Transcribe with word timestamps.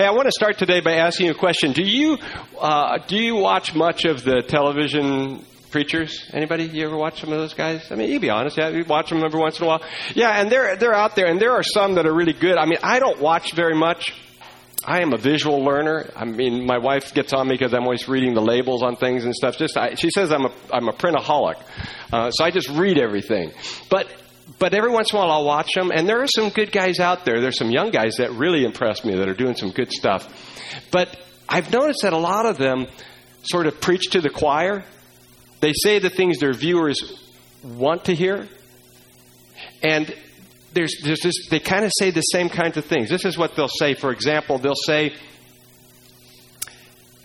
Hey, 0.00 0.06
I 0.06 0.12
want 0.12 0.28
to 0.28 0.32
start 0.32 0.56
today 0.56 0.80
by 0.80 0.94
asking 0.94 1.26
you 1.26 1.32
a 1.32 1.34
question. 1.34 1.72
Do 1.72 1.82
you 1.82 2.16
uh, 2.58 3.00
do 3.06 3.18
you 3.18 3.36
watch 3.36 3.74
much 3.74 4.06
of 4.06 4.24
the 4.24 4.40
television 4.40 5.44
preachers? 5.70 6.26
Anybody? 6.32 6.64
You 6.64 6.86
ever 6.86 6.96
watch 6.96 7.20
some 7.20 7.30
of 7.30 7.38
those 7.38 7.52
guys? 7.52 7.92
I 7.92 7.96
mean, 7.96 8.08
you 8.08 8.18
be 8.18 8.30
honest. 8.30 8.56
Yeah, 8.56 8.70
you 8.70 8.82
watch 8.84 9.10
them 9.10 9.22
every 9.22 9.38
once 9.38 9.58
in 9.58 9.66
a 9.66 9.68
while. 9.68 9.82
Yeah, 10.14 10.30
and 10.30 10.50
they're 10.50 10.74
they're 10.76 10.94
out 10.94 11.16
there, 11.16 11.26
and 11.26 11.38
there 11.38 11.52
are 11.52 11.62
some 11.62 11.96
that 11.96 12.06
are 12.06 12.14
really 12.14 12.32
good. 12.32 12.56
I 12.56 12.64
mean, 12.64 12.78
I 12.82 12.98
don't 12.98 13.20
watch 13.20 13.52
very 13.52 13.74
much. 13.74 14.14
I 14.82 15.02
am 15.02 15.12
a 15.12 15.18
visual 15.18 15.62
learner. 15.62 16.10
I 16.16 16.24
mean, 16.24 16.64
my 16.64 16.78
wife 16.78 17.12
gets 17.12 17.34
on 17.34 17.46
me 17.46 17.56
because 17.56 17.74
I'm 17.74 17.82
always 17.82 18.08
reading 18.08 18.32
the 18.32 18.40
labels 18.40 18.82
on 18.82 18.96
things 18.96 19.26
and 19.26 19.34
stuff. 19.34 19.58
Just 19.58 19.76
I, 19.76 19.96
she 19.96 20.08
says 20.08 20.32
I'm 20.32 20.46
a 20.46 20.52
I'm 20.72 20.88
a 20.88 20.94
printaholic, 20.94 21.62
uh, 22.10 22.30
so 22.30 22.42
I 22.42 22.50
just 22.50 22.70
read 22.70 22.96
everything. 22.96 23.52
But 23.90 24.06
but 24.58 24.74
every 24.74 24.90
once 24.90 25.12
in 25.12 25.18
a 25.18 25.20
while 25.20 25.30
I'll 25.30 25.44
watch 25.44 25.70
them, 25.74 25.90
and 25.94 26.08
there 26.08 26.22
are 26.22 26.26
some 26.26 26.50
good 26.50 26.72
guys 26.72 26.98
out 26.98 27.24
there. 27.24 27.40
There's 27.40 27.58
some 27.58 27.70
young 27.70 27.90
guys 27.90 28.14
that 28.18 28.32
really 28.32 28.64
impress 28.64 29.04
me 29.04 29.14
that 29.16 29.28
are 29.28 29.34
doing 29.34 29.54
some 29.54 29.70
good 29.70 29.92
stuff. 29.92 30.28
But 30.90 31.16
I've 31.48 31.72
noticed 31.72 32.00
that 32.02 32.12
a 32.12 32.18
lot 32.18 32.46
of 32.46 32.58
them 32.58 32.86
sort 33.42 33.66
of 33.66 33.80
preach 33.80 34.10
to 34.10 34.20
the 34.20 34.30
choir. 34.30 34.84
They 35.60 35.72
say 35.72 35.98
the 35.98 36.10
things 36.10 36.38
their 36.38 36.52
viewers 36.52 37.28
want 37.62 38.06
to 38.06 38.14
hear, 38.14 38.48
and 39.82 40.14
there's, 40.72 41.00
there's 41.02 41.20
this, 41.20 41.48
they 41.48 41.60
kind 41.60 41.84
of 41.84 41.92
say 41.98 42.10
the 42.10 42.20
same 42.20 42.48
kinds 42.48 42.76
of 42.76 42.84
things. 42.84 43.10
This 43.10 43.24
is 43.24 43.36
what 43.36 43.56
they'll 43.56 43.68
say. 43.68 43.94
For 43.94 44.10
example, 44.10 44.58
they'll 44.58 44.74
say, 44.74 45.14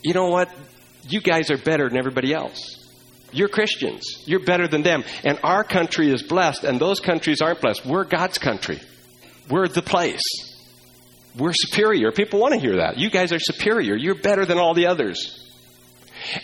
"You 0.04 0.14
know 0.14 0.30
what? 0.30 0.50
You 1.08 1.22
guys 1.22 1.52
are 1.52 1.58
better 1.58 1.88
than 1.88 1.98
everybody 1.98 2.34
else." 2.34 2.75
You're 3.36 3.50
Christians. 3.50 4.24
You're 4.26 4.46
better 4.46 4.68
than 4.68 4.82
them. 4.82 5.04
And 5.24 5.38
our 5.44 5.64
country 5.64 6.10
is 6.10 6.24
blessed, 6.24 6.64
and 6.64 6.80
those 6.80 7.00
countries 7.00 7.42
aren't 7.42 7.62
blessed. 7.62 7.86
We're 7.86 8.06
God's 8.06 8.38
country. 8.38 8.80
We're 9.50 9.68
the 9.68 9.82
place. 9.82 10.22
We're 11.38 11.54
superior. 11.54 12.12
People 12.12 12.40
want 12.40 12.54
to 12.54 12.60
hear 12.60 12.78
that. 12.78 12.98
You 12.98 13.10
guys 13.10 13.34
are 13.34 13.40
superior. 13.40 13.96
You're 13.96 14.16
better 14.16 14.46
than 14.46 14.58
all 14.58 14.74
the 14.74 14.88
others. 14.88 15.42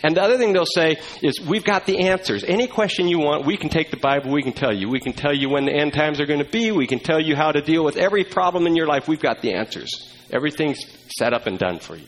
And 0.04 0.16
the 0.16 0.22
other 0.22 0.36
thing 0.36 0.52
they'll 0.52 0.66
say 0.66 0.98
is, 1.22 1.40
We've 1.40 1.64
got 1.64 1.86
the 1.86 2.08
answers. 2.08 2.44
Any 2.44 2.66
question 2.66 3.08
you 3.08 3.18
want, 3.18 3.46
we 3.46 3.56
can 3.56 3.70
take 3.70 3.90
the 3.90 3.96
Bible, 3.96 4.30
we 4.30 4.42
can 4.42 4.52
tell 4.52 4.72
you. 4.72 4.90
We 4.90 5.00
can 5.00 5.14
tell 5.14 5.34
you 5.34 5.48
when 5.48 5.64
the 5.64 5.72
end 5.72 5.94
times 5.94 6.20
are 6.20 6.26
going 6.26 6.44
to 6.44 6.50
be, 6.50 6.72
we 6.72 6.86
can 6.86 6.98
tell 6.98 7.20
you 7.20 7.34
how 7.34 7.52
to 7.52 7.62
deal 7.62 7.82
with 7.82 7.96
every 7.96 8.24
problem 8.24 8.66
in 8.66 8.76
your 8.76 8.86
life. 8.86 9.08
We've 9.08 9.18
got 9.18 9.40
the 9.40 9.54
answers. 9.54 9.90
Everything's 10.30 10.80
set 11.08 11.32
up 11.32 11.46
and 11.46 11.58
done 11.58 11.78
for 11.78 11.96
you. 11.96 12.06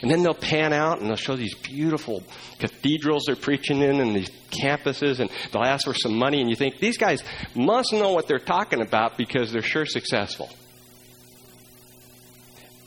And 0.00 0.10
then 0.10 0.22
they'll 0.22 0.34
pan 0.34 0.72
out 0.72 1.00
and 1.00 1.08
they'll 1.08 1.16
show 1.16 1.36
these 1.36 1.54
beautiful 1.54 2.22
cathedrals 2.58 3.24
they're 3.26 3.36
preaching 3.36 3.82
in 3.82 4.00
and 4.00 4.16
these 4.16 4.30
campuses, 4.50 5.20
and 5.20 5.30
they'll 5.52 5.64
ask 5.64 5.84
for 5.84 5.94
some 5.94 6.16
money. 6.16 6.40
And 6.40 6.48
you 6.48 6.56
think, 6.56 6.78
these 6.78 6.98
guys 6.98 7.22
must 7.54 7.92
know 7.92 8.12
what 8.12 8.28
they're 8.28 8.38
talking 8.38 8.80
about 8.80 9.16
because 9.16 9.52
they're 9.52 9.62
sure 9.62 9.86
successful. 9.86 10.50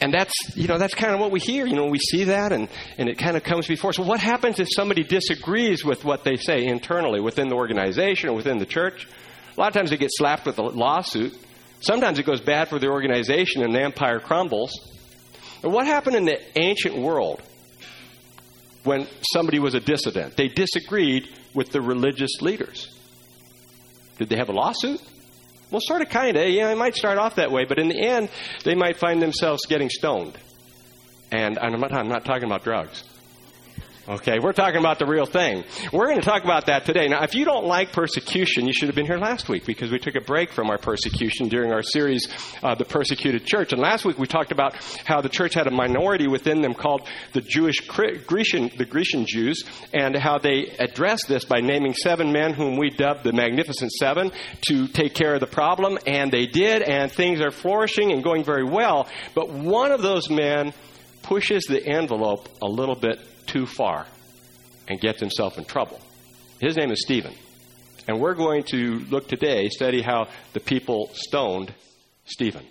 And 0.02 0.14
that's, 0.14 0.34
you 0.56 0.68
know, 0.68 0.78
that's 0.78 0.94
kind 0.94 1.14
of 1.14 1.20
what 1.20 1.32
we 1.32 1.40
hear. 1.40 1.66
You 1.66 1.76
know, 1.76 1.86
we 1.88 2.00
see 2.00 2.26
that 2.26 2.52
and, 2.52 2.68
and 2.98 3.08
it 3.08 3.18
kind 3.18 3.38
of 3.38 3.44
comes 3.44 3.66
before. 3.66 3.94
So 3.94 4.04
what 4.04 4.20
happens 4.20 4.60
if 4.60 4.68
somebody 4.70 5.04
disagrees 5.04 5.86
with 5.86 6.04
what 6.04 6.24
they 6.24 6.36
say 6.36 6.66
internally 6.66 7.22
within 7.22 7.48
the 7.48 7.56
organization 7.56 8.30
or 8.30 8.34
within 8.34 8.58
the 8.58 8.66
church? 8.66 9.08
A 9.56 9.60
lot 9.60 9.70
of 9.70 9.74
times 9.74 9.90
they 9.90 9.98
get 9.98 10.12
slapped 10.12 10.46
with 10.46 10.60
a 10.60 10.64
lawsuit. 10.64 11.38
Sometimes 11.80 12.20
it 12.20 12.26
goes 12.26 12.42
bad 12.42 12.68
for 12.68 12.78
the 12.78 12.90
organization 12.90 13.64
and 13.64 13.74
the 13.74 13.82
empire 13.82 14.20
crumbles. 14.20 14.72
And 15.66 15.74
what 15.74 15.88
happened 15.88 16.16
in 16.16 16.26
the 16.26 16.40
ancient 16.60 16.96
world 16.96 17.42
when 18.84 19.08
somebody 19.34 19.58
was 19.58 19.74
a 19.74 19.80
dissident? 19.80 20.38
They 20.38 20.48
disagreed 20.48 21.28
with 21.56 21.72
the 21.72 21.82
religious 21.82 22.40
leaders. 22.40 22.96
Did 24.20 24.30
they 24.30 24.36
have 24.36 24.50
a 24.50 24.52
lawsuit? 24.52 25.02
Well, 25.72 25.82
sort 25.84 26.04
of, 26.04 26.10
kind 26.10 26.38
of. 26.38 26.48
Yeah, 26.50 26.72
it 26.72 26.78
might 26.78 26.96
start 26.96 27.18
off 27.18 27.38
that 27.38 27.52
way, 27.52 27.66
but 27.66 27.80
in 27.80 27.90
the 27.90 28.00
end, 28.00 28.30
they 28.64 28.76
might 28.76 28.98
find 28.98 29.20
themselves 29.20 29.66
getting 29.66 29.90
stoned. 29.90 30.38
And 31.32 31.58
I'm 31.58 31.80
not, 31.80 31.92
I'm 31.92 32.10
not 32.10 32.26
talking 32.26 32.44
about 32.44 32.64
drugs. 32.64 33.04
Okay, 34.08 34.38
we're 34.38 34.54
talking 34.54 34.80
about 34.80 35.00
the 35.00 35.08
real 35.08 35.26
thing. 35.26 35.64
We're 35.92 36.06
going 36.06 36.20
to 36.20 36.26
talk 36.26 36.44
about 36.44 36.68
that 36.68 36.86
today. 36.86 37.08
Now, 37.08 37.24
if 37.24 37.34
you 37.34 37.44
don't 37.44 37.66
like 37.66 37.92
persecution, 37.92 38.68
you 38.68 38.72
should 38.72 38.88
have 38.88 38.96
been 38.96 39.08
here 39.08 39.18
last 39.18 39.50
week 39.50 39.66
because 39.66 39.92
we 39.92 39.98
took 39.98 40.14
a 40.14 40.22
break 40.22 40.52
from 40.52 40.70
our 40.70 40.78
persecution 40.78 41.48
during 41.48 41.72
our 41.72 41.82
series, 41.82 42.28
uh, 42.62 42.76
The 42.76 42.86
Persecuted 42.86 43.48
Church. 43.48 43.74
And 43.74 43.82
last 43.82 44.06
week 44.06 44.20
we 44.20 44.28
talked 44.28 44.52
about 44.52 44.76
how 45.06 45.22
the 45.22 45.30
church 45.30 45.56
had 45.56 45.66
a 45.66 45.72
minority 45.72 46.28
within 46.28 46.62
them 46.62 46.76
called 46.76 47.08
the 47.34 47.42
Jewish 47.42 47.78
Grecian, 47.88 48.70
the 48.78 48.86
Grecian 48.86 49.26
Jews, 49.26 49.64
and 49.92 50.16
how 50.16 50.38
they 50.38 50.76
addressed 50.78 51.28
this 51.28 51.44
by 51.44 51.62
naming 51.62 51.96
seven 51.96 52.32
men 52.32 52.54
whom 52.54 52.78
we 52.78 52.92
dubbed 52.92 53.24
the 53.24 53.34
Magnificent 53.34 53.92
Seven 53.92 54.32
to 54.68 54.88
take 54.88 55.16
care 55.16 55.34
of 55.34 55.40
the 55.40 55.48
problem. 55.48 55.98
And 56.06 56.32
they 56.32 56.46
did, 56.46 56.84
and 56.84 57.12
things 57.12 57.42
are 57.42 57.50
flourishing 57.50 58.12
and 58.12 58.24
going 58.24 58.44
very 58.44 58.66
well. 58.66 59.08
But 59.34 59.50
one 59.50 59.92
of 59.92 60.04
those 60.04 60.30
men 60.30 60.74
pushes 61.24 61.64
the 61.64 61.84
envelope 61.84 62.50
a 62.62 62.68
little 62.68 62.94
bit 62.94 63.20
too 63.46 63.66
far 63.66 64.06
and 64.88 65.00
gets 65.00 65.20
himself 65.20 65.58
in 65.58 65.66
trouble. 65.66 66.00
His 66.60 66.78
name 66.78 66.92
is 66.92 67.02
Stephen. 67.02 67.34
And 68.08 68.20
we're 68.20 68.36
going 68.36 68.64
to 68.66 69.00
look 69.10 69.28
today, 69.28 69.70
study 69.70 70.02
how 70.02 70.28
the 70.54 70.60
people 70.60 71.10
stoned 71.14 71.74
Stephen. 72.26 72.66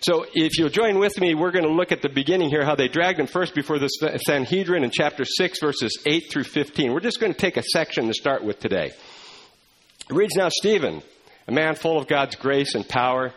So, 0.00 0.26
if 0.34 0.58
you'll 0.58 0.68
join 0.68 0.98
with 0.98 1.20
me, 1.20 1.34
we're 1.34 1.52
going 1.52 1.64
to 1.64 1.72
look 1.72 1.92
at 1.92 2.02
the 2.02 2.08
beginning 2.08 2.50
here, 2.50 2.64
how 2.64 2.74
they 2.74 2.88
dragged 2.88 3.20
him 3.20 3.28
first 3.28 3.54
before 3.54 3.78
the 3.78 3.86
Sanhedrin 3.86 4.82
in 4.82 4.90
chapter 4.90 5.24
6, 5.24 5.60
verses 5.60 6.02
8 6.04 6.24
through 6.28 6.44
15. 6.44 6.92
We're 6.92 7.00
just 7.00 7.20
going 7.20 7.32
to 7.32 7.38
take 7.38 7.56
a 7.56 7.62
section 7.62 8.08
to 8.08 8.14
start 8.14 8.44
with 8.44 8.58
today. 8.58 8.86
It 8.86 10.14
reads 10.14 10.34
Now, 10.34 10.48
Stephen, 10.48 11.02
a 11.46 11.52
man 11.52 11.76
full 11.76 11.98
of 11.98 12.08
God's 12.08 12.34
grace 12.34 12.74
and 12.74 12.88
power, 12.88 13.32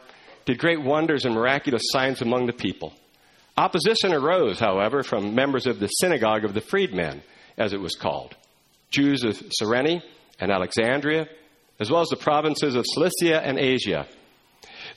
did 0.45 0.57
great 0.57 0.81
wonders 0.81 1.25
and 1.25 1.35
miraculous 1.35 1.83
signs 1.85 2.21
among 2.21 2.47
the 2.47 2.53
people. 2.53 2.93
Opposition 3.57 4.13
arose, 4.13 4.59
however, 4.59 5.01
from 5.01 5.33
members 5.33 5.65
of 5.65 5.79
the 5.79 5.87
synagogue 5.87 6.43
of 6.43 6.53
the 6.53 6.61
freedmen, 6.61 7.21
as 7.57 7.71
it 7.71 7.79
was 7.79 7.95
called, 7.95 8.35
Jews 8.91 9.23
of 9.23 9.41
Cyrene 9.51 10.01
and 10.39 10.51
Alexandria, 10.51 11.27
as 11.79 11.89
well 11.89 12.01
as 12.01 12.09
the 12.09 12.17
provinces 12.17 12.75
of 12.75 12.85
Cilicia 12.85 13.41
and 13.41 13.57
Asia. 13.57 14.07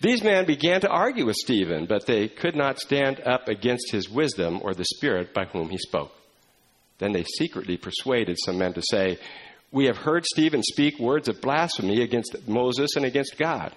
These 0.00 0.22
men 0.22 0.44
began 0.44 0.80
to 0.82 0.88
argue 0.88 1.26
with 1.26 1.36
Stephen, 1.36 1.86
but 1.86 2.06
they 2.06 2.28
could 2.28 2.54
not 2.54 2.78
stand 2.78 3.20
up 3.20 3.48
against 3.48 3.90
his 3.90 4.08
wisdom 4.08 4.60
or 4.62 4.74
the 4.74 4.84
spirit 4.84 5.34
by 5.34 5.44
whom 5.44 5.70
he 5.70 5.78
spoke. 5.78 6.12
Then 6.98 7.12
they 7.12 7.24
secretly 7.24 7.76
persuaded 7.76 8.38
some 8.44 8.58
men 8.58 8.74
to 8.74 8.82
say, 8.82 9.18
We 9.70 9.86
have 9.86 9.98
heard 9.98 10.24
Stephen 10.24 10.62
speak 10.62 10.98
words 10.98 11.28
of 11.28 11.40
blasphemy 11.40 12.02
against 12.02 12.48
Moses 12.48 12.96
and 12.96 13.04
against 13.04 13.38
God. 13.38 13.74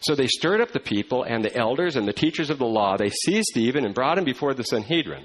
So 0.00 0.14
they 0.14 0.26
stirred 0.26 0.60
up 0.60 0.72
the 0.72 0.80
people 0.80 1.22
and 1.22 1.44
the 1.44 1.56
elders 1.56 1.96
and 1.96 2.06
the 2.06 2.12
teachers 2.12 2.50
of 2.50 2.58
the 2.58 2.66
law. 2.66 2.96
They 2.96 3.10
seized 3.10 3.48
Stephen 3.50 3.84
and 3.84 3.94
brought 3.94 4.18
him 4.18 4.24
before 4.24 4.54
the 4.54 4.64
Sanhedrin. 4.64 5.24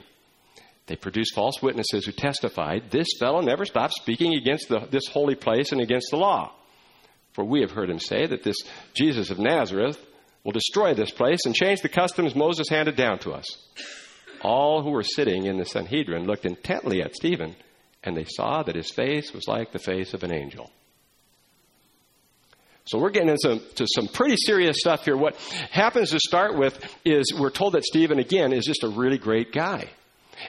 They 0.87 0.95
produced 0.95 1.35
false 1.35 1.61
witnesses 1.61 2.05
who 2.05 2.11
testified, 2.11 2.89
This 2.89 3.07
fellow 3.19 3.41
never 3.41 3.63
stopped 3.65 3.93
speaking 3.93 4.33
against 4.33 4.69
the, 4.69 4.87
this 4.89 5.07
holy 5.07 5.35
place 5.35 5.71
and 5.71 5.81
against 5.81 6.07
the 6.09 6.17
law. 6.17 6.51
For 7.33 7.43
we 7.45 7.61
have 7.61 7.71
heard 7.71 7.89
him 7.91 7.99
say 7.99 8.25
that 8.25 8.43
this 8.43 8.57
Jesus 8.95 9.29
of 9.29 9.37
Nazareth 9.37 10.03
will 10.43 10.51
destroy 10.51 10.93
this 10.93 11.11
place 11.11 11.45
and 11.45 11.53
change 11.53 11.81
the 11.81 11.89
customs 11.89 12.35
Moses 12.35 12.69
handed 12.69 12.95
down 12.95 13.19
to 13.19 13.33
us. 13.33 13.45
All 14.41 14.81
who 14.81 14.89
were 14.89 15.03
sitting 15.03 15.45
in 15.45 15.57
the 15.57 15.65
Sanhedrin 15.65 16.25
looked 16.25 16.45
intently 16.45 17.01
at 17.03 17.15
Stephen, 17.15 17.55
and 18.03 18.17
they 18.17 18.25
saw 18.25 18.63
that 18.63 18.75
his 18.75 18.89
face 18.89 19.33
was 19.33 19.47
like 19.47 19.71
the 19.71 19.79
face 19.79 20.13
of 20.13 20.23
an 20.23 20.33
angel. 20.33 20.71
So 22.89 22.97
we're 22.97 23.11
getting 23.11 23.29
into 23.29 23.87
some 23.93 24.07
pretty 24.07 24.35
serious 24.35 24.77
stuff 24.79 25.05
here. 25.05 25.15
What 25.15 25.35
happens 25.69 26.09
to 26.09 26.19
start 26.19 26.57
with 26.57 26.83
is 27.05 27.31
we're 27.37 27.51
told 27.51 27.73
that 27.73 27.83
Stephen, 27.83 28.17
again, 28.17 28.51
is 28.51 28.65
just 28.65 28.83
a 28.83 28.87
really 28.87 29.19
great 29.19 29.51
guy. 29.51 29.89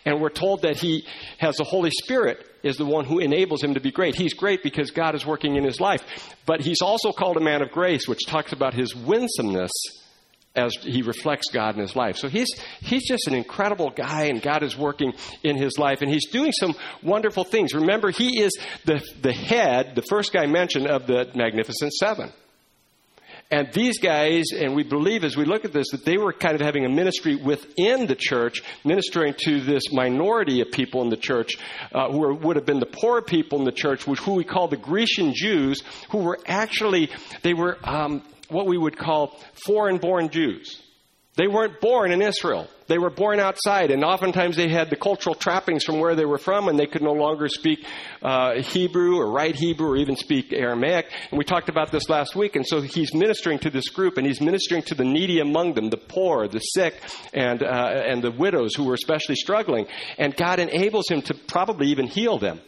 And 0.07 0.23
we're 0.23 0.31
told 0.31 0.63
that 0.63 0.79
he 0.79 1.05
has 1.37 1.57
the 1.57 1.65
Holy 1.65 1.91
Spirit 1.91 2.47
is 2.63 2.79
the 2.79 2.87
one 2.87 3.05
who 3.05 3.19
enables 3.19 3.63
him 3.63 3.75
to 3.75 3.81
be 3.81 3.91
great. 3.91 4.15
He's 4.15 4.33
great 4.33 4.63
because 4.63 4.91
God 4.91 5.15
is 5.15 5.27
working 5.27 5.57
in 5.57 5.65
his 5.65 5.81
life. 5.81 6.03
But 6.47 6.63
he's 6.63 6.81
also 6.81 7.13
called 7.13 7.37
a 7.37 7.41
man 7.41 7.61
of 7.61 7.73
grace, 7.73 8.09
which 8.09 8.25
talks 8.27 8.55
about 8.55 8.73
his 8.73 8.97
winsomeness 8.97 9.73
as 10.55 10.75
he 10.83 11.03
reflects 11.03 11.51
God 11.53 11.77
in 11.77 11.81
his 11.81 11.95
life. 11.95 12.17
So 12.17 12.29
he's, 12.29 12.49
he's 12.81 13.07
just 13.07 13.29
an 13.29 13.35
incredible 13.35 13.91
guy, 13.91 14.25
and 14.25 14.43
God 14.43 14.63
is 14.63 14.77
working 14.77 15.13
in 15.43 15.57
his 15.57 15.79
life, 15.79 16.03
and 16.03 16.11
he's 16.11 16.29
doing 16.31 16.53
some 16.53 16.75
wonderful 17.03 17.45
things. 17.45 17.73
Remember, 17.73 18.11
he 18.11 18.41
is 18.43 18.59
the, 18.85 19.01
the 19.23 19.33
head, 19.33 19.95
the 19.95 20.03
first 20.03 20.33
guy 20.33 20.47
mentioned, 20.47 20.89
of 20.89 21.07
the 21.07 21.31
Magnificent 21.35 21.93
Seven. 21.93 22.33
And 23.53 23.73
these 23.73 23.99
guys, 23.99 24.51
and 24.57 24.77
we 24.77 24.85
believe 24.85 25.25
as 25.25 25.37
we 25.37 25.45
look 25.45 25.65
at 25.65 25.73
this, 25.73 25.91
that 25.91 26.05
they 26.05 26.17
were 26.17 26.33
kind 26.33 26.55
of 26.55 26.61
having 26.61 26.85
a 26.85 26.89
ministry 26.89 27.35
within 27.35 28.07
the 28.07 28.15
church, 28.15 28.63
ministering 28.85 29.35
to 29.45 29.61
this 29.61 29.93
minority 29.93 30.61
of 30.61 30.71
people 30.71 31.03
in 31.03 31.09
the 31.09 31.17
church, 31.17 31.59
uh, 31.93 32.13
who 32.13 32.35
would 32.35 32.55
have 32.55 32.65
been 32.65 32.79
the 32.79 32.87
poor 32.87 33.21
people 33.21 33.59
in 33.59 33.65
the 33.65 33.73
church, 33.73 34.07
which, 34.07 34.21
who 34.21 34.35
we 34.35 34.45
call 34.45 34.69
the 34.69 34.77
Grecian 34.77 35.33
Jews, 35.35 35.83
who 36.11 36.19
were 36.19 36.39
actually, 36.47 37.11
they 37.43 37.55
were 37.55 37.77
um, 37.83 38.23
what 38.51 38.67
we 38.67 38.79
would 38.79 38.97
call 38.97 39.39
foreign 39.67 39.99
born 39.99 40.29
Jews. 40.31 40.81
They 41.37 41.47
weren't 41.47 41.81
born 41.81 42.11
in 42.11 42.21
Israel. 42.21 42.69
They 42.89 42.99
were 42.99 43.09
born 43.09 43.39
outside, 43.39 43.93
and 43.93 44.05
oftentimes 44.05 44.57
they 44.57 44.69
had 44.69 44.91
the 44.91 44.97
cultural 44.97 45.37
trappings 45.37 45.85
from 45.85 46.01
where 46.01 46.17
they 46.17 46.25
were 46.25 46.39
from, 46.39 46.69
and 46.69 46.77
they 46.77 46.87
could 46.87 47.03
no 47.03 47.13
longer 47.13 47.47
speak 47.47 47.87
uh, 48.21 48.61
Hebrew 48.61 49.17
or 49.17 49.31
write 49.31 49.55
Hebrew 49.55 49.91
or 49.93 49.97
even 49.97 50.17
speak 50.17 50.53
Aramaic. 50.53 51.07
And 51.31 51.39
we 51.39 51.45
talked 51.45 51.69
about 51.69 51.93
this 51.93 52.09
last 52.09 52.35
week, 52.35 52.57
and 52.57 52.67
so 52.67 52.81
he's 52.81 53.15
ministering 53.15 53.61
to 53.61 53.71
this 53.71 53.89
group, 53.91 54.19
and 54.19 54.27
he's 54.27 54.41
ministering 54.41 54.83
to 54.83 54.97
the 54.97 55.05
needy 55.05 55.39
among 55.39 55.75
them, 55.75 55.89
the 55.89 55.97
poor, 55.97 56.49
the 56.49 56.59
sick, 56.59 57.01
and, 57.33 57.63
uh, 57.63 58.03
and 58.07 58.23
the 58.25 58.33
widows 58.33 58.75
who 58.75 58.85
were 58.85 58.95
especially 58.95 59.37
struggling. 59.37 59.87
And 60.19 60.35
God 60.35 60.59
enables 60.59 61.09
him 61.09 61.23
to 61.23 61.35
probably 61.35 61.87
even 61.87 62.09
heal 62.09 62.39
them 62.39 62.61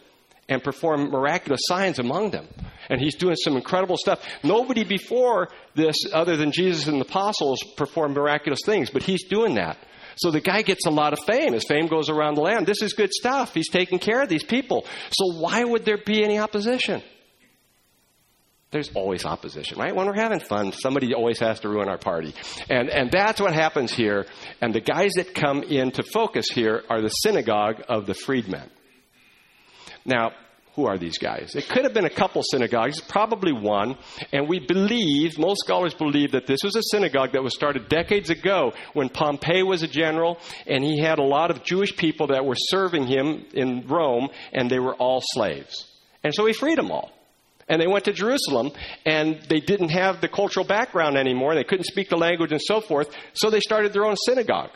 and 0.49 0.63
perform 0.63 1.09
miraculous 1.09 1.61
signs 1.65 1.99
among 1.99 2.31
them. 2.31 2.47
And 2.89 2.99
he's 2.99 3.15
doing 3.15 3.35
some 3.35 3.55
incredible 3.55 3.97
stuff. 3.97 4.21
Nobody 4.43 4.83
before 4.83 5.49
this, 5.75 5.95
other 6.11 6.35
than 6.35 6.51
Jesus 6.51 6.87
and 6.87 6.99
the 6.99 7.05
apostles, 7.05 7.63
performed 7.77 8.15
miraculous 8.15 8.59
things, 8.65 8.89
but 8.89 9.03
he's 9.03 9.23
doing 9.25 9.55
that. 9.55 9.77
So 10.15 10.31
the 10.31 10.41
guy 10.41 10.61
gets 10.61 10.85
a 10.85 10.91
lot 10.91 11.13
of 11.13 11.19
fame. 11.25 11.53
His 11.53 11.65
fame 11.65 11.87
goes 11.87 12.09
around 12.09 12.35
the 12.35 12.41
land. 12.41 12.67
This 12.67 12.81
is 12.81 12.93
good 12.93 13.11
stuff. 13.11 13.53
He's 13.53 13.69
taking 13.69 13.99
care 13.99 14.21
of 14.21 14.29
these 14.29 14.43
people. 14.43 14.85
So 15.11 15.39
why 15.39 15.63
would 15.63 15.85
there 15.85 15.97
be 15.97 16.23
any 16.23 16.37
opposition? 16.37 17.01
There's 18.69 18.91
always 18.95 19.23
opposition, 19.23 19.77
right? 19.77 19.95
When 19.95 20.07
we're 20.07 20.15
having 20.15 20.39
fun, 20.39 20.71
somebody 20.71 21.13
always 21.13 21.39
has 21.39 21.59
to 21.59 21.69
ruin 21.69 21.87
our 21.87 21.99
party. 21.99 22.33
And, 22.71 22.89
and 22.89 23.11
that's 23.11 23.39
what 23.39 23.53
happens 23.53 23.93
here. 23.93 24.25
And 24.61 24.73
the 24.73 24.81
guys 24.81 25.11
that 25.17 25.35
come 25.35 25.61
into 25.61 26.01
focus 26.01 26.47
here 26.49 26.83
are 26.89 26.99
the 26.99 27.09
synagogue 27.09 27.83
of 27.87 28.07
the 28.07 28.15
freedmen. 28.15 28.69
Now, 30.05 30.31
who 30.75 30.87
are 30.87 30.97
these 30.97 31.17
guys? 31.19 31.55
It 31.55 31.69
could 31.69 31.83
have 31.83 31.93
been 31.93 32.05
a 32.05 32.09
couple 32.09 32.41
synagogues, 32.43 32.99
probably 32.99 33.53
one. 33.53 33.95
And 34.31 34.49
we 34.49 34.59
believe, 34.59 35.37
most 35.37 35.59
scholars 35.63 35.93
believe, 35.93 36.31
that 36.31 36.47
this 36.47 36.61
was 36.63 36.75
a 36.75 36.81
synagogue 36.91 37.33
that 37.33 37.43
was 37.43 37.53
started 37.53 37.89
decades 37.89 38.29
ago 38.31 38.73
when 38.93 39.09
Pompey 39.09 39.61
was 39.61 39.83
a 39.83 39.87
general 39.87 40.39
and 40.65 40.83
he 40.83 40.99
had 40.99 41.19
a 41.19 41.23
lot 41.23 41.51
of 41.51 41.63
Jewish 41.63 41.95
people 41.95 42.27
that 42.27 42.45
were 42.45 42.55
serving 42.57 43.05
him 43.05 43.45
in 43.53 43.85
Rome 43.87 44.29
and 44.51 44.69
they 44.69 44.79
were 44.79 44.95
all 44.95 45.21
slaves. 45.23 45.89
And 46.23 46.33
so 46.33 46.45
he 46.45 46.53
freed 46.53 46.77
them 46.77 46.91
all. 46.91 47.11
And 47.69 47.81
they 47.81 47.87
went 47.87 48.05
to 48.05 48.13
Jerusalem 48.13 48.71
and 49.05 49.41
they 49.47 49.59
didn't 49.59 49.89
have 49.89 50.21
the 50.21 50.27
cultural 50.27 50.65
background 50.65 51.17
anymore. 51.17 51.53
They 51.53 51.63
couldn't 51.63 51.85
speak 51.85 52.09
the 52.09 52.17
language 52.17 52.51
and 52.51 52.61
so 52.61 52.81
forth. 52.81 53.09
So 53.33 53.51
they 53.51 53.59
started 53.59 53.93
their 53.93 54.05
own 54.05 54.15
synagogue. 54.25 54.71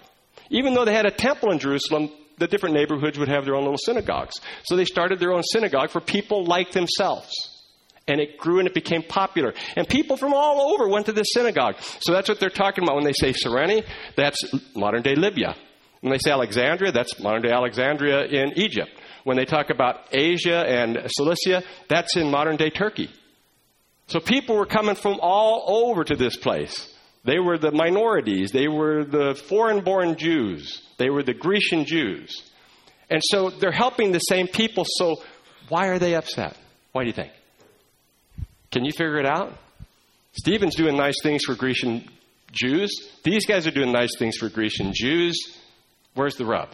Even 0.51 0.73
though 0.75 0.85
they 0.85 0.93
had 0.93 1.05
a 1.05 1.11
temple 1.11 1.51
in 1.51 1.59
Jerusalem, 1.59 2.11
the 2.37 2.47
different 2.47 2.75
neighborhoods 2.75 3.17
would 3.17 3.27
have 3.27 3.45
their 3.45 3.55
own 3.55 3.63
little 3.63 3.77
synagogues. 3.77 4.35
So 4.63 4.75
they 4.75 4.85
started 4.85 5.19
their 5.19 5.33
own 5.33 5.43
synagogue 5.43 5.89
for 5.89 6.01
people 6.01 6.45
like 6.45 6.71
themselves. 6.71 7.31
And 8.07 8.21
it 8.21 8.37
grew 8.37 8.59
and 8.59 8.67
it 8.67 8.73
became 8.73 9.03
popular. 9.03 9.53
And 9.75 9.87
people 9.87 10.15
from 10.15 10.33
all 10.33 10.73
over 10.73 10.87
went 10.87 11.07
to 11.07 11.11
this 11.11 11.27
synagogue. 11.33 11.75
So 11.99 12.13
that's 12.13 12.29
what 12.29 12.39
they're 12.39 12.49
talking 12.49 12.83
about 12.83 12.95
when 12.95 13.03
they 13.03 13.13
say 13.13 13.33
Cyrene, 13.33 13.83
that's 14.15 14.39
modern 14.75 15.01
day 15.01 15.15
Libya. 15.15 15.55
When 16.01 16.11
they 16.11 16.19
say 16.19 16.31
Alexandria, 16.31 16.91
that's 16.91 17.19
modern 17.19 17.41
day 17.41 17.51
Alexandria 17.51 18.25
in 18.25 18.53
Egypt. 18.57 18.91
When 19.23 19.35
they 19.35 19.45
talk 19.45 19.69
about 19.69 20.07
Asia 20.13 20.59
and 20.65 20.99
Cilicia, 21.07 21.63
that's 21.89 22.15
in 22.15 22.31
modern 22.31 22.55
day 22.55 22.69
Turkey. 22.69 23.09
So 24.07 24.21
people 24.21 24.55
were 24.55 24.65
coming 24.65 24.95
from 24.95 25.19
all 25.21 25.85
over 25.85 26.05
to 26.05 26.15
this 26.15 26.37
place. 26.37 26.93
They 27.27 27.39
were 27.39 27.57
the 27.57 27.71
minorities. 27.71 28.51
They 28.51 28.69
were 28.69 29.03
the 29.03 29.35
foreign 29.35 29.83
born 29.83 30.15
Jews. 30.17 30.81
They 30.97 31.09
were 31.09 31.23
the 31.23 31.33
Grecian 31.33 31.83
Jews. 31.83 32.49
And 33.09 33.21
so 33.21 33.49
they're 33.49 33.69
helping 33.73 34.13
the 34.13 34.19
same 34.19 34.47
people, 34.47 34.85
so 34.87 35.17
why 35.67 35.87
are 35.87 35.99
they 35.99 36.15
upset? 36.15 36.57
Why 36.93 37.03
do 37.03 37.07
you 37.07 37.13
think? 37.13 37.33
Can 38.71 38.85
you 38.85 38.91
figure 38.91 39.19
it 39.19 39.25
out? 39.25 39.53
Stephen's 40.31 40.75
doing 40.75 40.95
nice 40.95 41.15
things 41.21 41.43
for 41.45 41.55
Grecian 41.55 42.07
Jews. 42.53 42.89
These 43.25 43.45
guys 43.45 43.67
are 43.67 43.71
doing 43.71 43.91
nice 43.91 44.17
things 44.17 44.37
for 44.37 44.47
Grecian 44.47 44.93
Jews. 44.95 45.35
Where's 46.13 46.37
the 46.37 46.45
rub? 46.45 46.69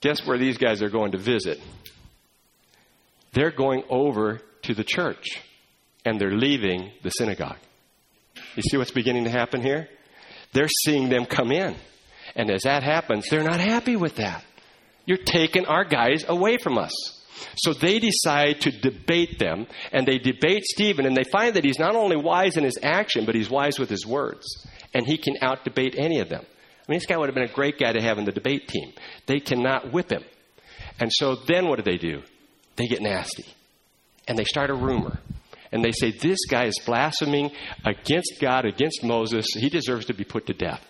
Guess 0.00 0.26
where 0.26 0.38
these 0.38 0.56
guys 0.56 0.82
are 0.82 0.90
going 0.90 1.12
to 1.12 1.18
visit? 1.18 1.60
They're 3.34 3.50
going 3.50 3.84
over 3.90 4.40
to 4.62 4.74
the 4.74 4.84
church 4.84 5.26
and 6.06 6.18
they're 6.18 6.36
leaving 6.36 6.90
the 7.02 7.10
synagogue. 7.10 7.58
You 8.56 8.62
see 8.62 8.76
what's 8.76 8.90
beginning 8.90 9.24
to 9.24 9.30
happen 9.30 9.60
here? 9.60 9.88
They're 10.52 10.68
seeing 10.84 11.08
them 11.08 11.26
come 11.26 11.50
in. 11.50 11.74
And 12.36 12.50
as 12.50 12.62
that 12.62 12.82
happens, 12.82 13.26
they're 13.28 13.42
not 13.42 13.60
happy 13.60 13.96
with 13.96 14.16
that. 14.16 14.44
You're 15.06 15.18
taking 15.18 15.66
our 15.66 15.84
guys 15.84 16.24
away 16.26 16.58
from 16.58 16.78
us. 16.78 16.92
So 17.56 17.72
they 17.72 17.98
decide 17.98 18.60
to 18.62 18.70
debate 18.70 19.38
them, 19.38 19.66
and 19.92 20.06
they 20.06 20.18
debate 20.18 20.64
Stephen, 20.64 21.04
and 21.04 21.16
they 21.16 21.24
find 21.24 21.54
that 21.54 21.64
he's 21.64 21.78
not 21.78 21.94
only 21.94 22.16
wise 22.16 22.56
in 22.56 22.64
his 22.64 22.78
action, 22.82 23.26
but 23.26 23.34
he's 23.34 23.50
wise 23.50 23.78
with 23.78 23.90
his 23.90 24.06
words. 24.06 24.46
And 24.94 25.06
he 25.06 25.18
can 25.18 25.36
out 25.42 25.64
debate 25.64 25.96
any 25.98 26.20
of 26.20 26.28
them. 26.28 26.44
I 26.44 26.90
mean, 26.92 26.98
this 26.98 27.06
guy 27.06 27.16
would 27.16 27.28
have 27.28 27.34
been 27.34 27.48
a 27.48 27.52
great 27.52 27.78
guy 27.78 27.92
to 27.92 28.00
have 28.00 28.18
in 28.18 28.24
the 28.24 28.32
debate 28.32 28.68
team. 28.68 28.92
They 29.26 29.40
cannot 29.40 29.92
whip 29.92 30.10
him. 30.10 30.22
And 31.00 31.10
so 31.12 31.34
then 31.34 31.66
what 31.68 31.76
do 31.76 31.82
they 31.82 31.98
do? 31.98 32.22
They 32.76 32.86
get 32.86 33.02
nasty. 33.02 33.44
And 34.28 34.38
they 34.38 34.44
start 34.44 34.70
a 34.70 34.74
rumor 34.74 35.18
and 35.74 35.84
they 35.84 35.90
say, 35.90 36.12
This 36.12 36.38
guy 36.48 36.66
is 36.66 36.80
blaspheming 36.86 37.50
against 37.84 38.36
God, 38.40 38.64
against 38.64 39.02
Moses. 39.02 39.44
He 39.54 39.68
deserves 39.68 40.06
to 40.06 40.14
be 40.14 40.24
put 40.24 40.46
to 40.46 40.54
death. 40.54 40.80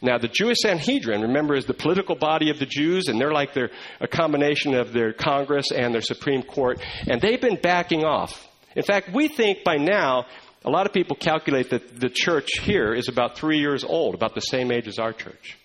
Now, 0.00 0.18
the 0.18 0.26
Jewish 0.26 0.56
Sanhedrin, 0.62 1.20
remember, 1.20 1.54
is 1.54 1.66
the 1.66 1.74
political 1.74 2.16
body 2.16 2.50
of 2.50 2.58
the 2.58 2.66
Jews, 2.66 3.06
and 3.06 3.20
they're 3.20 3.32
like 3.32 3.52
their, 3.54 3.70
a 4.00 4.08
combination 4.08 4.74
of 4.74 4.92
their 4.92 5.12
Congress 5.12 5.70
and 5.70 5.94
their 5.94 6.00
Supreme 6.00 6.42
Court, 6.42 6.80
and 7.06 7.20
they've 7.20 7.40
been 7.40 7.60
backing 7.62 8.04
off. 8.04 8.48
In 8.74 8.82
fact, 8.82 9.10
we 9.14 9.28
think 9.28 9.62
by 9.64 9.76
now, 9.76 10.24
a 10.64 10.70
lot 10.70 10.86
of 10.86 10.92
people 10.92 11.14
calculate 11.14 11.70
that 11.70 12.00
the 12.00 12.08
church 12.08 12.58
here 12.62 12.94
is 12.94 13.08
about 13.08 13.36
three 13.36 13.58
years 13.58 13.84
old, 13.84 14.14
about 14.14 14.34
the 14.34 14.40
same 14.40 14.72
age 14.72 14.88
as 14.88 14.98
our 14.98 15.12
church. 15.12 15.58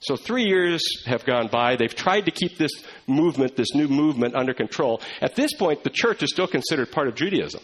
So 0.00 0.16
three 0.16 0.44
years 0.44 0.82
have 1.04 1.26
gone 1.26 1.48
by. 1.48 1.76
They've 1.76 1.94
tried 1.94 2.22
to 2.22 2.30
keep 2.30 2.56
this 2.56 2.72
movement, 3.06 3.54
this 3.56 3.74
new 3.74 3.86
movement, 3.86 4.34
under 4.34 4.54
control. 4.54 5.02
At 5.20 5.36
this 5.36 5.52
point, 5.54 5.84
the 5.84 5.90
church 5.90 6.22
is 6.22 6.30
still 6.32 6.46
considered 6.46 6.90
part 6.90 7.08
of 7.08 7.14
Judaism. 7.14 7.62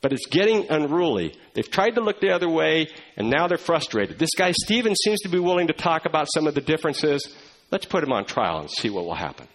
But 0.00 0.14
it's 0.14 0.26
getting 0.26 0.70
unruly. 0.70 1.34
They've 1.52 1.70
tried 1.70 1.96
to 1.96 2.00
look 2.00 2.20
the 2.20 2.30
other 2.30 2.48
way, 2.48 2.88
and 3.18 3.28
now 3.28 3.46
they're 3.46 3.58
frustrated. 3.58 4.18
This 4.18 4.34
guy, 4.34 4.52
Stephen, 4.52 4.94
seems 4.96 5.20
to 5.20 5.28
be 5.28 5.38
willing 5.38 5.66
to 5.66 5.74
talk 5.74 6.06
about 6.06 6.28
some 6.32 6.46
of 6.46 6.54
the 6.54 6.62
differences. 6.62 7.36
Let's 7.70 7.84
put 7.84 8.02
him 8.02 8.12
on 8.12 8.24
trial 8.24 8.60
and 8.60 8.70
see 8.70 8.88
what 8.88 9.04
will 9.04 9.14
happen. 9.14 9.46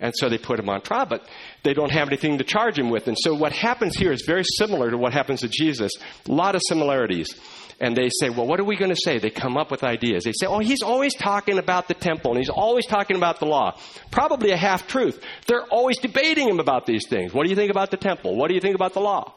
And 0.00 0.14
so 0.16 0.30
they 0.30 0.38
put 0.38 0.58
him 0.58 0.70
on 0.70 0.80
trial, 0.80 1.06
but 1.06 1.28
they 1.64 1.74
don't 1.74 1.90
have 1.90 2.08
anything 2.08 2.38
to 2.38 2.44
charge 2.44 2.78
him 2.78 2.88
with. 2.88 3.08
And 3.08 3.16
so 3.18 3.34
what 3.34 3.52
happens 3.52 3.96
here 3.96 4.12
is 4.12 4.22
very 4.26 4.44
similar 4.56 4.90
to 4.90 4.96
what 4.96 5.12
happens 5.12 5.40
to 5.40 5.48
Jesus. 5.48 5.92
A 6.26 6.32
lot 6.32 6.54
of 6.54 6.62
similarities 6.66 7.28
and 7.80 7.96
they 7.96 8.08
say, 8.20 8.28
Well, 8.30 8.46
what 8.46 8.58
are 8.60 8.64
we 8.64 8.76
going 8.76 8.90
to 8.90 9.00
say? 9.02 9.18
They 9.18 9.30
come 9.30 9.56
up 9.56 9.70
with 9.70 9.84
ideas. 9.84 10.24
They 10.24 10.32
say, 10.32 10.46
Oh, 10.46 10.58
he's 10.58 10.82
always 10.82 11.14
talking 11.14 11.58
about 11.58 11.88
the 11.88 11.94
temple 11.94 12.32
and 12.32 12.38
he's 12.38 12.48
always 12.48 12.86
talking 12.86 13.16
about 13.16 13.38
the 13.38 13.46
law. 13.46 13.78
Probably 14.10 14.50
a 14.50 14.56
half 14.56 14.86
truth. 14.86 15.22
They're 15.46 15.64
always 15.64 15.98
debating 15.98 16.48
him 16.48 16.60
about 16.60 16.86
these 16.86 17.06
things. 17.08 17.32
What 17.32 17.44
do 17.44 17.50
you 17.50 17.56
think 17.56 17.70
about 17.70 17.90
the 17.90 17.96
temple? 17.96 18.36
What 18.36 18.48
do 18.48 18.54
you 18.54 18.60
think 18.60 18.74
about 18.74 18.94
the 18.94 19.00
law? 19.00 19.34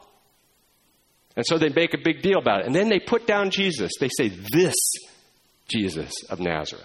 And 1.36 1.46
so 1.46 1.56
they 1.56 1.70
make 1.70 1.94
a 1.94 1.98
big 2.02 2.22
deal 2.22 2.38
about 2.38 2.60
it. 2.60 2.66
And 2.66 2.74
then 2.74 2.88
they 2.88 2.98
put 2.98 3.26
down 3.26 3.50
Jesus. 3.50 3.92
They 4.00 4.10
say, 4.16 4.28
This 4.28 4.74
Jesus 5.68 6.12
of 6.28 6.40
Nazareth. 6.40 6.84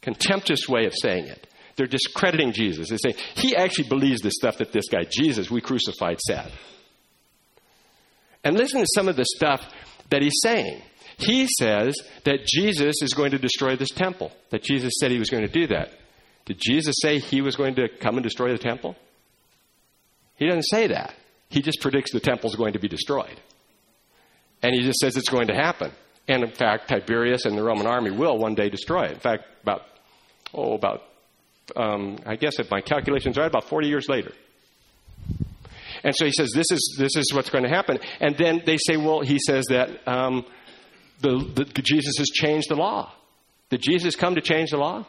Contemptuous 0.00 0.68
way 0.68 0.86
of 0.86 0.94
saying 0.94 1.26
it. 1.26 1.46
They're 1.76 1.86
discrediting 1.86 2.52
Jesus. 2.52 2.88
They 2.88 2.96
say, 2.96 3.16
He 3.34 3.56
actually 3.56 3.88
believes 3.88 4.20
the 4.20 4.30
stuff 4.30 4.58
that 4.58 4.72
this 4.72 4.88
guy, 4.88 5.04
Jesus, 5.10 5.50
we 5.50 5.60
crucified, 5.60 6.18
said. 6.20 6.52
And 8.44 8.56
listen 8.56 8.80
to 8.80 8.86
some 8.94 9.08
of 9.08 9.16
the 9.16 9.26
stuff 9.36 9.60
that 10.10 10.22
he's 10.22 10.38
saying. 10.42 10.82
He 11.18 11.48
says 11.58 11.96
that 12.24 12.46
Jesus 12.46 13.02
is 13.02 13.12
going 13.12 13.32
to 13.32 13.38
destroy 13.38 13.76
this 13.76 13.90
temple, 13.90 14.30
that 14.50 14.62
Jesus 14.62 14.94
said 15.00 15.10
he 15.10 15.18
was 15.18 15.30
going 15.30 15.46
to 15.46 15.52
do 15.52 15.66
that. 15.68 15.90
Did 16.44 16.58
Jesus 16.60 16.94
say 17.02 17.18
he 17.18 17.42
was 17.42 17.56
going 17.56 17.74
to 17.74 17.88
come 18.00 18.16
and 18.16 18.22
destroy 18.22 18.52
the 18.52 18.58
temple? 18.58 18.96
He 20.36 20.46
doesn't 20.46 20.62
say 20.62 20.86
that. 20.86 21.14
He 21.50 21.60
just 21.60 21.80
predicts 21.80 22.12
the 22.12 22.20
temple 22.20 22.48
is 22.48 22.56
going 22.56 22.74
to 22.74 22.78
be 22.78 22.88
destroyed. 22.88 23.40
And 24.62 24.74
he 24.74 24.82
just 24.82 24.98
says 24.98 25.16
it's 25.16 25.28
going 25.28 25.48
to 25.48 25.54
happen. 25.54 25.90
And 26.28 26.44
in 26.44 26.50
fact, 26.50 26.88
Tiberius 26.88 27.44
and 27.46 27.56
the 27.56 27.64
Roman 27.64 27.86
army 27.86 28.10
will 28.10 28.38
one 28.38 28.54
day 28.54 28.68
destroy 28.68 29.04
it. 29.04 29.12
In 29.12 29.18
fact, 29.18 29.44
about, 29.62 29.82
oh, 30.54 30.74
about, 30.74 31.02
um, 31.74 32.18
I 32.26 32.36
guess 32.36 32.58
if 32.58 32.70
my 32.70 32.80
calculations 32.80 33.38
are 33.38 33.42
right, 33.42 33.50
about 33.50 33.64
40 33.64 33.88
years 33.88 34.08
later. 34.08 34.32
And 36.04 36.14
so 36.14 36.24
he 36.24 36.32
says, 36.32 36.50
this 36.54 36.70
is, 36.70 36.96
this 36.98 37.16
is 37.16 37.32
what's 37.34 37.50
going 37.50 37.64
to 37.64 37.70
happen. 37.70 37.98
And 38.20 38.36
then 38.36 38.62
they 38.64 38.76
say, 38.76 38.96
well, 38.96 39.20
he 39.20 39.38
says 39.38 39.66
that 39.70 40.06
um, 40.06 40.44
the, 41.20 41.38
the, 41.54 41.82
Jesus 41.82 42.16
has 42.18 42.28
changed 42.28 42.70
the 42.70 42.76
law. 42.76 43.12
Did 43.70 43.82
Jesus 43.82 44.16
come 44.16 44.34
to 44.34 44.40
change 44.40 44.70
the 44.70 44.78
law? 44.78 45.06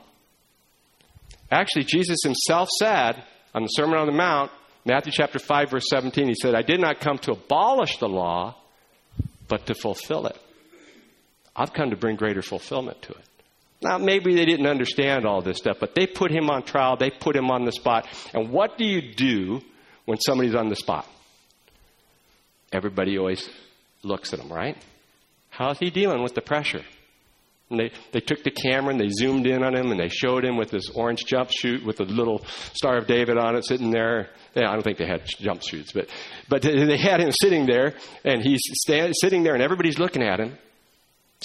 Actually, 1.52 1.86
Jesus 1.86 2.18
himself 2.24 2.70
said 2.80 3.24
on 3.54 3.64
the 3.64 3.70
Sermon 3.70 3.98
on 3.98 4.06
the 4.06 4.14
Mount, 4.14 4.52
Matthew 4.86 5.12
chapter 5.16 5.40
5, 5.40 5.72
verse 5.72 5.86
17, 5.90 6.28
he 6.28 6.36
said, 6.36 6.56
I 6.56 6.62
did 6.62 6.80
not 6.80 7.00
come 7.00 7.18
to 7.20 7.32
abolish 7.32 7.98
the 7.98 8.08
law, 8.08 8.56
but 9.48 9.66
to 9.68 9.76
fulfill 9.76 10.28
it. 10.28 10.38
I've 11.56 11.74
come 11.74 11.90
to 11.90 11.98
bring 11.98 12.16
greater 12.16 12.42
fulfillment 12.42 13.02
to 13.04 13.14
it. 13.14 13.26
Now, 13.82 13.98
maybe 13.98 14.36
they 14.36 14.46
didn't 14.46 14.68
understand 14.68 15.26
all 15.26 15.42
this 15.42 15.58
stuff, 15.58 15.78
but 15.80 15.96
they 15.96 16.06
put 16.06 16.32
him 16.32 16.50
on 16.50 16.64
trial, 16.64 16.98
they 16.98 17.12
put 17.12 17.36
him 17.36 17.50
on 17.50 17.66
the 17.66 17.72
spot. 17.72 18.08
And 18.34 18.50
what 18.50 18.78
do 18.78 18.86
you 18.86 19.14
do 19.14 19.62
when 20.10 20.20
somebody's 20.22 20.56
on 20.56 20.70
the 20.70 20.76
spot. 20.76 21.08
Everybody 22.74 23.20
always 23.20 23.48
looks 24.02 24.34
at 24.34 24.40
them, 24.40 24.52
right? 24.52 24.76
How's 25.52 25.78
he 25.78 25.92
dealing 25.92 26.24
with 26.24 26.34
the 26.34 26.42
pressure? 26.42 26.82
And 27.70 27.80
they, 27.80 27.92
they 28.12 28.20
took 28.20 28.44
the 28.44 28.50
camera 28.50 28.90
and 28.90 29.00
they 29.00 29.10
zoomed 29.10 29.46
in 29.46 29.64
on 29.64 29.76
him 29.76 29.92
and 29.92 30.00
they 30.00 30.10
showed 30.10 30.44
him 30.44 30.58
with 30.58 30.72
this 30.72 30.90
orange 30.96 31.26
jumpsuit 31.26 31.86
with 31.86 32.00
a 32.00 32.06
little 32.06 32.44
Star 32.74 32.98
of 32.98 33.06
David 33.06 33.38
on 33.38 33.56
it 33.56 33.66
sitting 33.66 33.92
there. 33.92 34.30
Yeah, 34.56 34.72
I 34.72 34.74
don't 34.74 34.82
think 34.82 34.98
they 34.98 35.06
had 35.06 35.26
jumpsuits, 35.26 35.94
but, 35.94 36.10
but 36.50 36.64
they 36.64 36.98
had 36.98 37.20
him 37.20 37.30
sitting 37.44 37.68
there 37.68 37.94
and 38.26 38.42
he's 38.42 38.62
stand, 38.82 39.14
sitting 39.16 39.44
there 39.44 39.54
and 39.54 39.62
everybody's 39.62 40.00
looking 40.00 40.24
at 40.24 40.40
him, 40.40 40.58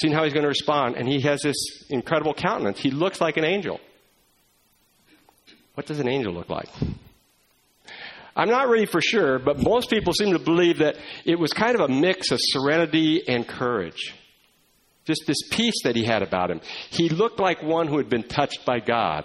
seeing 0.01 0.15
how 0.15 0.25
he's 0.25 0.33
going 0.33 0.45
to 0.45 0.49
respond. 0.49 0.97
And 0.97 1.07
he 1.07 1.21
has 1.21 1.43
this 1.43 1.85
incredible 1.91 2.33
countenance. 2.33 2.79
He 2.79 2.91
looks 2.91 3.21
like 3.21 3.37
an 3.37 3.45
angel. 3.45 3.79
What 5.75 5.87
does 5.87 6.01
an 6.01 6.09
angel 6.09 6.33
look 6.33 6.49
like? 6.49 6.71
I'm 8.37 8.49
not 8.49 8.69
really 8.69 8.87
for 8.87 9.01
sure, 9.01 9.39
but 9.39 9.63
most 9.63 9.91
people 9.91 10.13
seem 10.13 10.33
to 10.33 10.39
believe 10.39 10.79
that 10.79 10.97
it 11.25 11.39
was 11.39 11.53
kind 11.53 11.75
of 11.75 11.81
a 11.81 11.89
mix 11.89 12.31
of 12.33 12.39
serenity 12.41 13.23
and 13.29 13.47
courage. 13.47 14.15
Just 15.05 15.25
this 15.27 15.37
peace 15.51 15.83
that 15.85 15.97
he 15.97 16.05
had 16.05 16.23
about 16.23 16.51
him. 16.51 16.61
He 16.91 17.09
looked 17.09 17.39
like 17.39 17.63
one 17.63 17.87
who 17.87 17.99
had 17.99 18.09
been 18.09 18.23
touched 18.23 18.65
by 18.65 18.81
God, 18.81 19.25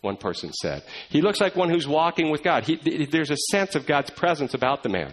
one 0.00 0.16
person 0.16 0.52
said. 0.52 0.82
He 1.10 1.20
looks 1.20 1.40
like 1.40 1.54
one 1.54 1.70
who's 1.70 1.86
walking 1.86 2.30
with 2.30 2.42
God. 2.42 2.64
He, 2.64 3.06
there's 3.06 3.30
a 3.30 3.36
sense 3.50 3.74
of 3.74 3.86
God's 3.86 4.10
presence 4.10 4.54
about 4.54 4.82
the 4.82 4.88
man. 4.88 5.12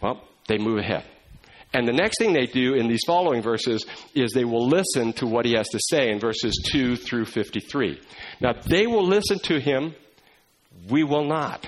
Well, 0.00 0.22
they 0.48 0.58
move 0.58 0.78
ahead. 0.78 1.04
And 1.72 1.86
the 1.86 1.92
next 1.92 2.18
thing 2.18 2.32
they 2.32 2.46
do 2.46 2.74
in 2.74 2.88
these 2.88 3.04
following 3.06 3.42
verses 3.42 3.86
is 4.14 4.32
they 4.32 4.44
will 4.44 4.66
listen 4.66 5.12
to 5.14 5.26
what 5.26 5.46
he 5.46 5.52
has 5.52 5.68
to 5.68 5.78
say 5.88 6.10
in 6.10 6.18
verses 6.18 6.60
2 6.72 6.96
through 6.96 7.26
53. 7.26 8.00
Now, 8.40 8.54
they 8.66 8.86
will 8.86 9.06
listen 9.06 9.38
to 9.44 9.60
him, 9.60 9.94
we 10.90 11.04
will 11.04 11.24
not. 11.24 11.66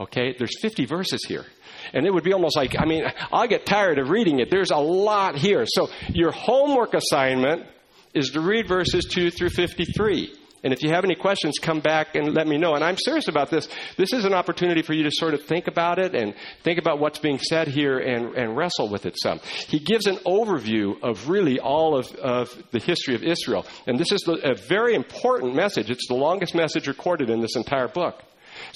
Okay? 0.00 0.34
There's 0.38 0.58
50 0.60 0.86
verses 0.86 1.24
here. 1.26 1.44
And 1.92 2.06
it 2.06 2.12
would 2.12 2.24
be 2.24 2.32
almost 2.32 2.56
like, 2.56 2.74
I 2.78 2.84
mean, 2.84 3.04
I'll 3.32 3.46
get 3.46 3.66
tired 3.66 3.98
of 3.98 4.10
reading 4.10 4.40
it. 4.40 4.50
There's 4.50 4.70
a 4.70 4.76
lot 4.76 5.36
here. 5.36 5.64
So, 5.66 5.88
your 6.08 6.32
homework 6.32 6.94
assignment 6.94 7.66
is 8.14 8.30
to 8.30 8.40
read 8.40 8.66
verses 8.66 9.04
2 9.04 9.30
through 9.30 9.50
53. 9.50 10.32
And 10.64 10.72
if 10.72 10.82
you 10.82 10.90
have 10.90 11.04
any 11.04 11.14
questions, 11.14 11.58
come 11.60 11.78
back 11.78 12.16
and 12.16 12.34
let 12.34 12.48
me 12.48 12.58
know. 12.58 12.74
And 12.74 12.82
I'm 12.82 12.96
serious 12.96 13.28
about 13.28 13.50
this. 13.50 13.68
This 13.96 14.12
is 14.12 14.24
an 14.24 14.32
opportunity 14.32 14.82
for 14.82 14.94
you 14.94 15.04
to 15.04 15.10
sort 15.12 15.34
of 15.34 15.44
think 15.44 15.68
about 15.68 16.00
it 16.00 16.14
and 16.14 16.34
think 16.64 16.80
about 16.80 16.98
what's 16.98 17.20
being 17.20 17.38
said 17.38 17.68
here 17.68 17.98
and, 17.98 18.34
and 18.34 18.56
wrestle 18.56 18.88
with 18.88 19.06
it 19.06 19.16
some. 19.16 19.38
He 19.68 19.78
gives 19.78 20.06
an 20.06 20.16
overview 20.26 21.00
of 21.02 21.28
really 21.28 21.60
all 21.60 21.96
of, 21.96 22.10
of 22.16 22.50
the 22.72 22.80
history 22.80 23.14
of 23.14 23.22
Israel. 23.22 23.64
And 23.86 23.96
this 23.96 24.10
is 24.10 24.26
a 24.26 24.54
very 24.54 24.94
important 24.94 25.54
message. 25.54 25.88
It's 25.88 26.08
the 26.08 26.14
longest 26.14 26.54
message 26.54 26.88
recorded 26.88 27.30
in 27.30 27.40
this 27.40 27.54
entire 27.54 27.86
book. 27.86 28.24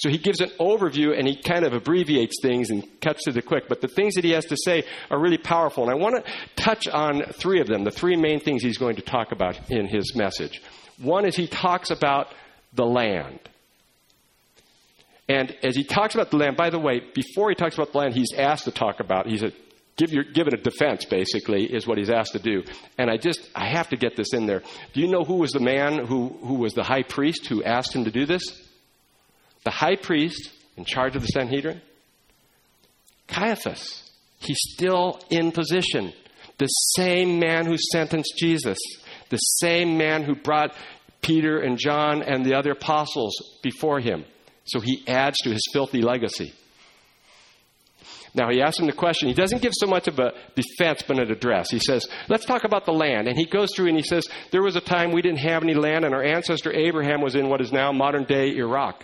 So 0.01 0.09
he 0.09 0.17
gives 0.17 0.41
an 0.41 0.49
overview 0.59 1.15
and 1.15 1.27
he 1.27 1.35
kind 1.35 1.63
of 1.63 1.73
abbreviates 1.73 2.37
things 2.41 2.71
and 2.71 2.83
cuts 3.01 3.25
to 3.25 3.31
the 3.31 3.43
quick. 3.43 3.65
But 3.69 3.81
the 3.81 3.87
things 3.87 4.15
that 4.15 4.23
he 4.23 4.31
has 4.31 4.45
to 4.45 4.57
say 4.57 4.83
are 5.11 5.19
really 5.19 5.37
powerful. 5.37 5.83
And 5.83 5.91
I 5.91 5.95
want 5.95 6.25
to 6.25 6.31
touch 6.55 6.87
on 6.87 7.21
three 7.33 7.61
of 7.61 7.67
them, 7.67 7.83
the 7.83 7.91
three 7.91 8.15
main 8.15 8.39
things 8.39 8.63
he's 8.63 8.79
going 8.79 8.95
to 8.95 9.03
talk 9.03 9.31
about 9.31 9.69
in 9.69 9.87
his 9.87 10.15
message. 10.15 10.59
One 10.97 11.23
is 11.23 11.35
he 11.35 11.45
talks 11.45 11.91
about 11.91 12.33
the 12.73 12.83
land. 12.83 13.39
And 15.29 15.55
as 15.61 15.75
he 15.75 15.83
talks 15.83 16.15
about 16.15 16.31
the 16.31 16.37
land, 16.37 16.57
by 16.57 16.71
the 16.71 16.79
way, 16.79 17.03
before 17.13 17.49
he 17.49 17.55
talks 17.55 17.75
about 17.75 17.91
the 17.91 17.99
land, 17.99 18.15
he's 18.15 18.33
asked 18.35 18.63
to 18.65 18.71
talk 18.71 19.01
about, 19.01 19.27
he's 19.27 19.43
a, 19.43 19.51
give 19.97 20.11
your, 20.11 20.23
given 20.23 20.55
a 20.55 20.57
defense, 20.57 21.05
basically, 21.05 21.71
is 21.71 21.85
what 21.85 21.99
he's 21.99 22.09
asked 22.09 22.33
to 22.33 22.39
do. 22.39 22.63
And 22.97 23.11
I 23.11 23.17
just, 23.17 23.47
I 23.53 23.69
have 23.69 23.89
to 23.89 23.97
get 23.97 24.15
this 24.15 24.33
in 24.33 24.47
there. 24.47 24.63
Do 24.93 24.99
you 24.99 25.07
know 25.07 25.23
who 25.23 25.35
was 25.35 25.51
the 25.51 25.59
man 25.59 26.07
who, 26.07 26.29
who 26.29 26.55
was 26.55 26.73
the 26.73 26.83
high 26.83 27.03
priest 27.03 27.45
who 27.45 27.63
asked 27.63 27.95
him 27.95 28.05
to 28.05 28.11
do 28.11 28.25
this? 28.25 28.70
The 29.63 29.71
high 29.71 29.95
priest 29.95 30.49
in 30.77 30.85
charge 30.85 31.15
of 31.15 31.21
the 31.21 31.27
Sanhedrin? 31.27 31.81
Caiaphas. 33.27 34.09
He's 34.39 34.59
still 34.59 35.19
in 35.29 35.51
position. 35.51 36.13
The 36.57 36.67
same 36.67 37.39
man 37.39 37.65
who 37.65 37.75
sentenced 37.91 38.33
Jesus 38.37 38.77
the 39.31 39.37
same 39.37 39.97
man 39.97 40.23
who 40.23 40.35
brought 40.35 40.75
Peter 41.21 41.59
and 41.59 41.77
John 41.79 42.21
and 42.21 42.45
the 42.45 42.53
other 42.53 42.71
apostles 42.71 43.33
before 43.63 43.99
him. 43.99 44.25
So 44.65 44.79
he 44.79 45.03
adds 45.07 45.37
to 45.39 45.49
his 45.49 45.63
filthy 45.73 46.01
legacy. 46.01 46.53
Now, 48.33 48.49
he 48.49 48.61
asks 48.61 48.79
him 48.79 48.85
the 48.85 48.93
question. 48.93 49.27
He 49.27 49.33
doesn't 49.33 49.61
give 49.61 49.73
so 49.75 49.87
much 49.87 50.07
of 50.07 50.17
a 50.19 50.31
defense, 50.55 51.03
but 51.05 51.19
an 51.19 51.31
address. 51.31 51.69
He 51.69 51.79
says, 51.79 52.07
Let's 52.29 52.45
talk 52.45 52.63
about 52.63 52.85
the 52.85 52.93
land. 52.93 53.27
And 53.27 53.37
he 53.37 53.45
goes 53.45 53.69
through 53.75 53.87
and 53.87 53.97
he 53.97 54.03
says, 54.03 54.25
There 54.51 54.63
was 54.63 54.77
a 54.77 54.81
time 54.81 55.11
we 55.11 55.21
didn't 55.21 55.39
have 55.39 55.63
any 55.63 55.73
land, 55.73 56.05
and 56.05 56.13
our 56.13 56.23
ancestor 56.23 56.71
Abraham 56.71 57.21
was 57.21 57.35
in 57.35 57.49
what 57.49 57.59
is 57.59 57.73
now 57.73 57.91
modern 57.91 58.23
day 58.23 58.55
Iraq. 58.55 59.03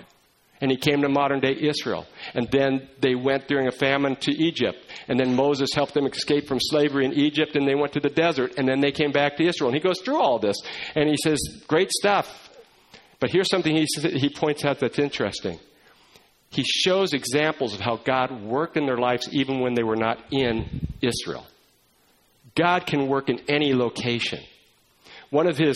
And 0.60 0.72
he 0.72 0.78
came 0.78 1.02
to 1.02 1.10
modern 1.10 1.40
day 1.40 1.56
Israel. 1.60 2.08
And 2.34 2.50
then 2.52 2.88
they 3.00 3.14
went 3.14 3.48
during 3.48 3.68
a 3.68 3.72
famine 3.72 4.16
to 4.18 4.32
Egypt. 4.32 4.78
And 5.08 5.20
then 5.20 5.36
Moses 5.36 5.70
helped 5.74 5.94
them 5.94 6.08
escape 6.08 6.48
from 6.48 6.60
slavery 6.60 7.06
in 7.06 7.14
Egypt, 7.14 7.56
and 7.56 7.68
they 7.68 7.76
went 7.76 7.94
to 7.94 8.00
the 8.00 8.10
desert. 8.10 8.54
And 8.58 8.68
then 8.68 8.80
they 8.80 8.92
came 8.92 9.12
back 9.12 9.38
to 9.38 9.46
Israel. 9.46 9.70
And 9.70 9.76
he 9.76 9.84
goes 9.84 10.02
through 10.02 10.20
all 10.20 10.40
this. 10.40 10.58
And 10.96 11.10
he 11.10 11.18
says, 11.24 11.40
Great 11.68 11.92
stuff. 11.92 12.50
But 13.20 13.32
here's 13.32 13.50
something 13.50 13.76
he, 13.76 13.88
he 14.14 14.30
points 14.30 14.66
out 14.66 14.80
that's 14.80 15.00
interesting. 15.00 15.60
He 16.50 16.64
shows 16.64 17.14
examples 17.14 17.74
of 17.74 17.82
how 17.82 17.98
God 17.98 18.44
worked 18.44 18.78
in 18.78 18.86
their 18.86 18.98
lives 18.98 19.28
even 19.32 19.60
when 19.60 19.74
they 19.74 19.84
were 19.84 19.96
not 19.96 20.20
in 20.32 20.88
Israel. 21.02 21.46
God 22.56 22.88
can 22.88 23.08
work 23.08 23.30
in 23.30 23.40
any 23.48 23.74
location. 23.74 24.40
One 25.30 25.48
of 25.48 25.58
his 25.58 25.76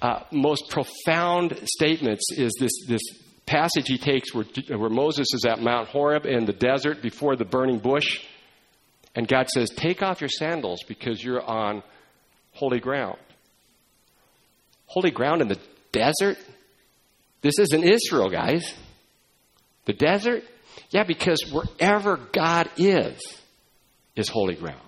uh, 0.00 0.20
most 0.32 0.70
profound 0.70 1.58
statements 1.64 2.24
is 2.36 2.54
this, 2.58 2.72
this 2.88 3.02
passage 3.46 3.86
he 3.86 3.98
takes 3.98 4.34
where, 4.34 4.44
where 4.68 4.90
Moses 4.90 5.28
is 5.32 5.44
at 5.44 5.60
Mount 5.60 5.88
Horeb 5.88 6.26
in 6.26 6.44
the 6.44 6.52
desert 6.52 7.00
before 7.00 7.36
the 7.36 7.44
burning 7.44 7.78
bush. 7.78 8.20
And 9.14 9.26
God 9.26 9.48
says, 9.48 9.70
Take 9.70 10.02
off 10.02 10.20
your 10.20 10.28
sandals 10.28 10.82
because 10.86 11.22
you're 11.22 11.42
on 11.42 11.82
holy 12.52 12.80
ground. 12.80 13.18
Holy 14.86 15.10
ground 15.10 15.42
in 15.42 15.48
the 15.48 15.58
desert? 15.92 16.38
This 17.40 17.58
isn't 17.58 17.84
Israel, 17.84 18.28
guys. 18.28 18.74
The 19.84 19.92
desert? 19.92 20.42
Yeah, 20.90 21.04
because 21.04 21.38
wherever 21.50 22.16
God 22.32 22.68
is, 22.76 23.20
is 24.14 24.28
holy 24.28 24.54
ground. 24.54 24.80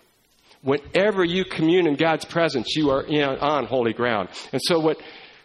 Whenever 0.62 1.24
you 1.24 1.44
commune 1.44 1.86
in 1.86 1.94
God's 1.94 2.24
presence, 2.24 2.74
you 2.74 2.90
are 2.90 3.02
in, 3.02 3.22
on 3.22 3.66
holy 3.66 3.92
ground. 3.92 4.28
And 4.52 4.60
so, 4.62 4.80
what 4.80 5.00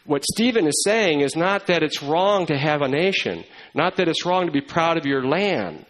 what 0.05 0.25
Stephen 0.25 0.67
is 0.67 0.83
saying 0.83 1.22
is 1.22 1.36
not 1.36 1.67
that 1.67 1.81
it's 1.81 2.03
wrong 2.03 2.45
to 2.48 2.57
have 2.57 2.81
a 2.81 2.89
nation, 2.89 3.43
not 3.74 3.95
that 3.98 4.07
it's 4.07 4.25
wrong 4.25 4.48
to 4.48 4.51
be 4.51 4.62
proud 4.62 4.98
of 4.98 5.05
your 5.05 5.25
land, 5.25 5.86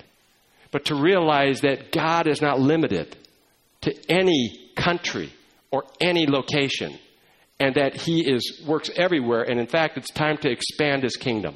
but 0.71 0.85
to 0.85 0.95
realize 0.95 1.61
that 1.61 1.91
God 1.91 2.27
is 2.27 2.41
not 2.41 2.59
limited 2.59 3.15
to 3.81 3.93
any 4.09 4.71
country 4.75 5.33
or 5.71 5.83
any 5.99 6.27
location, 6.27 6.97
and 7.59 7.75
that 7.75 7.95
He 7.95 8.21
is, 8.21 8.61
works 8.67 8.91
everywhere, 8.95 9.41
and 9.41 9.59
in 9.59 9.65
fact, 9.67 9.97
it's 9.97 10.11
time 10.11 10.37
to 10.37 10.49
expand 10.49 11.01
His 11.01 11.15
kingdom. 11.15 11.55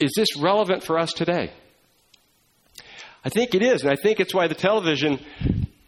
Is 0.00 0.12
this 0.16 0.36
relevant 0.36 0.82
for 0.82 0.98
us 0.98 1.12
today? 1.12 1.52
I 3.24 3.28
think 3.28 3.54
it 3.54 3.62
is, 3.62 3.82
and 3.82 3.90
I 3.90 3.96
think 3.96 4.18
it's 4.18 4.34
why 4.34 4.48
the 4.48 4.54
television, 4.54 5.24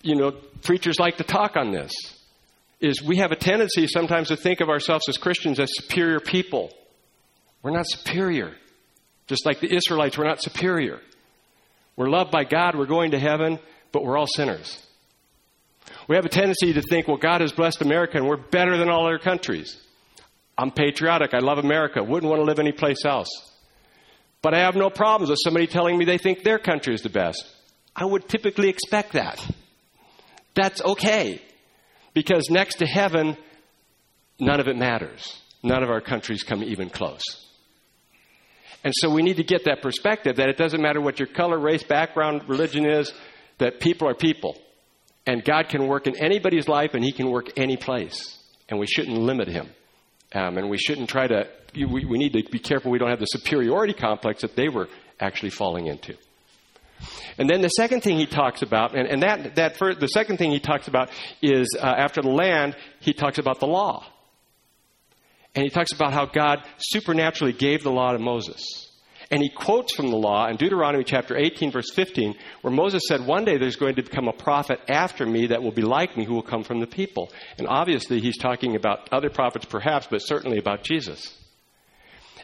you 0.02 0.14
know, 0.14 0.30
preachers 0.62 0.98
like 1.00 1.16
to 1.16 1.24
talk 1.24 1.56
on 1.56 1.72
this 1.72 1.92
is 2.80 3.02
we 3.02 3.16
have 3.16 3.32
a 3.32 3.36
tendency 3.36 3.86
sometimes 3.86 4.28
to 4.28 4.36
think 4.36 4.60
of 4.60 4.68
ourselves 4.68 5.04
as 5.08 5.16
Christians 5.16 5.58
as 5.58 5.70
superior 5.72 6.20
people. 6.20 6.72
We're 7.62 7.72
not 7.72 7.86
superior. 7.88 8.54
Just 9.26 9.44
like 9.44 9.60
the 9.60 9.74
Israelites, 9.74 10.16
we're 10.16 10.28
not 10.28 10.42
superior. 10.42 11.00
We're 11.96 12.08
loved 12.08 12.30
by 12.30 12.44
God, 12.44 12.76
we're 12.76 12.86
going 12.86 13.10
to 13.10 13.18
heaven, 13.18 13.58
but 13.92 14.04
we're 14.04 14.16
all 14.16 14.28
sinners. 14.28 14.80
We 16.06 16.16
have 16.16 16.24
a 16.24 16.30
tendency 16.30 16.72
to 16.74 16.82
think, 16.82 17.08
well, 17.08 17.16
God 17.16 17.40
has 17.40 17.52
blessed 17.52 17.82
America 17.82 18.16
and 18.16 18.28
we're 18.28 18.36
better 18.36 18.76
than 18.76 18.88
all 18.88 19.06
other 19.06 19.18
countries. 19.18 19.76
I'm 20.56 20.70
patriotic. 20.70 21.34
I 21.34 21.38
love 21.38 21.58
America. 21.58 22.02
Wouldn't 22.02 22.28
want 22.28 22.40
to 22.40 22.44
live 22.44 22.58
anyplace 22.58 23.04
else. 23.04 23.28
But 24.42 24.54
I 24.54 24.60
have 24.60 24.76
no 24.76 24.90
problems 24.90 25.30
with 25.30 25.38
somebody 25.42 25.66
telling 25.66 25.98
me 25.98 26.04
they 26.04 26.18
think 26.18 26.42
their 26.42 26.58
country 26.58 26.94
is 26.94 27.02
the 27.02 27.08
best. 27.08 27.44
I 27.94 28.04
would 28.04 28.28
typically 28.28 28.68
expect 28.68 29.12
that. 29.12 29.44
That's 30.54 30.80
okay. 30.82 31.42
Because 32.18 32.50
next 32.50 32.78
to 32.78 32.86
heaven, 32.86 33.36
none 34.40 34.58
of 34.58 34.66
it 34.66 34.76
matters. 34.76 35.40
None 35.62 35.84
of 35.84 35.88
our 35.88 36.00
countries 36.00 36.42
come 36.42 36.64
even 36.64 36.90
close. 36.90 37.22
And 38.82 38.92
so 38.96 39.08
we 39.08 39.22
need 39.22 39.36
to 39.36 39.44
get 39.44 39.66
that 39.66 39.82
perspective 39.82 40.34
that 40.38 40.48
it 40.48 40.56
doesn't 40.56 40.82
matter 40.82 41.00
what 41.00 41.20
your 41.20 41.28
color, 41.28 41.56
race, 41.56 41.84
background, 41.84 42.48
religion 42.48 42.90
is, 42.90 43.12
that 43.58 43.78
people 43.78 44.08
are 44.08 44.16
people. 44.16 44.56
And 45.28 45.44
God 45.44 45.68
can 45.68 45.86
work 45.86 46.08
in 46.08 46.16
anybody's 46.16 46.66
life 46.66 46.94
and 46.94 47.04
He 47.04 47.12
can 47.12 47.30
work 47.30 47.56
any 47.56 47.76
place. 47.76 48.36
And 48.68 48.80
we 48.80 48.88
shouldn't 48.88 49.16
limit 49.16 49.46
Him. 49.46 49.68
Um, 50.34 50.58
and 50.58 50.68
we 50.68 50.76
shouldn't 50.76 51.08
try 51.08 51.28
to, 51.28 51.46
we, 51.76 52.04
we 52.04 52.18
need 52.18 52.32
to 52.32 52.42
be 52.50 52.58
careful 52.58 52.90
we 52.90 52.98
don't 52.98 53.10
have 53.10 53.20
the 53.20 53.26
superiority 53.26 53.94
complex 53.94 54.42
that 54.42 54.56
they 54.56 54.68
were 54.68 54.88
actually 55.20 55.50
falling 55.50 55.86
into. 55.86 56.16
And 57.38 57.48
then 57.48 57.60
the 57.60 57.68
second 57.68 58.02
thing 58.02 58.18
he 58.18 58.26
talks 58.26 58.62
about, 58.62 58.96
and, 58.96 59.08
and 59.08 59.22
that, 59.22 59.54
that 59.56 59.78
the 59.78 60.08
second 60.08 60.38
thing 60.38 60.50
he 60.50 60.60
talks 60.60 60.88
about 60.88 61.10
is 61.42 61.76
uh, 61.78 61.84
after 61.84 62.22
the 62.22 62.30
land, 62.30 62.76
he 63.00 63.12
talks 63.12 63.38
about 63.38 63.60
the 63.60 63.66
law. 63.66 64.04
And 65.54 65.64
he 65.64 65.70
talks 65.70 65.92
about 65.92 66.12
how 66.12 66.26
God 66.26 66.64
supernaturally 66.78 67.52
gave 67.52 67.82
the 67.82 67.90
law 67.90 68.12
to 68.12 68.18
Moses. 68.18 68.88
And 69.30 69.42
he 69.42 69.50
quotes 69.50 69.94
from 69.94 70.10
the 70.10 70.16
law 70.16 70.48
in 70.48 70.56
Deuteronomy 70.56 71.04
chapter 71.04 71.36
18, 71.36 71.70
verse 71.70 71.90
15, 71.92 72.34
where 72.62 72.72
Moses 72.72 73.02
said, 73.06 73.26
One 73.26 73.44
day 73.44 73.58
there's 73.58 73.76
going 73.76 73.94
to 73.96 74.02
become 74.02 74.26
a 74.26 74.32
prophet 74.32 74.80
after 74.88 75.26
me 75.26 75.48
that 75.48 75.62
will 75.62 75.72
be 75.72 75.82
like 75.82 76.16
me, 76.16 76.24
who 76.24 76.34
will 76.34 76.42
come 76.42 76.64
from 76.64 76.80
the 76.80 76.86
people. 76.86 77.30
And 77.58 77.68
obviously, 77.68 78.20
he's 78.20 78.38
talking 78.38 78.74
about 78.74 79.08
other 79.12 79.28
prophets 79.28 79.66
perhaps, 79.66 80.06
but 80.10 80.20
certainly 80.20 80.58
about 80.58 80.82
Jesus. 80.82 81.37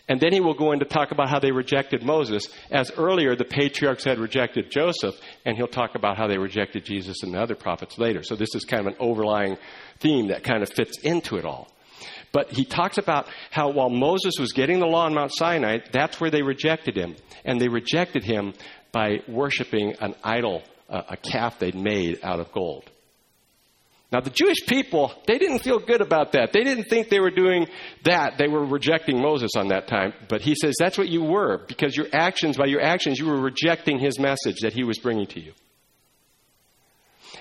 And 0.08 0.20
then 0.20 0.32
he 0.32 0.40
will 0.40 0.54
go 0.54 0.72
in 0.72 0.80
to 0.80 0.84
talk 0.84 1.10
about 1.10 1.28
how 1.28 1.38
they 1.38 1.52
rejected 1.52 2.02
Moses, 2.02 2.48
as 2.70 2.90
earlier 2.96 3.34
the 3.34 3.44
patriarchs 3.44 4.04
had 4.04 4.18
rejected 4.18 4.70
Joseph, 4.70 5.14
and 5.44 5.56
he'll 5.56 5.66
talk 5.66 5.94
about 5.94 6.16
how 6.16 6.26
they 6.26 6.38
rejected 6.38 6.84
Jesus 6.84 7.22
and 7.22 7.34
the 7.34 7.40
other 7.40 7.54
prophets 7.54 7.98
later. 7.98 8.22
So 8.22 8.36
this 8.36 8.54
is 8.54 8.64
kind 8.64 8.86
of 8.86 8.88
an 8.88 8.96
overlying 9.00 9.56
theme 10.00 10.28
that 10.28 10.44
kind 10.44 10.62
of 10.62 10.70
fits 10.70 10.98
into 10.98 11.36
it 11.36 11.44
all. 11.44 11.68
But 12.32 12.50
he 12.50 12.64
talks 12.64 12.98
about 12.98 13.28
how 13.50 13.70
while 13.70 13.90
Moses 13.90 14.34
was 14.40 14.52
getting 14.52 14.80
the 14.80 14.86
law 14.86 15.04
on 15.04 15.14
Mount 15.14 15.32
Sinai, 15.32 15.78
that's 15.92 16.20
where 16.20 16.30
they 16.30 16.42
rejected 16.42 16.96
him. 16.96 17.14
And 17.44 17.60
they 17.60 17.68
rejected 17.68 18.24
him 18.24 18.54
by 18.90 19.20
worshiping 19.28 19.94
an 20.00 20.16
idol, 20.24 20.62
uh, 20.90 21.02
a 21.10 21.16
calf 21.16 21.60
they'd 21.60 21.76
made 21.76 22.18
out 22.24 22.40
of 22.40 22.50
gold. 22.50 22.90
Now, 24.14 24.20
the 24.20 24.30
Jewish 24.30 24.64
people, 24.68 25.12
they 25.26 25.38
didn't 25.38 25.58
feel 25.58 25.80
good 25.80 26.00
about 26.00 26.30
that. 26.32 26.52
They 26.52 26.62
didn't 26.62 26.84
think 26.84 27.08
they 27.08 27.18
were 27.18 27.32
doing 27.32 27.66
that. 28.04 28.38
They 28.38 28.46
were 28.46 28.64
rejecting 28.64 29.20
Moses 29.20 29.50
on 29.56 29.68
that 29.68 29.88
time. 29.88 30.12
But 30.28 30.40
he 30.40 30.54
says 30.54 30.76
that's 30.78 30.96
what 30.96 31.08
you 31.08 31.24
were, 31.24 31.64
because 31.66 31.96
your 31.96 32.06
actions, 32.12 32.56
by 32.56 32.66
your 32.66 32.80
actions, 32.80 33.18
you 33.18 33.26
were 33.26 33.40
rejecting 33.40 33.98
his 33.98 34.20
message 34.20 34.58
that 34.62 34.72
he 34.72 34.84
was 34.84 35.00
bringing 35.00 35.26
to 35.26 35.40
you. 35.40 35.52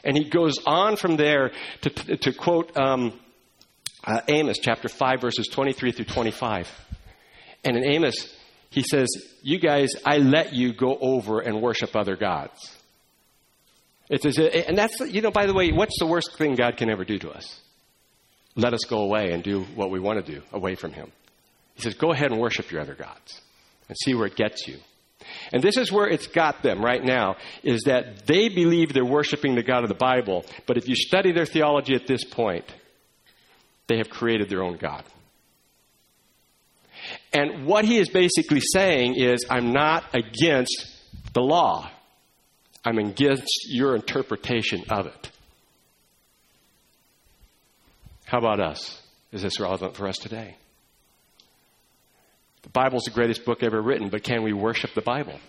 And 0.03 0.17
he 0.17 0.23
goes 0.23 0.55
on 0.65 0.95
from 0.95 1.15
there 1.15 1.51
to, 1.81 1.89
to 1.91 2.33
quote 2.33 2.75
um, 2.75 3.19
uh, 4.03 4.21
Amos 4.27 4.57
chapter 4.57 4.89
5, 4.89 5.21
verses 5.21 5.47
23 5.49 5.91
through 5.91 6.05
25. 6.05 6.67
And 7.63 7.77
in 7.77 7.85
Amos, 7.85 8.35
he 8.71 8.81
says, 8.81 9.09
You 9.43 9.59
guys, 9.59 9.91
I 10.03 10.17
let 10.17 10.53
you 10.53 10.73
go 10.73 10.97
over 10.99 11.39
and 11.39 11.61
worship 11.61 11.95
other 11.95 12.15
gods. 12.15 12.79
It's 14.10 14.25
as 14.25 14.38
and 14.38 14.77
that's, 14.77 15.00
you 15.00 15.22
know, 15.22 15.31
by 15.31 15.45
the 15.45 15.53
way, 15.53 15.72
what's 15.72 15.98
the 16.00 16.07
worst 16.07 16.38
thing 16.38 16.55
God 16.55 16.77
can 16.77 16.89
ever 16.89 17.05
do 17.05 17.17
to 17.19 17.31
us? 17.31 17.62
Let 18.55 18.74
us 18.74 18.83
go 18.86 19.00
away 19.00 19.31
and 19.31 19.43
do 19.43 19.62
what 19.75 19.89
we 19.89 20.00
want 20.00 20.24
to 20.24 20.31
do 20.31 20.41
away 20.51 20.75
from 20.75 20.93
Him. 20.93 21.12
He 21.75 21.81
says, 21.81 21.95
Go 21.95 22.12
ahead 22.12 22.31
and 22.31 22.39
worship 22.39 22.72
your 22.72 22.81
other 22.81 22.95
gods 22.95 23.41
and 23.88 23.98
see 24.03 24.13
where 24.13 24.27
it 24.27 24.36
gets 24.36 24.67
you. 24.67 24.77
And 25.51 25.63
this 25.63 25.77
is 25.77 25.91
where 25.91 26.07
it's 26.07 26.27
got 26.27 26.63
them 26.63 26.83
right 26.83 27.03
now, 27.03 27.38
is 27.63 27.83
that 27.83 28.27
they 28.27 28.50
believe 28.50 28.93
they're 28.93 29.05
worshiping 29.05 29.55
the 29.55 29.63
God 29.63 29.83
of 29.83 29.89
the 29.89 29.95
Bible, 29.95 30.45
but 30.67 30.77
if 30.77 30.88
you 30.88 30.95
study 30.95 31.31
their 31.31 31.45
theology 31.45 31.95
at 31.95 32.07
this 32.07 32.24
point, 32.24 32.65
they 33.88 33.98
have 33.98 34.10
created 34.10 34.50
their 34.50 34.63
own 34.63 34.77
God. 34.77 35.03
And 37.31 37.65
what 37.65 37.86
he 37.86 37.98
is 37.98 38.10
basically 38.10 38.62
saying 38.62 39.15
is, 39.15 39.45
I'm 39.50 39.74
not 39.74 40.03
against 40.13 40.88
the 41.33 41.41
law. 41.41 41.89
I'm 42.85 42.97
against 42.97 43.67
your 43.69 43.95
interpretation 43.95 44.83
of 44.89 45.07
it. 45.07 45.31
How 48.25 48.39
about 48.39 48.59
us? 48.59 49.01
Is 49.31 49.41
this 49.41 49.59
relevant 49.59 49.95
for 49.95 50.07
us 50.07 50.17
today? 50.17 50.57
The 52.63 52.69
Bible's 52.69 53.03
the 53.03 53.11
greatest 53.11 53.45
book 53.45 53.63
ever 53.63 53.81
written, 53.81 54.09
but 54.09 54.23
can 54.23 54.43
we 54.43 54.53
worship 54.53 54.93
the 54.93 55.01
Bible? 55.01 55.39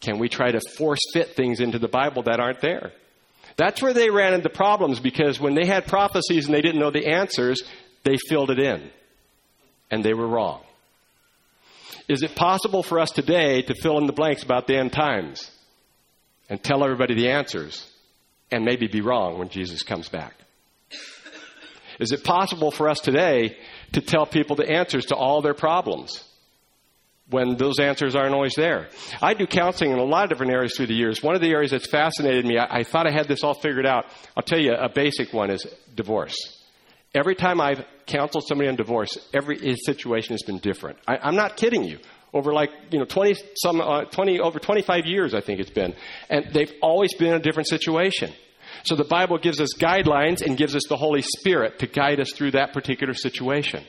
Can 0.00 0.18
we 0.18 0.28
try 0.28 0.50
to 0.50 0.60
force 0.76 1.00
fit 1.12 1.34
things 1.34 1.60
into 1.60 1.78
the 1.78 1.88
Bible 1.88 2.24
that 2.24 2.40
aren't 2.40 2.60
there? 2.60 2.92
That's 3.56 3.80
where 3.80 3.94
they 3.94 4.10
ran 4.10 4.34
into 4.34 4.48
problems 4.50 5.00
because 5.00 5.40
when 5.40 5.54
they 5.54 5.66
had 5.66 5.86
prophecies 5.86 6.46
and 6.46 6.54
they 6.54 6.60
didn't 6.60 6.80
know 6.80 6.90
the 6.90 7.06
answers, 7.06 7.62
they 8.02 8.16
filled 8.28 8.50
it 8.50 8.58
in. 8.58 8.90
And 9.90 10.04
they 10.04 10.14
were 10.14 10.26
wrong. 10.26 10.62
Is 12.08 12.22
it 12.22 12.34
possible 12.34 12.82
for 12.82 12.98
us 12.98 13.10
today 13.10 13.62
to 13.62 13.74
fill 13.74 13.98
in 13.98 14.06
the 14.06 14.12
blanks 14.12 14.42
about 14.42 14.66
the 14.66 14.76
end 14.76 14.92
times 14.92 15.50
and 16.48 16.62
tell 16.62 16.84
everybody 16.84 17.14
the 17.14 17.30
answers 17.30 17.90
and 18.50 18.64
maybe 18.64 18.86
be 18.86 19.00
wrong 19.00 19.38
when 19.38 19.48
Jesus 19.48 19.82
comes 19.82 20.08
back? 20.08 20.34
Is 22.00 22.12
it 22.12 22.24
possible 22.24 22.70
for 22.70 22.88
us 22.88 23.00
today 23.00 23.56
to 23.92 24.00
tell 24.00 24.26
people 24.26 24.56
the 24.56 24.68
answers 24.68 25.06
to 25.06 25.14
all 25.14 25.42
their 25.42 25.54
problems 25.54 26.24
when 27.30 27.56
those 27.56 27.78
answers 27.78 28.14
aren't 28.14 28.34
always 28.34 28.54
there. 28.54 28.88
I 29.22 29.34
do 29.34 29.46
counseling 29.46 29.92
in 29.92 29.98
a 29.98 30.04
lot 30.04 30.24
of 30.24 30.30
different 30.30 30.52
areas 30.52 30.76
through 30.76 30.88
the 30.88 30.94
years. 30.94 31.22
One 31.22 31.34
of 31.34 31.40
the 31.40 31.50
areas 31.50 31.70
that's 31.70 31.88
fascinated 31.88 32.44
me, 32.44 32.58
I, 32.58 32.80
I 32.80 32.82
thought 32.84 33.06
I 33.06 33.12
had 33.12 33.28
this 33.28 33.42
all 33.42 33.54
figured 33.54 33.86
out. 33.86 34.06
I'll 34.36 34.42
tell 34.42 34.58
you 34.58 34.74
a 34.74 34.88
basic 34.88 35.32
one 35.32 35.50
is 35.50 35.66
divorce. 35.94 36.34
Every 37.14 37.34
time 37.34 37.60
I've 37.60 37.84
counseled 38.06 38.44
somebody 38.46 38.68
on 38.68 38.76
divorce, 38.76 39.16
every 39.32 39.74
situation 39.76 40.34
has 40.34 40.42
been 40.42 40.58
different. 40.58 40.98
I, 41.06 41.28
am 41.28 41.36
not 41.36 41.56
kidding 41.56 41.84
you. 41.84 41.98
Over 42.34 42.52
like 42.52 42.70
you 42.90 42.98
know 42.98 43.04
20 43.04 43.36
some 43.54 43.80
uh, 43.80 44.04
20 44.04 44.40
over 44.40 44.58
25 44.58 45.06
years, 45.06 45.34
I 45.34 45.40
think 45.40 45.60
it's 45.60 45.70
been, 45.70 45.94
and 46.28 46.52
they've 46.52 46.72
always 46.82 47.14
been 47.14 47.28
in 47.28 47.34
a 47.34 47.42
different 47.42 47.68
situation. 47.68 48.32
So 48.82 48.96
the 48.96 49.04
Bible 49.04 49.38
gives 49.38 49.60
us 49.60 49.74
guidelines 49.78 50.42
and 50.42 50.58
gives 50.58 50.74
us 50.74 50.82
the 50.88 50.96
Holy 50.96 51.22
Spirit 51.22 51.78
to 51.78 51.86
guide 51.86 52.20
us 52.20 52.32
through 52.32 52.50
that 52.50 52.72
particular 52.72 53.14
situation. 53.14 53.84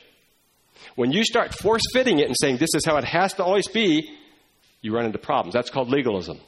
When 0.95 1.12
you 1.12 1.25
start 1.25 1.53
force 1.53 1.81
fitting 1.91 2.19
it 2.19 2.27
and 2.27 2.36
saying 2.39 2.58
this 2.58 2.73
is 2.75 2.86
how 2.86 2.97
it 2.97 3.03
has 3.03 3.34
to 3.34 3.43
always 3.43 3.67
be, 3.67 4.10
you 4.81 4.93
run 4.93 5.05
into 5.05 5.17
problems. 5.17 5.53
That's 5.53 5.69
called 5.69 5.89
legalism. 5.89 6.39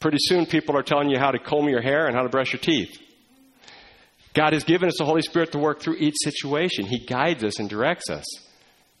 Pretty 0.00 0.18
soon, 0.20 0.46
people 0.46 0.76
are 0.76 0.82
telling 0.82 1.10
you 1.10 1.18
how 1.18 1.30
to 1.30 1.38
comb 1.38 1.68
your 1.68 1.82
hair 1.82 2.06
and 2.06 2.16
how 2.16 2.22
to 2.22 2.28
brush 2.28 2.52
your 2.52 2.60
teeth. 2.60 2.98
God 4.34 4.54
has 4.54 4.64
given 4.64 4.88
us 4.88 4.96
the 4.98 5.04
Holy 5.04 5.22
Spirit 5.22 5.52
to 5.52 5.58
work 5.58 5.80
through 5.80 5.96
each 5.96 6.16
situation. 6.24 6.86
He 6.86 6.98
guides 6.98 7.44
us 7.44 7.60
and 7.60 7.68
directs 7.68 8.10
us. 8.10 8.24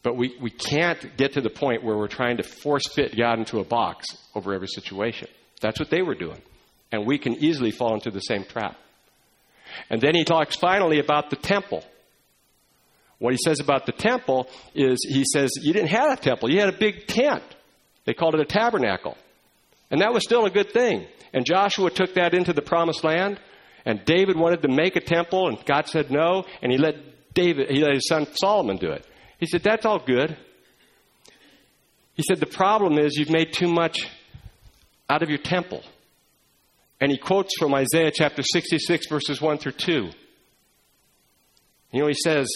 But 0.02 0.16
we, 0.16 0.36
we 0.40 0.50
can't 0.50 1.16
get 1.16 1.34
to 1.34 1.40
the 1.40 1.50
point 1.50 1.84
where 1.84 1.96
we're 1.96 2.08
trying 2.08 2.38
to 2.38 2.42
force 2.42 2.82
fit 2.92 3.16
God 3.16 3.38
into 3.38 3.60
a 3.60 3.64
box 3.64 4.06
over 4.34 4.52
every 4.52 4.66
situation. 4.66 5.28
That's 5.60 5.78
what 5.78 5.90
they 5.90 6.02
were 6.02 6.16
doing. 6.16 6.40
And 6.90 7.06
we 7.06 7.18
can 7.18 7.34
easily 7.34 7.70
fall 7.70 7.94
into 7.94 8.10
the 8.10 8.20
same 8.20 8.44
trap. 8.44 8.76
And 9.88 10.00
then 10.00 10.14
he 10.14 10.24
talks 10.24 10.56
finally 10.56 10.98
about 10.98 11.30
the 11.30 11.36
temple. 11.36 11.84
What 13.18 13.32
he 13.32 13.38
says 13.42 13.60
about 13.60 13.86
the 13.86 13.92
temple 13.92 14.48
is 14.74 14.98
he 15.08 15.24
says, 15.24 15.50
You 15.62 15.72
didn't 15.72 15.90
have 15.90 16.18
a 16.18 16.20
temple, 16.20 16.50
you 16.50 16.58
had 16.58 16.68
a 16.68 16.76
big 16.76 17.06
tent. 17.06 17.44
They 18.04 18.14
called 18.14 18.34
it 18.34 18.40
a 18.40 18.44
tabernacle. 18.44 19.16
And 19.90 20.00
that 20.00 20.12
was 20.12 20.24
still 20.24 20.44
a 20.44 20.50
good 20.50 20.72
thing. 20.72 21.06
And 21.32 21.46
Joshua 21.46 21.90
took 21.90 22.14
that 22.14 22.34
into 22.34 22.52
the 22.52 22.62
promised 22.62 23.04
land. 23.04 23.38
And 23.84 24.04
David 24.04 24.36
wanted 24.36 24.62
to 24.62 24.68
make 24.68 24.96
a 24.96 25.00
temple, 25.00 25.48
and 25.48 25.64
God 25.64 25.88
said 25.88 26.10
no. 26.10 26.44
And 26.62 26.72
he 26.72 26.78
let 26.78 26.94
David, 27.34 27.70
he 27.70 27.82
let 27.82 27.94
his 27.94 28.06
son 28.08 28.26
Solomon 28.34 28.76
do 28.76 28.90
it. 28.90 29.06
He 29.42 29.46
said, 29.46 29.64
That's 29.64 29.84
all 29.84 29.98
good. 29.98 30.36
He 32.14 32.22
said, 32.22 32.38
The 32.38 32.46
problem 32.46 32.96
is 32.96 33.16
you've 33.16 33.28
made 33.28 33.52
too 33.52 33.66
much 33.66 34.08
out 35.10 35.24
of 35.24 35.30
your 35.30 35.40
temple. 35.40 35.82
And 37.00 37.10
he 37.10 37.18
quotes 37.18 37.50
from 37.58 37.74
Isaiah 37.74 38.12
chapter 38.14 38.44
66, 38.44 39.08
verses 39.08 39.40
1 39.40 39.58
through 39.58 39.72
2. 39.72 40.10
You 41.90 42.00
know, 42.00 42.06
he 42.06 42.14
says, 42.14 42.46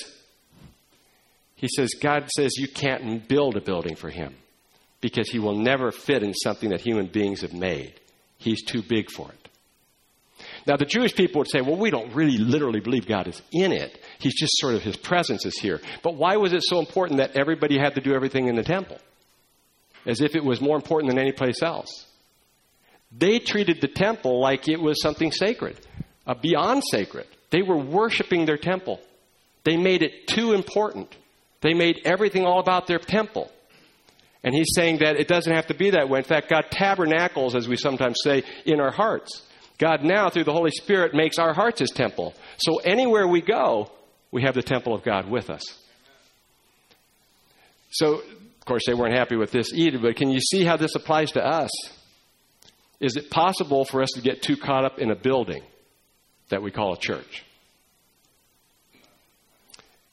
he 1.57 1.66
says, 1.66 1.90
God 2.01 2.31
says 2.31 2.57
you 2.57 2.68
can't 2.68 3.27
build 3.27 3.57
a 3.57 3.61
building 3.61 3.96
for 3.96 4.09
him 4.09 4.37
because 5.01 5.29
he 5.29 5.40
will 5.40 5.57
never 5.57 5.90
fit 5.90 6.22
in 6.22 6.35
something 6.35 6.70
that 6.70 6.83
human 6.83 7.09
beings 7.09 7.40
have 7.40 7.53
made. 7.53 7.94
He's 8.38 8.64
too 8.64 8.83
big 8.83 9.11
for 9.11 9.33
it. 9.33 9.45
Now, 10.66 10.76
the 10.76 10.85
Jewish 10.85 11.14
people 11.14 11.38
would 11.40 11.50
say, 11.50 11.61
well, 11.61 11.76
we 11.76 11.90
don't 11.90 12.12
really 12.12 12.38
literally 12.38 12.81
believe 12.81 13.07
God 13.07 13.29
is 13.29 13.40
in 13.52 13.72
it. 13.72 14.00
He's 14.18 14.35
just 14.35 14.52
sort 14.57 14.74
of, 14.74 14.83
his 14.83 14.96
presence 14.96 15.46
is 15.46 15.57
here. 15.59 15.81
But 16.02 16.16
why 16.16 16.37
was 16.37 16.52
it 16.52 16.62
so 16.62 16.81
important 16.81 17.18
that 17.18 17.37
everybody 17.37 17.79
had 17.79 17.94
to 17.94 18.00
do 18.00 18.14
everything 18.14 18.48
in 18.48 18.57
the 18.57 18.64
temple? 18.64 18.98
As 20.05 20.20
if 20.20 20.35
it 20.35 20.44
was 20.44 20.61
more 20.61 20.74
important 20.74 21.11
than 21.11 21.20
any 21.20 21.33
place 21.33 21.62
else. 21.62 22.07
They 23.16 23.38
treated 23.38 23.81
the 23.81 23.88
temple 23.88 24.40
like 24.40 24.68
it 24.68 24.81
was 24.81 25.00
something 25.00 25.31
sacred, 25.31 25.79
uh, 26.26 26.35
beyond 26.35 26.83
sacred. 26.90 27.26
They 27.50 27.62
were 27.62 27.79
worshiping 27.79 28.44
their 28.44 28.59
temple. 28.59 29.00
They 29.62 29.76
made 29.76 30.02
it 30.02 30.26
too 30.26 30.52
important. 30.52 31.14
They 31.61 31.74
made 31.74 32.00
everything 32.05 32.44
all 32.44 32.59
about 32.59 32.88
their 32.88 32.98
temple. 32.98 33.50
And 34.42 34.55
he's 34.55 34.72
saying 34.74 34.98
that 34.98 35.16
it 35.16 35.29
doesn't 35.29 35.52
have 35.52 35.68
to 35.68 35.74
be 35.74 35.90
that 35.90 36.09
way. 36.09 36.18
In 36.18 36.24
fact, 36.24 36.50
God 36.50 36.66
tabernacles, 36.70 37.55
as 37.55 37.68
we 37.68 37.76
sometimes 37.76 38.16
say, 38.22 38.42
in 38.64 38.81
our 38.81 38.92
hearts. 38.92 39.42
God 39.78 40.02
now, 40.02 40.30
through 40.30 40.44
the 40.44 40.52
Holy 40.52 40.70
Spirit, 40.70 41.14
makes 41.14 41.38
our 41.38 41.52
hearts 41.52 41.80
his 41.80 41.90
temple. 41.90 42.34
So 42.58 42.78
anywhere 42.78 43.26
we 43.26 43.42
go, 43.42 43.90
we 44.30 44.42
have 44.42 44.54
the 44.54 44.62
temple 44.62 44.94
of 44.94 45.02
God 45.02 45.28
with 45.30 45.50
us. 45.50 45.62
So, 47.90 48.14
of 48.14 48.64
course, 48.64 48.82
they 48.86 48.94
weren't 48.94 49.16
happy 49.16 49.36
with 49.36 49.52
this 49.52 49.72
either, 49.72 49.98
but 49.98 50.16
can 50.16 50.30
you 50.30 50.40
see 50.40 50.64
how 50.64 50.76
this 50.76 50.94
applies 50.94 51.32
to 51.32 51.44
us? 51.44 51.70
Is 53.00 53.16
it 53.16 53.30
possible 53.30 53.84
for 53.84 54.02
us 54.02 54.10
to 54.14 54.22
get 54.22 54.42
too 54.42 54.56
caught 54.56 54.84
up 54.84 54.98
in 54.98 55.10
a 55.10 55.16
building 55.16 55.62
that 56.48 56.62
we 56.62 56.70
call 56.70 56.94
a 56.94 56.98
church? 56.98 57.44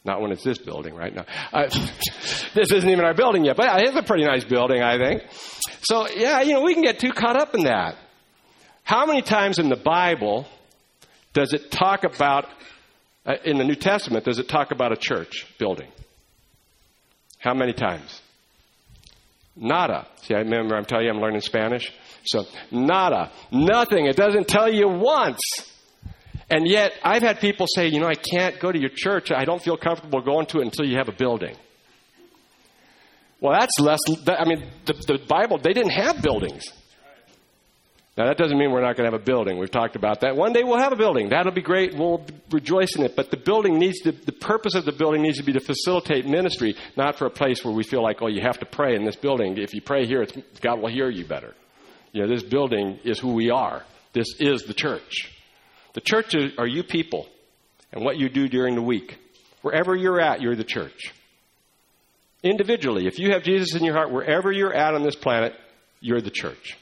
Not 0.06 0.22
when 0.22 0.32
it's 0.32 0.44
this 0.44 0.58
building 0.58 0.96
right 0.96 1.16
now. 1.16 1.26
Uh, 1.54 1.68
this 2.54 2.72
isn't 2.72 2.90
even 2.90 3.06
our 3.06 3.14
building 3.14 3.46
yet, 3.46 3.56
but 3.56 3.82
it's 3.82 3.96
a 3.96 4.04
pretty 4.04 4.26
nice 4.26 4.44
building, 4.44 4.82
I 4.82 4.98
think. 4.98 5.24
So, 5.84 6.10
yeah, 6.10 6.42
you 6.42 6.54
know, 6.54 6.62
we 6.62 6.74
can 6.74 6.84
get 6.84 7.00
too 7.00 7.12
caught 7.12 7.38
up 7.38 7.56
in 7.56 7.64
that. 7.64 7.96
How 8.84 9.06
many 9.06 9.22
times 9.22 9.60
in 9.60 9.70
the 9.70 9.78
Bible 9.78 10.46
does 11.34 11.54
it 11.54 11.72
talk 11.72 12.04
about, 12.04 12.46
uh, 13.26 13.36
in 13.46 13.58
the 13.58 13.64
New 13.64 13.76
Testament, 13.76 14.26
does 14.26 14.40
it 14.40 14.48
talk 14.48 14.72
about 14.72 14.92
a 14.92 14.98
church 14.98 15.48
building? 15.58 15.90
How 17.40 17.54
many 17.54 17.74
times? 17.74 18.22
Nada. 19.56 20.08
See, 20.24 20.34
I 20.34 20.40
remember 20.40 20.76
I'm 20.76 20.86
telling 20.86 21.06
you 21.06 21.12
I'm 21.12 21.20
learning 21.20 21.42
Spanish. 21.42 21.92
So, 22.26 22.46
nada. 22.72 23.32
Nothing. 23.52 24.06
It 24.06 24.16
doesn't 24.16 24.48
tell 24.48 24.72
you 24.72 24.88
once. 24.88 25.42
And 26.50 26.68
yet, 26.68 26.94
I've 27.04 27.22
had 27.22 27.40
people 27.40 27.68
say, 27.68 27.88
you 27.88 28.00
know, 28.00 28.08
I 28.08 28.16
can't 28.16 28.60
go 28.60 28.72
to 28.72 28.80
your 28.80 28.92
church. 28.94 29.32
I 29.32 29.46
don't 29.46 29.62
feel 29.62 29.78
comfortable 29.78 30.22
going 30.22 30.46
to 30.48 30.60
it 30.60 30.66
until 30.66 30.86
you 30.86 30.98
have 30.98 31.08
a 31.08 31.14
building. 31.14 31.56
Well, 33.40 33.54
that's 33.60 33.78
less, 33.80 34.00
I 34.28 34.46
mean, 34.46 34.64
the, 34.86 34.94
the 34.94 35.20
Bible, 35.28 35.58
they 35.58 35.74
didn't 35.74 35.92
have 35.92 36.22
buildings. 36.22 36.64
Now, 38.16 38.28
that 38.28 38.38
doesn't 38.38 38.60
mean 38.60 38.72
we're 38.72 38.82
not 38.82 38.96
going 38.96 39.10
to 39.10 39.12
have 39.12 39.20
a 39.20 39.26
building. 39.26 39.58
We've 39.58 39.72
talked 39.72 39.96
about 39.96 40.22
that. 40.22 40.36
One 40.36 40.54
day 40.54 40.62
we'll 40.64 40.78
have 40.78 40.92
a 40.92 40.96
building. 40.96 41.30
That'll 41.30 41.52
be 41.52 41.64
great. 41.64 41.96
We'll 41.96 42.24
rejoice 42.52 42.96
in 42.96 43.04
it. 43.04 43.16
But 43.16 43.32
the 43.32 43.38
building 43.38 43.80
needs 43.80 44.02
to, 44.02 44.12
the 44.12 44.32
purpose 44.32 44.76
of 44.76 44.86
the 44.86 44.92
building 44.92 45.24
needs 45.24 45.38
to 45.38 45.44
be 45.44 45.54
to 45.54 45.60
facilitate 45.60 46.28
ministry, 46.28 46.76
not 46.96 47.18
for 47.18 47.26
a 47.26 47.32
place 47.32 47.66
where 47.66 47.74
we 47.74 47.84
feel 47.84 48.04
like, 48.04 48.22
oh, 48.22 48.28
you 48.28 48.42
have 48.42 48.60
to 48.60 48.68
pray 48.68 48.96
in 48.96 49.04
this 49.04 49.16
building. 49.16 49.58
If 49.58 49.74
you 49.74 49.82
pray 49.82 50.06
here, 50.06 50.28
God 50.62 50.80
will 50.80 50.90
hear 50.90 51.10
you 51.10 51.26
better. 51.26 51.56
You 52.12 52.22
know, 52.22 52.28
this 52.28 52.44
building 52.44 53.00
is 53.04 53.18
who 53.18 53.34
we 53.34 53.50
are. 53.50 53.84
This 54.14 54.28
is 54.40 54.62
the 54.66 54.76
church. 54.76 55.32
The 55.94 56.02
church 56.02 56.36
are 56.60 56.68
you 56.68 56.84
people 56.84 57.28
and 57.92 58.06
what 58.06 58.18
you 58.18 58.30
do 58.30 58.48
during 58.48 58.76
the 58.76 58.84
week. 58.84 59.18
Wherever 59.64 59.96
you're 59.96 60.22
at, 60.22 60.40
you're 60.40 60.56
the 60.56 60.64
church. 60.64 61.12
Individually, 62.44 63.08
if 63.08 63.18
you 63.18 63.32
have 63.32 63.42
Jesus 63.42 63.74
in 63.74 63.84
your 63.84 63.96
heart, 63.96 64.12
wherever 64.12 64.52
you're 64.52 64.74
at 64.74 64.94
on 64.94 65.02
this 65.02 65.16
planet, 65.16 65.56
you're 66.00 66.22
the 66.22 66.30
church 66.30 66.78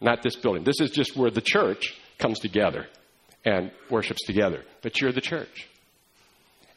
not 0.00 0.22
this 0.22 0.36
building. 0.36 0.64
This 0.64 0.80
is 0.80 0.90
just 0.90 1.16
where 1.16 1.30
the 1.30 1.40
church 1.40 1.94
comes 2.18 2.38
together 2.38 2.86
and 3.44 3.70
worships 3.90 4.24
together. 4.26 4.64
But 4.82 5.00
you're 5.00 5.12
the 5.12 5.20
church. 5.20 5.68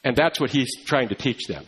And 0.03 0.15
that's 0.15 0.39
what 0.39 0.51
he's 0.51 0.69
trying 0.85 1.09
to 1.09 1.15
teach 1.15 1.47
them. 1.47 1.65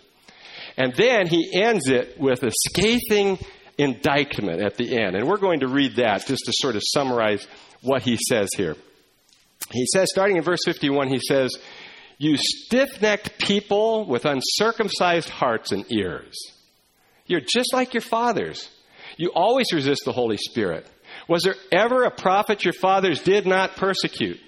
And 0.78 0.94
then 0.96 1.28
he 1.28 1.52
ends 1.54 1.90
it 1.90 2.20
with 2.20 2.44
a 2.44 2.52
scathing 2.70 3.38
indictment 3.78 4.62
at 4.62 4.76
the 4.76 4.98
end. 4.98 5.16
And 5.16 5.28
we're 5.28 5.38
going 5.38 5.62
to 5.62 5.68
read 5.68 5.98
that 5.98 6.26
just 6.26 6.44
to 6.46 6.54
sort 6.56 6.76
of 6.76 6.84
summarize 6.86 7.46
what 7.82 8.04
he 8.04 8.18
says 8.30 8.50
here. 8.56 8.76
He 9.72 9.86
says, 9.94 10.10
starting 10.12 10.38
in 10.38 10.44
verse 10.44 10.62
51, 10.66 11.08
he 11.08 11.20
says, 11.20 11.58
You 12.18 12.36
stiff 12.38 13.02
necked 13.02 13.40
people 13.40 14.06
with 14.08 14.26
uncircumcised 14.26 15.30
hearts 15.30 15.72
and 15.72 15.92
ears. 15.92 16.38
You're 17.26 17.42
just 17.42 17.74
like 17.74 17.94
your 17.94 18.02
fathers. 18.02 18.70
You 19.18 19.32
always 19.34 19.72
resist 19.74 20.04
the 20.06 20.12
Holy 20.12 20.38
Spirit. 20.38 20.86
Was 21.28 21.44
there 21.44 21.56
ever 21.72 22.04
a 22.04 22.12
prophet 22.12 22.64
your 22.64 22.74
fathers 22.74 23.22
did 23.22 23.46
not 23.46 23.76
persecute? 23.76 24.40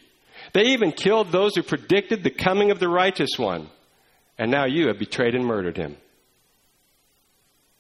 They 0.54 0.68
even 0.68 0.92
killed 0.92 1.32
those 1.32 1.56
who 1.56 1.64
predicted 1.64 2.24
the 2.24 2.30
coming 2.30 2.72
of 2.72 2.80
the 2.80 2.90
righteous 2.90 3.32
one. 3.38 3.70
And 4.38 4.52
now 4.52 4.66
you 4.66 4.88
have 4.88 5.00
betrayed 5.00 5.36
and 5.36 5.46
murdered 5.46 5.78
him. 5.78 5.98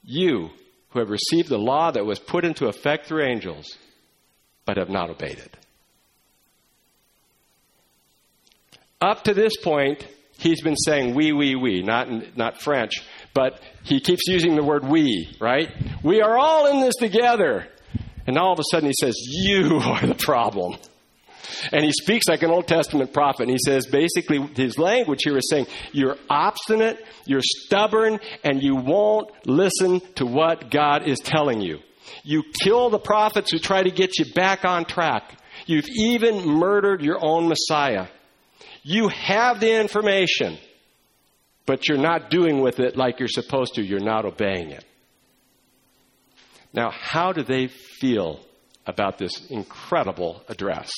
You 0.03 0.49
who 0.89 0.99
have 0.99 1.09
received 1.09 1.49
the 1.49 1.57
law 1.57 1.91
that 1.91 2.05
was 2.05 2.19
put 2.19 2.45
into 2.45 2.67
effect 2.67 3.07
through 3.07 3.25
angels, 3.25 3.77
but 4.65 4.77
have 4.77 4.89
not 4.89 5.09
obeyed 5.09 5.39
it. 5.39 5.57
Up 9.01 9.23
to 9.25 9.33
this 9.33 9.57
point, 9.57 10.07
he's 10.37 10.61
been 10.61 10.77
saying 10.77 11.15
we, 11.15 11.33
we, 11.33 11.55
we, 11.55 11.81
not, 11.81 12.37
not 12.37 12.61
French, 12.61 13.01
but 13.33 13.59
he 13.83 13.99
keeps 13.99 14.27
using 14.27 14.55
the 14.55 14.63
word 14.63 14.85
we, 14.85 15.35
right? 15.41 15.69
We 16.03 16.21
are 16.21 16.37
all 16.37 16.67
in 16.67 16.79
this 16.79 16.95
together. 16.95 17.67
And 18.25 18.37
all 18.37 18.53
of 18.53 18.59
a 18.59 18.63
sudden 18.71 18.87
he 18.87 18.95
says, 18.99 19.15
You 19.19 19.77
are 19.83 20.05
the 20.05 20.15
problem. 20.15 20.77
And 21.71 21.83
he 21.83 21.91
speaks 21.91 22.27
like 22.27 22.43
an 22.43 22.51
Old 22.51 22.67
Testament 22.67 23.13
prophet. 23.13 23.43
And 23.43 23.51
he 23.51 23.57
says, 23.63 23.85
basically, 23.85 24.39
his 24.55 24.77
language 24.77 25.19
here 25.23 25.37
is 25.37 25.49
saying, 25.49 25.67
You're 25.91 26.17
obstinate, 26.29 27.03
you're 27.25 27.41
stubborn, 27.43 28.19
and 28.43 28.61
you 28.61 28.75
won't 28.75 29.29
listen 29.45 30.01
to 30.15 30.25
what 30.25 30.71
God 30.71 31.07
is 31.07 31.19
telling 31.19 31.61
you. 31.61 31.79
You 32.23 32.43
kill 32.61 32.89
the 32.89 32.99
prophets 32.99 33.51
who 33.51 33.59
try 33.59 33.83
to 33.83 33.91
get 33.91 34.17
you 34.19 34.25
back 34.33 34.65
on 34.65 34.85
track. 34.85 35.37
You've 35.65 35.89
even 35.89 36.45
murdered 36.45 37.01
your 37.01 37.23
own 37.23 37.47
Messiah. 37.47 38.07
You 38.83 39.07
have 39.09 39.59
the 39.59 39.79
information, 39.79 40.57
but 41.65 41.87
you're 41.87 41.97
not 41.97 42.29
doing 42.29 42.61
with 42.61 42.79
it 42.79 42.97
like 42.97 43.19
you're 43.19 43.29
supposed 43.29 43.75
to. 43.75 43.83
You're 43.83 43.99
not 43.99 44.25
obeying 44.25 44.71
it. 44.71 44.83
Now, 46.73 46.91
how 46.91 47.33
do 47.33 47.43
they 47.43 47.67
feel 47.67 48.39
about 48.85 49.17
this 49.17 49.45
incredible 49.49 50.43
address? 50.49 50.91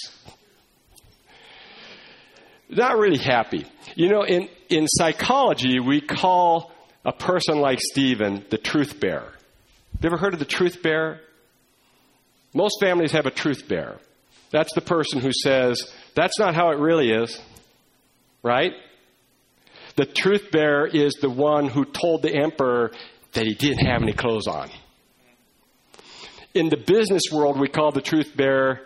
Not 2.70 2.98
really 2.98 3.18
happy. 3.18 3.66
You 3.96 4.10
know, 4.10 4.24
in, 4.24 4.50
in 4.70 4.88
psychology, 4.88 5.80
we 5.80 6.02
call 6.02 6.72
a 7.04 7.12
person 7.12 7.60
like 7.60 7.80
Stephen 7.82 8.46
the 8.50 8.58
truth 8.58 9.00
bearer. 9.00 9.34
Have 9.94 10.04
you 10.04 10.08
ever 10.08 10.18
heard 10.18 10.34
of 10.34 10.40
the 10.40 10.46
truth 10.46 10.82
bearer? 10.82 11.20
Most 12.54 12.78
families 12.80 13.12
have 13.12 13.26
a 13.26 13.32
truth 13.32 13.68
bearer. 13.68 14.00
That's 14.52 14.74
the 14.74 14.82
person 14.82 15.20
who 15.20 15.32
says, 15.34 15.94
that's 16.16 16.40
not 16.40 16.56
how 16.56 16.72
it 16.72 16.80
really 16.80 17.12
is, 17.12 17.40
right? 18.42 18.72
The 19.98 20.06
truth 20.06 20.52
bearer 20.52 20.88
is 20.88 21.14
the 21.16 21.30
one 21.30 21.68
who 21.68 21.84
told 21.86 22.22
the 22.22 22.34
emperor 22.34 22.92
that 23.34 23.46
he 23.46 23.54
didn't 23.54 23.86
have 23.86 24.02
any 24.02 24.14
clothes 24.14 24.48
on 24.48 24.70
in 26.56 26.70
the 26.70 26.78
business 26.78 27.24
world, 27.32 27.60
we 27.60 27.68
call 27.68 27.92
the 27.92 28.02
truth 28.02 28.36
bearer 28.36 28.80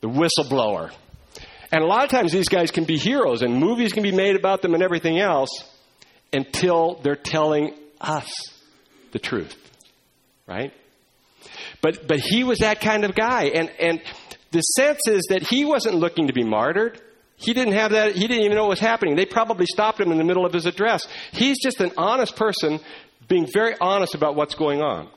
the 0.00 0.08
whistleblower. 0.08 0.92
And 1.72 1.82
a 1.82 1.86
lot 1.86 2.04
of 2.04 2.10
times 2.10 2.32
these 2.32 2.48
guys 2.48 2.70
can 2.70 2.84
be 2.84 2.98
heroes, 2.98 3.42
and 3.42 3.58
movies 3.58 3.92
can 3.92 4.02
be 4.02 4.12
made 4.12 4.36
about 4.36 4.62
them 4.62 4.74
and 4.74 4.82
everything 4.82 5.18
else 5.18 5.50
until 6.32 7.00
they're 7.02 7.16
telling 7.16 7.74
us 8.00 8.30
the 9.12 9.18
truth. 9.18 9.56
Right? 10.46 10.72
But, 11.80 12.06
but 12.06 12.20
he 12.20 12.44
was 12.44 12.58
that 12.58 12.80
kind 12.80 13.04
of 13.04 13.14
guy. 13.14 13.44
And, 13.44 13.70
and 13.80 14.02
the 14.50 14.60
sense 14.60 15.00
is 15.08 15.26
that 15.30 15.42
he 15.42 15.64
wasn't 15.64 15.96
looking 15.96 16.26
to 16.26 16.32
be 16.32 16.44
martyred. 16.44 17.00
He 17.36 17.52
didn't 17.52 17.74
have 17.74 17.92
that, 17.92 18.12
he 18.12 18.26
didn't 18.26 18.44
even 18.44 18.56
know 18.56 18.64
what 18.64 18.70
was 18.70 18.80
happening. 18.80 19.16
They 19.16 19.26
probably 19.26 19.66
stopped 19.66 20.00
him 20.00 20.10
in 20.10 20.18
the 20.18 20.24
middle 20.24 20.46
of 20.46 20.52
his 20.52 20.66
address. 20.66 21.06
He's 21.32 21.60
just 21.62 21.80
an 21.80 21.92
honest 21.96 22.36
person 22.36 22.80
being 23.28 23.46
very 23.52 23.74
honest 23.80 24.14
about 24.14 24.36
what's 24.36 24.54
going 24.54 24.80
on. 24.82 25.08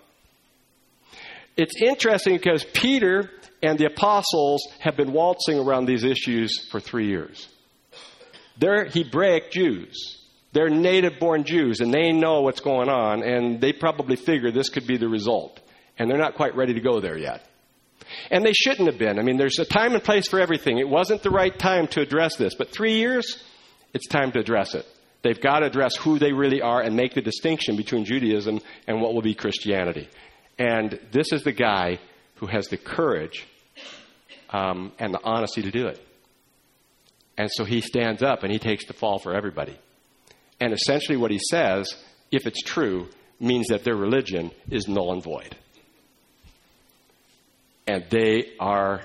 It's 1.60 1.76
interesting 1.82 2.38
because 2.38 2.63
Peter 2.63 3.30
and 3.62 3.78
the 3.78 3.88
apostles 3.88 4.65
have 4.80 4.95
been 4.95 5.12
waltzing 5.12 5.60
around 5.60 5.88
these 5.88 6.06
issues 6.06 6.65
for 6.72 6.80
three 6.80 7.08
years. 7.08 7.50
They're 8.58 8.86
Hebraic 8.86 9.52
Jews. 9.52 10.26
They're 10.54 10.69
native 10.69 11.19
born 11.19 11.43
Jews, 11.43 11.82
and 11.82 11.93
they 11.93 12.13
know 12.13 12.43
what's 12.43 12.62
going 12.62 12.88
on, 12.88 13.24
and 13.24 13.60
they 13.60 13.74
probably 13.74 14.15
figure 14.15 14.54
this 14.54 14.69
could 14.69 14.88
be 14.88 14.95
the 14.95 15.10
result. 15.10 15.60
And 15.98 16.10
they're 16.10 16.17
not 16.17 16.36
quite 16.36 16.56
ready 16.56 16.76
to 16.76 16.80
go 16.80 17.02
there 17.02 17.17
yet. 17.17 17.45
And 18.32 18.45
they 18.45 18.54
shouldn't 18.54 18.88
have 18.88 18.98
been. 18.98 19.19
I 19.19 19.24
mean, 19.24 19.36
there's 19.36 19.60
a 19.60 19.65
time 19.65 19.95
and 19.95 20.02
place 20.02 20.30
for 20.30 20.39
everything. 20.39 20.78
It 20.78 20.88
wasn't 20.88 21.24
the 21.24 21.30
right 21.30 21.60
time 21.60 21.88
to 21.88 22.00
address 22.00 22.38
this, 22.38 22.56
but 22.56 22.72
three 22.72 22.93
years, 22.93 23.43
it's 23.93 24.08
time 24.08 24.32
to 24.32 24.39
address 24.39 24.76
it. 24.76 24.86
They've 25.24 25.41
got 25.41 25.60
to 25.60 25.65
address 25.65 25.98
who 25.98 26.19
they 26.19 26.32
really 26.32 26.62
are 26.62 26.82
and 26.82 26.95
make 26.95 27.15
the 27.15 27.22
distinction 27.22 27.76
between 27.76 28.06
Judaism 28.06 28.62
and 28.88 29.02
what 29.02 29.13
will 29.13 29.22
be 29.22 29.36
Christianity. 29.36 30.08
And 30.60 31.00
this 31.12 31.32
is 31.32 31.43
the 31.43 31.54
guy 31.54 32.00
who 32.36 32.45
has 32.48 32.67
the 32.67 32.78
courage 32.78 33.48
um, 34.50 34.91
and 35.00 35.13
the 35.13 35.22
honesty 35.24 35.62
to 35.62 35.72
do 35.72 35.88
it. 35.88 36.06
And 37.38 37.50
so 37.50 37.63
he 37.63 37.80
stands 37.80 38.22
up 38.22 38.43
and 38.43 38.52
he 38.52 38.60
takes 38.60 38.86
the 38.86 38.93
fall 38.93 39.17
for 39.17 39.34
everybody. 39.34 39.80
And 40.60 40.74
essentially, 40.74 41.17
what 41.17 41.32
he 41.32 41.39
says, 41.50 41.95
if 42.32 42.45
it's 42.45 42.62
true, 42.62 43.08
means 43.39 43.67
that 43.67 43.86
their 43.86 43.95
religion 43.95 44.52
is 44.69 44.89
null 44.89 45.13
and 45.13 45.24
void. 45.24 45.56
And 47.88 48.04
they 48.10 48.52
are 48.60 49.04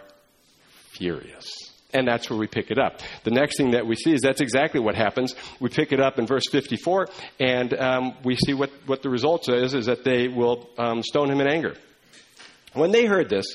furious. 0.93 1.64
And 1.95 2.09
that's 2.09 2.29
where 2.29 2.39
we 2.39 2.49
pick 2.49 2.71
it 2.71 2.79
up. 2.79 3.01
The 3.23 3.31
next 3.31 3.57
thing 3.57 3.71
that 3.71 3.87
we 3.87 3.95
see 3.95 4.13
is 4.13 4.21
that's 4.21 4.41
exactly 4.41 4.81
what 4.81 4.97
happens. 4.97 5.35
We 5.61 5.69
pick 5.71 5.93
it 5.93 6.01
up 6.01 6.19
in 6.19 6.27
verse 6.27 6.45
54, 6.51 7.09
and 7.39 7.73
um, 7.75 8.15
we 8.25 8.37
see 8.37 8.53
what, 8.53 8.71
what 8.87 9.03
the 9.03 9.11
result 9.11 9.49
is, 9.49 9.75
is 9.75 9.87
that 9.87 10.05
they 10.05 10.29
will 10.29 10.69
um, 10.77 11.03
stone 11.03 11.31
him 11.31 11.41
in 11.41 11.47
anger. 11.47 11.77
When 12.73 12.91
they 12.91 13.07
heard 13.07 13.31
this, 13.31 13.47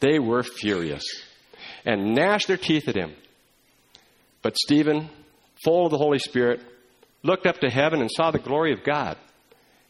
they 0.00 0.18
were 0.18 0.42
furious 0.42 1.04
and 1.84 2.14
gnashed 2.14 2.48
their 2.48 2.56
teeth 2.56 2.88
at 2.88 2.96
him. 2.96 3.14
But 4.42 4.56
Stephen, 4.56 5.10
full 5.64 5.84
of 5.84 5.90
the 5.90 5.98
Holy 5.98 6.18
Spirit, 6.18 6.60
looked 7.22 7.46
up 7.46 7.58
to 7.60 7.68
heaven 7.68 8.00
and 8.00 8.10
saw 8.10 8.30
the 8.30 8.38
glory 8.38 8.72
of 8.72 8.84
God. 8.84 9.16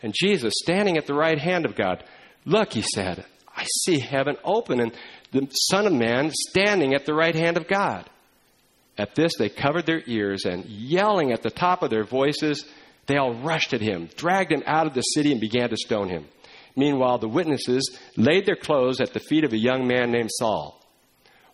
And 0.03 0.15
Jesus 0.15 0.53
standing 0.63 0.97
at 0.97 1.07
the 1.07 1.15
right 1.15 1.39
hand 1.39 1.65
of 1.65 1.75
God. 1.75 2.05
Look, 2.45 2.73
he 2.73 2.83
said, 2.83 3.25
I 3.57 3.65
see 3.65 3.99
heaven 3.99 4.37
open 4.45 4.81
and 4.81 4.93
the 5.37 5.51
Son 5.51 5.87
of 5.87 5.93
Man 5.93 6.31
standing 6.31 6.95
at 6.95 7.07
the 7.07 7.15
right 7.15 7.35
hand 7.35 7.57
of 7.57 7.69
God. 7.69 8.09
At 8.99 9.15
this, 9.15 9.33
they 9.39 9.49
covered 9.49 9.87
their 9.87 10.03
ears 10.07 10.45
and, 10.45 10.65
yelling 10.65 11.33
at 11.33 11.43
the 11.43 11.51
top 11.51 11.83
of 11.83 11.91
their 11.91 12.05
voices, 12.05 12.65
they 13.07 13.17
all 13.17 13.35
rushed 13.35 13.75
at 13.75 13.81
him, 13.81 14.09
dragged 14.17 14.53
him 14.53 14.63
out 14.67 14.87
of 14.87 14.95
the 14.95 15.03
city, 15.03 15.33
and 15.33 15.41
began 15.41 15.69
to 15.69 15.77
stone 15.77 16.09
him. 16.09 16.27
Meanwhile, 16.75 17.19
the 17.19 17.29
witnesses 17.29 17.99
laid 18.17 18.47
their 18.47 18.57
clothes 18.57 19.01
at 19.01 19.13
the 19.13 19.21
feet 19.21 19.45
of 19.45 19.53
a 19.53 19.59
young 19.59 19.87
man 19.87 20.11
named 20.11 20.31
Saul. 20.33 20.81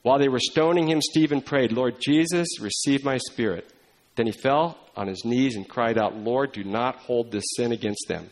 While 0.03 0.19
they 0.19 0.29
were 0.29 0.41
stoning 0.41 0.89
him, 0.89 1.01
Stephen 1.01 1.41
prayed, 1.41 1.73
Lord 1.73 2.01
Jesus, 2.01 2.61
receive 2.61 3.05
my 3.05 3.19
spirit. 3.19 3.73
Then 4.17 4.27
he 4.27 4.33
fell 4.33 4.79
on 4.97 5.07
his 5.07 5.25
knees 5.25 5.57
and 5.57 5.69
cried 5.69 5.97
out, 5.97 6.17
Lord, 6.17 6.53
do 6.53 6.65
not 6.65 6.97
hold 6.97 7.31
this 7.31 7.45
sin 7.57 7.73
against 7.73 8.07
them. 8.09 8.31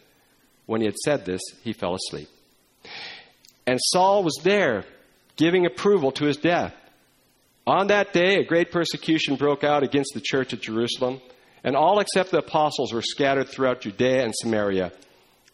When 0.66 0.80
he 0.80 0.86
had 0.86 0.96
said 0.96 1.24
this, 1.24 1.40
he 1.62 1.72
fell 1.72 1.94
asleep. 1.94 2.28
And 3.66 3.78
Saul 3.80 4.24
was 4.24 4.38
there, 4.42 4.84
giving 5.40 5.64
approval 5.64 6.12
to 6.12 6.26
his 6.26 6.36
death. 6.36 6.74
On 7.66 7.86
that 7.86 8.12
day, 8.12 8.36
a 8.36 8.44
great 8.44 8.70
persecution 8.70 9.36
broke 9.36 9.64
out 9.64 9.82
against 9.82 10.12
the 10.12 10.20
church 10.20 10.52
at 10.52 10.60
Jerusalem, 10.60 11.20
and 11.64 11.74
all 11.74 11.98
except 11.98 12.30
the 12.30 12.38
apostles 12.38 12.92
were 12.92 13.02
scattered 13.02 13.48
throughout 13.48 13.80
Judea 13.80 14.22
and 14.22 14.34
Samaria. 14.36 14.92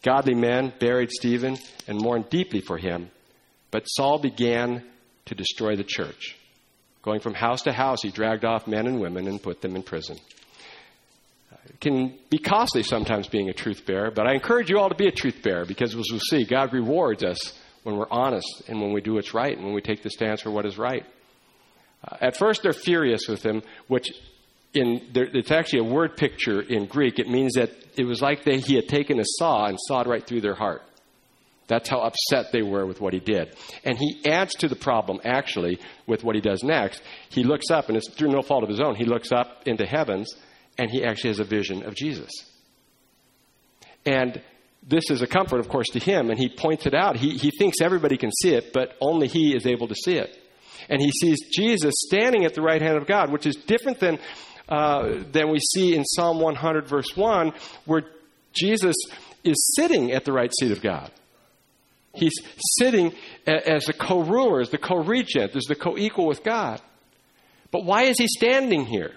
Godly 0.03 0.35
men 0.35 0.72
buried 0.81 1.11
Stephen 1.11 1.57
and 1.87 2.01
mourned 2.01 2.29
deeply 2.31 2.61
for 2.61 2.77
him. 2.77 3.11
But 3.70 3.85
Saul 3.85 4.18
began 4.18 4.85
to 5.27 5.35
destroy 5.35 5.77
the 5.77 5.85
church. 5.85 6.37
Going 7.03 7.20
from 7.20 7.35
house 7.35 7.62
to 7.62 7.72
house, 7.72 8.03
he 8.03 8.11
dragged 8.11 8.44
off 8.44 8.66
men 8.66 8.87
and 8.87 9.01
women 9.01 9.29
and 9.29 9.42
put 9.42 9.62
them 9.62 9.77
in 9.77 9.83
prison. 9.83 10.18
It 11.66 11.81
can 11.81 12.18
be 12.31 12.38
costly 12.38 12.83
sometimes 12.83 13.29
being 13.29 13.49
a 13.49 13.53
truth 13.53 13.87
bearer, 13.87 14.11
but 14.11 14.27
I 14.27 14.35
encourage 14.35 14.70
you 14.70 14.79
all 14.79 14.88
to 14.88 14.94
be 14.96 15.07
a 15.07 15.12
truth 15.12 15.42
bearer 15.42 15.64
because 15.64 15.94
as 15.94 16.11
we'll 16.11 16.20
see, 16.20 16.44
God 16.44 16.72
rewards 16.72 17.22
us 17.22 17.38
when 17.87 17.96
we're 17.96 18.11
honest 18.11 18.64
and 18.66 18.81
when 18.81 18.92
we 18.92 19.01
do 19.01 19.14
what's 19.14 19.33
right 19.33 19.57
and 19.57 19.64
when 19.64 19.72
we 19.72 19.81
take 19.81 20.03
the 20.03 20.11
stance 20.11 20.42
for 20.42 20.51
what 20.51 20.66
is 20.66 20.77
right. 20.77 21.07
Uh, 22.03 22.16
at 22.20 22.37
first, 22.37 22.64
they're 22.64 22.72
furious 22.72 23.29
with 23.29 23.44
him, 23.44 23.62
which 23.87 24.11
in 24.75 25.07
there, 25.12 25.29
it's 25.33 25.53
actually 25.53 25.88
a 25.88 25.92
word 25.94 26.16
picture 26.16 26.61
in 26.61 26.87
Greek. 26.87 27.20
It 27.20 27.29
means 27.29 27.53
that 27.53 27.70
it 27.96 28.03
was 28.03 28.20
like 28.20 28.42
they, 28.42 28.59
he 28.59 28.75
had 28.75 28.88
taken 28.88 29.20
a 29.20 29.25
saw 29.25 29.66
and 29.66 29.79
sawed 29.87 30.09
right 30.09 30.27
through 30.27 30.40
their 30.40 30.57
heart. 30.57 30.83
That's 31.68 31.88
how 31.88 32.01
upset 32.01 32.51
they 32.51 32.62
were 32.62 32.85
with 32.87 33.01
what 33.01 33.12
he 33.12 33.20
did. 33.20 33.55
And 33.85 33.96
he 33.96 34.20
adds 34.29 34.57
to 34.57 34.68
the 34.68 34.75
problem, 34.75 35.20
actually, 35.25 35.79
with 36.09 36.25
what 36.25 36.35
he 36.35 36.40
does 36.40 36.64
next. 36.64 37.01
He 37.29 37.44
looks 37.44 37.70
up, 37.70 37.87
and 37.87 37.96
it's 37.96 38.11
through 38.11 38.33
no 38.33 38.42
fault 38.42 38.64
of 38.64 38.68
his 38.68 38.81
own, 38.81 38.96
he 38.96 39.05
looks 39.05 39.31
up 39.31 39.62
into 39.64 39.87
heavens, 39.87 40.35
and 40.77 40.90
he 40.90 41.05
actually 41.05 41.31
has 41.31 41.38
a 41.38 41.44
vision 41.44 41.85
of 41.85 41.94
Jesus. 41.94 42.33
And 44.05 44.42
this 44.87 45.11
is 45.11 45.20
a 45.20 45.27
comfort, 45.27 45.59
of 45.59 45.68
course, 45.68 45.88
to 45.88 45.99
him, 45.99 46.31
and 46.31 46.38
he 46.38 46.49
points 46.49 46.87
it 46.87 46.94
out. 46.94 47.16
He, 47.16 47.37
he 47.37 47.51
thinks 47.51 47.79
everybody 47.81 48.16
can 48.16 48.31
see 48.31 48.55
it, 48.55 48.72
but 48.72 48.96
only 49.01 49.27
he 49.27 49.55
is 49.55 49.66
able 49.66 49.88
to 49.88 49.94
see 49.94 50.16
it. 50.16 50.38
And 50.88 51.01
he 51.01 51.11
sees 51.11 51.38
Jesus 51.53 51.94
standing 52.07 52.44
at 52.44 52.55
the 52.55 52.62
right 52.62 52.81
hand 52.81 52.96
of 52.96 53.07
God, 53.07 53.33
which 53.33 53.46
is 53.46 53.57
different 53.57 53.99
than, 53.99 54.20
uh, 54.68 55.25
than 55.33 55.51
we 55.51 55.59
see 55.59 55.96
in 55.96 56.05
Psalm 56.05 56.38
100, 56.38 56.88
verse 56.88 57.16
1, 57.16 57.53
where 57.85 58.03
Jesus 58.53 58.94
is 59.42 59.57
sitting 59.75 60.12
at 60.12 60.25
the 60.25 60.33
right 60.33 60.53
seat 60.61 60.70
of 60.70 60.81
God. 60.81 61.11
He's 62.14 62.33
sitting 62.79 63.12
as 63.46 63.88
a 63.88 63.92
co 63.92 64.20
ruler, 64.20 64.61
as 64.61 64.70
the 64.70 64.79
co 64.79 64.96
regent, 64.96 65.55
as 65.55 65.64
the 65.64 65.75
co 65.75 65.99
equal 65.99 66.27
with 66.27 66.42
God. 66.42 66.81
But 67.70 67.85
why 67.85 68.05
is 68.05 68.16
he 68.18 68.27
standing 68.27 68.87
here? 68.87 69.12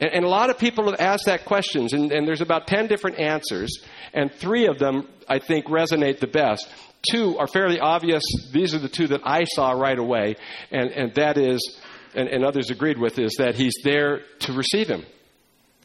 And, 0.00 0.10
and, 0.12 0.24
a 0.24 0.28
lot 0.28 0.50
of 0.50 0.58
people 0.58 0.86
have 0.90 1.00
asked 1.00 1.26
that 1.26 1.44
questions, 1.44 1.92
and, 1.92 2.10
and 2.10 2.26
there's 2.26 2.40
about 2.40 2.66
10 2.66 2.88
different 2.88 3.18
answers, 3.18 3.82
and 4.12 4.32
three 4.32 4.66
of 4.66 4.78
them 4.78 5.08
I 5.28 5.38
think 5.38 5.66
resonate 5.66 6.18
the 6.18 6.26
best. 6.26 6.68
Two 7.10 7.38
are 7.38 7.46
fairly 7.46 7.78
obvious. 7.78 8.22
These 8.52 8.74
are 8.74 8.78
the 8.78 8.88
two 8.88 9.06
that 9.08 9.20
I 9.24 9.44
saw 9.44 9.72
right 9.72 9.98
away, 9.98 10.36
and, 10.70 10.90
and 10.90 11.14
that 11.14 11.38
is, 11.38 11.80
and, 12.14 12.28
and 12.28 12.44
others 12.44 12.70
agreed 12.70 12.98
with, 12.98 13.18
is 13.18 13.36
that 13.38 13.54
he's 13.54 13.74
there 13.84 14.22
to 14.40 14.52
receive 14.52 14.88
him. 14.88 15.04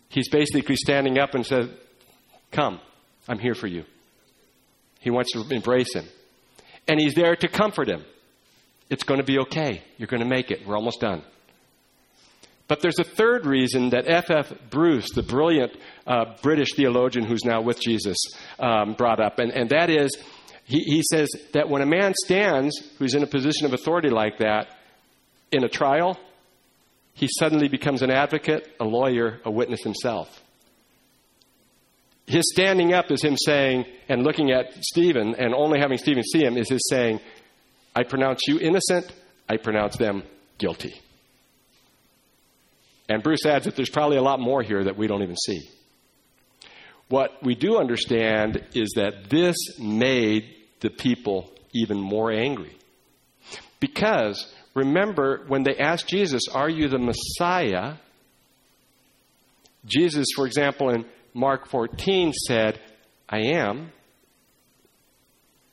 He's 0.09 0.29
basically 0.29 0.75
standing 0.75 1.19
up 1.19 1.35
and 1.35 1.45
says, 1.45 1.69
Come, 2.51 2.79
I'm 3.27 3.37
here 3.37 3.53
for 3.53 3.67
you. 3.67 3.83
He 5.01 5.11
wants 5.11 5.31
to 5.33 5.45
embrace 5.53 5.93
him 5.93 6.05
and 6.89 6.99
he's 6.99 7.13
there 7.13 7.35
to 7.35 7.47
comfort 7.47 7.87
him. 7.87 8.03
It's 8.89 9.03
going 9.03 9.19
to 9.19 9.25
be 9.25 9.37
okay. 9.41 9.83
You're 9.97 10.07
going 10.07 10.23
to 10.23 10.27
make 10.27 10.49
it. 10.49 10.67
We're 10.67 10.75
almost 10.75 10.99
done. 10.99 11.21
But 12.69 12.81
there's 12.81 12.99
a 12.99 13.03
third 13.03 13.45
reason 13.45 13.89
that 13.89 14.09
F.F. 14.09 14.53
Bruce, 14.69 15.11
the 15.11 15.23
brilliant 15.23 15.75
uh, 16.07 16.35
British 16.41 16.75
theologian 16.75 17.25
who's 17.25 17.43
now 17.43 17.61
with 17.61 17.81
Jesus, 17.81 18.17
um, 18.59 18.93
brought 18.93 19.19
up, 19.19 19.39
and, 19.39 19.51
and 19.51 19.69
that 19.71 19.89
is 19.89 20.17
he, 20.63 20.79
he 20.79 21.03
says 21.11 21.27
that 21.51 21.67
when 21.67 21.81
a 21.81 21.85
man 21.85 22.13
stands 22.25 22.73
who's 22.97 23.13
in 23.13 23.23
a 23.23 23.27
position 23.27 23.65
of 23.65 23.73
authority 23.73 24.09
like 24.09 24.37
that 24.37 24.67
in 25.51 25.65
a 25.65 25.69
trial, 25.69 26.17
he 27.13 27.27
suddenly 27.37 27.67
becomes 27.67 28.01
an 28.01 28.11
advocate, 28.11 28.73
a 28.79 28.85
lawyer, 28.85 29.41
a 29.43 29.51
witness 29.51 29.83
himself 29.83 30.41
his 32.29 32.43
standing 32.53 32.93
up 32.93 33.11
is 33.11 33.23
him 33.23 33.35
saying, 33.35 33.85
and 34.07 34.23
looking 34.23 34.51
at 34.51 34.71
Stephen, 34.81 35.33
and 35.35 35.53
only 35.53 35.79
having 35.79 35.97
Stephen 35.97 36.23
see 36.23 36.43
him, 36.43 36.57
is 36.57 36.69
his 36.69 36.87
saying, 36.87 37.19
I 37.95 38.03
pronounce 38.03 38.41
you 38.47 38.59
innocent, 38.59 39.11
I 39.49 39.57
pronounce 39.57 39.97
them 39.97 40.21
guilty. 40.59 40.93
And 43.09 43.23
Bruce 43.23 43.45
adds 43.45 43.65
that 43.65 43.75
there's 43.75 43.89
probably 43.89 44.17
a 44.17 44.21
lot 44.21 44.39
more 44.39 44.61
here 44.61 44.83
that 44.83 44.95
we 44.95 45.07
don't 45.07 45.23
even 45.23 45.35
see. 45.35 45.67
What 47.09 47.43
we 47.43 47.55
do 47.55 47.79
understand 47.79 48.63
is 48.75 48.93
that 48.95 49.31
this 49.31 49.57
made 49.79 50.45
the 50.79 50.91
people 50.91 51.51
even 51.73 51.99
more 51.99 52.31
angry. 52.31 52.77
Because 53.79 54.53
remember, 54.75 55.43
when 55.47 55.63
they 55.63 55.75
asked 55.75 56.07
Jesus, 56.07 56.43
Are 56.53 56.69
you 56.69 56.87
the 56.87 56.99
Messiah? 56.99 57.95
Jesus, 59.85 60.27
for 60.35 60.45
example, 60.45 60.89
in 60.89 61.05
Mark 61.33 61.67
14 61.67 62.33
said, 62.33 62.79
I 63.27 63.39
am, 63.55 63.91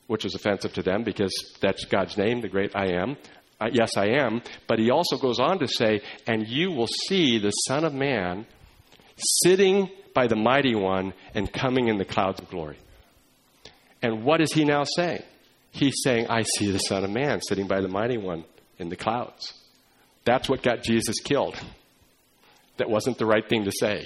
which 0.07 0.23
was 0.23 0.33
offensive 0.33 0.73
to 0.73 0.81
them 0.81 1.03
because 1.03 1.33
that's 1.61 1.85
God's 1.85 2.17
name, 2.17 2.41
the 2.41 2.49
great 2.49 2.75
I 2.75 2.93
am. 2.93 3.17
Uh, 3.59 3.69
yes, 3.71 3.97
I 3.97 4.07
am. 4.21 4.41
But 4.67 4.79
he 4.79 4.91
also 4.91 5.17
goes 5.17 5.39
on 5.39 5.59
to 5.59 5.67
say, 5.67 6.01
and 6.27 6.47
you 6.47 6.71
will 6.71 6.87
see 6.87 7.39
the 7.39 7.51
Son 7.51 7.83
of 7.83 7.93
Man 7.93 8.45
sitting 9.43 9.89
by 10.13 10.27
the 10.27 10.35
mighty 10.35 10.75
one 10.75 11.13
and 11.33 11.51
coming 11.51 11.87
in 11.87 11.97
the 11.97 12.05
clouds 12.05 12.39
of 12.39 12.49
glory. 12.49 12.77
And 14.01 14.23
what 14.23 14.41
is 14.41 14.53
he 14.53 14.63
now 14.63 14.83
saying? 14.83 15.23
He's 15.71 15.95
saying, 16.03 16.27
I 16.29 16.43
see 16.43 16.71
the 16.71 16.79
Son 16.79 17.03
of 17.03 17.09
Man 17.09 17.41
sitting 17.41 17.67
by 17.67 17.81
the 17.81 17.87
mighty 17.87 18.17
one 18.17 18.45
in 18.77 18.89
the 18.89 18.95
clouds. 18.95 19.53
That's 20.23 20.49
what 20.49 20.61
got 20.61 20.83
Jesus 20.83 21.19
killed. 21.19 21.55
That 22.77 22.89
wasn't 22.89 23.17
the 23.17 23.25
right 23.25 23.47
thing 23.47 23.65
to 23.65 23.71
say. 23.71 24.05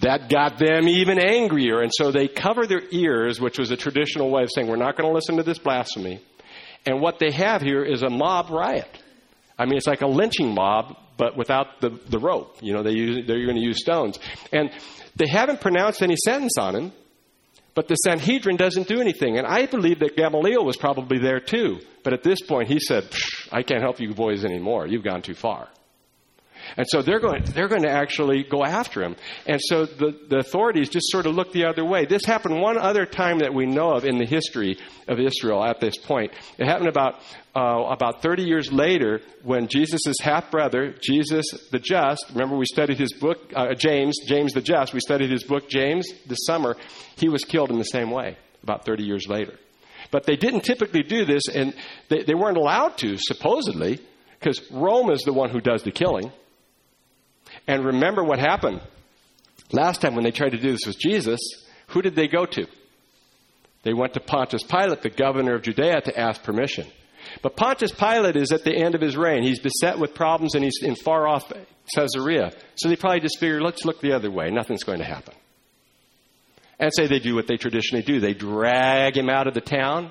That 0.00 0.28
got 0.28 0.58
them 0.58 0.88
even 0.88 1.18
angrier, 1.18 1.80
and 1.80 1.92
so 1.94 2.10
they 2.10 2.26
cover 2.26 2.66
their 2.66 2.82
ears, 2.90 3.40
which 3.40 3.58
was 3.58 3.70
a 3.70 3.76
traditional 3.76 4.30
way 4.30 4.42
of 4.42 4.50
saying, 4.54 4.68
We're 4.68 4.76
not 4.76 4.96
going 4.96 5.08
to 5.08 5.14
listen 5.14 5.36
to 5.36 5.42
this 5.42 5.58
blasphemy. 5.58 6.20
And 6.84 7.00
what 7.00 7.18
they 7.18 7.30
have 7.30 7.62
here 7.62 7.84
is 7.84 8.02
a 8.02 8.10
mob 8.10 8.50
riot. 8.50 8.88
I 9.58 9.66
mean, 9.66 9.76
it's 9.76 9.86
like 9.86 10.02
a 10.02 10.06
lynching 10.06 10.54
mob, 10.54 10.96
but 11.16 11.36
without 11.36 11.80
the, 11.80 11.90
the 12.08 12.18
rope. 12.18 12.56
You 12.60 12.72
know, 12.72 12.82
they 12.82 12.92
use, 12.92 13.26
they're 13.26 13.44
going 13.44 13.56
to 13.56 13.62
use 13.62 13.80
stones. 13.80 14.18
And 14.52 14.70
they 15.14 15.28
haven't 15.28 15.60
pronounced 15.60 16.02
any 16.02 16.16
sentence 16.16 16.58
on 16.58 16.74
him, 16.74 16.92
but 17.74 17.88
the 17.88 17.94
Sanhedrin 17.94 18.56
doesn't 18.56 18.88
do 18.88 19.00
anything. 19.00 19.38
And 19.38 19.46
I 19.46 19.66
believe 19.66 20.00
that 20.00 20.16
Gamaliel 20.16 20.64
was 20.64 20.76
probably 20.76 21.18
there 21.18 21.40
too. 21.40 21.80
But 22.02 22.12
at 22.12 22.22
this 22.22 22.40
point, 22.42 22.68
he 22.68 22.80
said, 22.80 23.04
I 23.50 23.62
can't 23.62 23.82
help 23.82 24.00
you 24.00 24.12
boys 24.14 24.44
anymore. 24.44 24.86
You've 24.86 25.04
gone 25.04 25.22
too 25.22 25.34
far. 25.34 25.68
And 26.76 26.86
so 26.88 27.02
they're 27.02 27.20
going, 27.20 27.44
they're 27.44 27.68
going 27.68 27.82
to 27.82 27.90
actually 27.90 28.44
go 28.44 28.64
after 28.64 29.02
him. 29.02 29.16
And 29.46 29.60
so 29.60 29.84
the, 29.86 30.18
the 30.28 30.38
authorities 30.38 30.88
just 30.88 31.10
sort 31.10 31.26
of 31.26 31.34
look 31.34 31.52
the 31.52 31.64
other 31.64 31.84
way. 31.84 32.06
This 32.06 32.24
happened 32.24 32.60
one 32.60 32.78
other 32.78 33.06
time 33.06 33.40
that 33.40 33.54
we 33.54 33.66
know 33.66 33.90
of 33.90 34.04
in 34.04 34.18
the 34.18 34.26
history 34.26 34.78
of 35.08 35.18
Israel 35.18 35.64
at 35.64 35.80
this 35.80 35.96
point. 35.96 36.32
It 36.58 36.66
happened 36.66 36.88
about, 36.88 37.20
uh, 37.54 37.84
about 37.90 38.22
30 38.22 38.44
years 38.44 38.72
later 38.72 39.20
when 39.42 39.68
Jesus' 39.68 40.14
half 40.20 40.50
brother, 40.50 40.94
Jesus 41.00 41.46
the 41.70 41.78
Just, 41.78 42.26
remember 42.30 42.56
we 42.56 42.66
studied 42.66 42.98
his 42.98 43.12
book, 43.12 43.38
uh, 43.54 43.74
James, 43.74 44.16
James 44.26 44.52
the 44.52 44.62
Just, 44.62 44.92
we 44.94 45.00
studied 45.00 45.30
his 45.30 45.44
book, 45.44 45.68
James, 45.68 46.08
this 46.26 46.44
summer. 46.46 46.76
He 47.16 47.28
was 47.28 47.44
killed 47.44 47.70
in 47.70 47.78
the 47.78 47.84
same 47.84 48.10
way 48.10 48.36
about 48.62 48.84
30 48.84 49.04
years 49.04 49.26
later. 49.28 49.58
But 50.10 50.24
they 50.24 50.36
didn't 50.36 50.60
typically 50.60 51.02
do 51.02 51.24
this, 51.24 51.48
and 51.48 51.74
they, 52.08 52.22
they 52.22 52.34
weren't 52.34 52.58
allowed 52.58 52.98
to, 52.98 53.16
supposedly, 53.18 53.98
because 54.38 54.60
Rome 54.70 55.10
is 55.10 55.22
the 55.22 55.32
one 55.32 55.50
who 55.50 55.60
does 55.60 55.82
the 55.82 55.90
killing. 55.90 56.30
And 57.66 57.84
remember 57.84 58.24
what 58.24 58.38
happened. 58.38 58.80
Last 59.72 60.00
time 60.00 60.14
when 60.14 60.24
they 60.24 60.30
tried 60.30 60.50
to 60.50 60.58
do 60.58 60.72
this 60.72 60.86
with 60.86 60.98
Jesus, 60.98 61.40
who 61.88 62.02
did 62.02 62.14
they 62.14 62.28
go 62.28 62.44
to? 62.44 62.66
They 63.84 63.92
went 63.92 64.14
to 64.14 64.20
Pontius 64.20 64.62
Pilate, 64.62 65.02
the 65.02 65.10
governor 65.10 65.54
of 65.54 65.62
Judea, 65.62 66.02
to 66.02 66.18
ask 66.18 66.42
permission. 66.42 66.86
But 67.40 67.56
Pontius 67.56 67.92
Pilate 67.92 68.36
is 68.36 68.52
at 68.52 68.64
the 68.64 68.74
end 68.74 68.94
of 68.94 69.00
his 69.00 69.16
reign. 69.16 69.42
He's 69.42 69.60
beset 69.60 69.98
with 69.98 70.14
problems 70.14 70.54
and 70.54 70.64
he's 70.64 70.80
in 70.82 70.94
far 70.96 71.26
off 71.26 71.50
Caesarea. 71.94 72.52
So 72.76 72.88
they 72.88 72.96
probably 72.96 73.20
just 73.20 73.38
figured, 73.38 73.62
let's 73.62 73.84
look 73.84 74.00
the 74.00 74.12
other 74.12 74.30
way. 74.30 74.50
Nothing's 74.50 74.84
going 74.84 74.98
to 74.98 75.04
happen. 75.04 75.34
And 76.78 76.90
say 76.94 77.06
they 77.06 77.20
do 77.20 77.34
what 77.34 77.46
they 77.46 77.56
traditionally 77.56 78.04
do. 78.04 78.20
They 78.20 78.34
drag 78.34 79.16
him 79.16 79.28
out 79.28 79.46
of 79.46 79.54
the 79.54 79.60
town. 79.60 80.10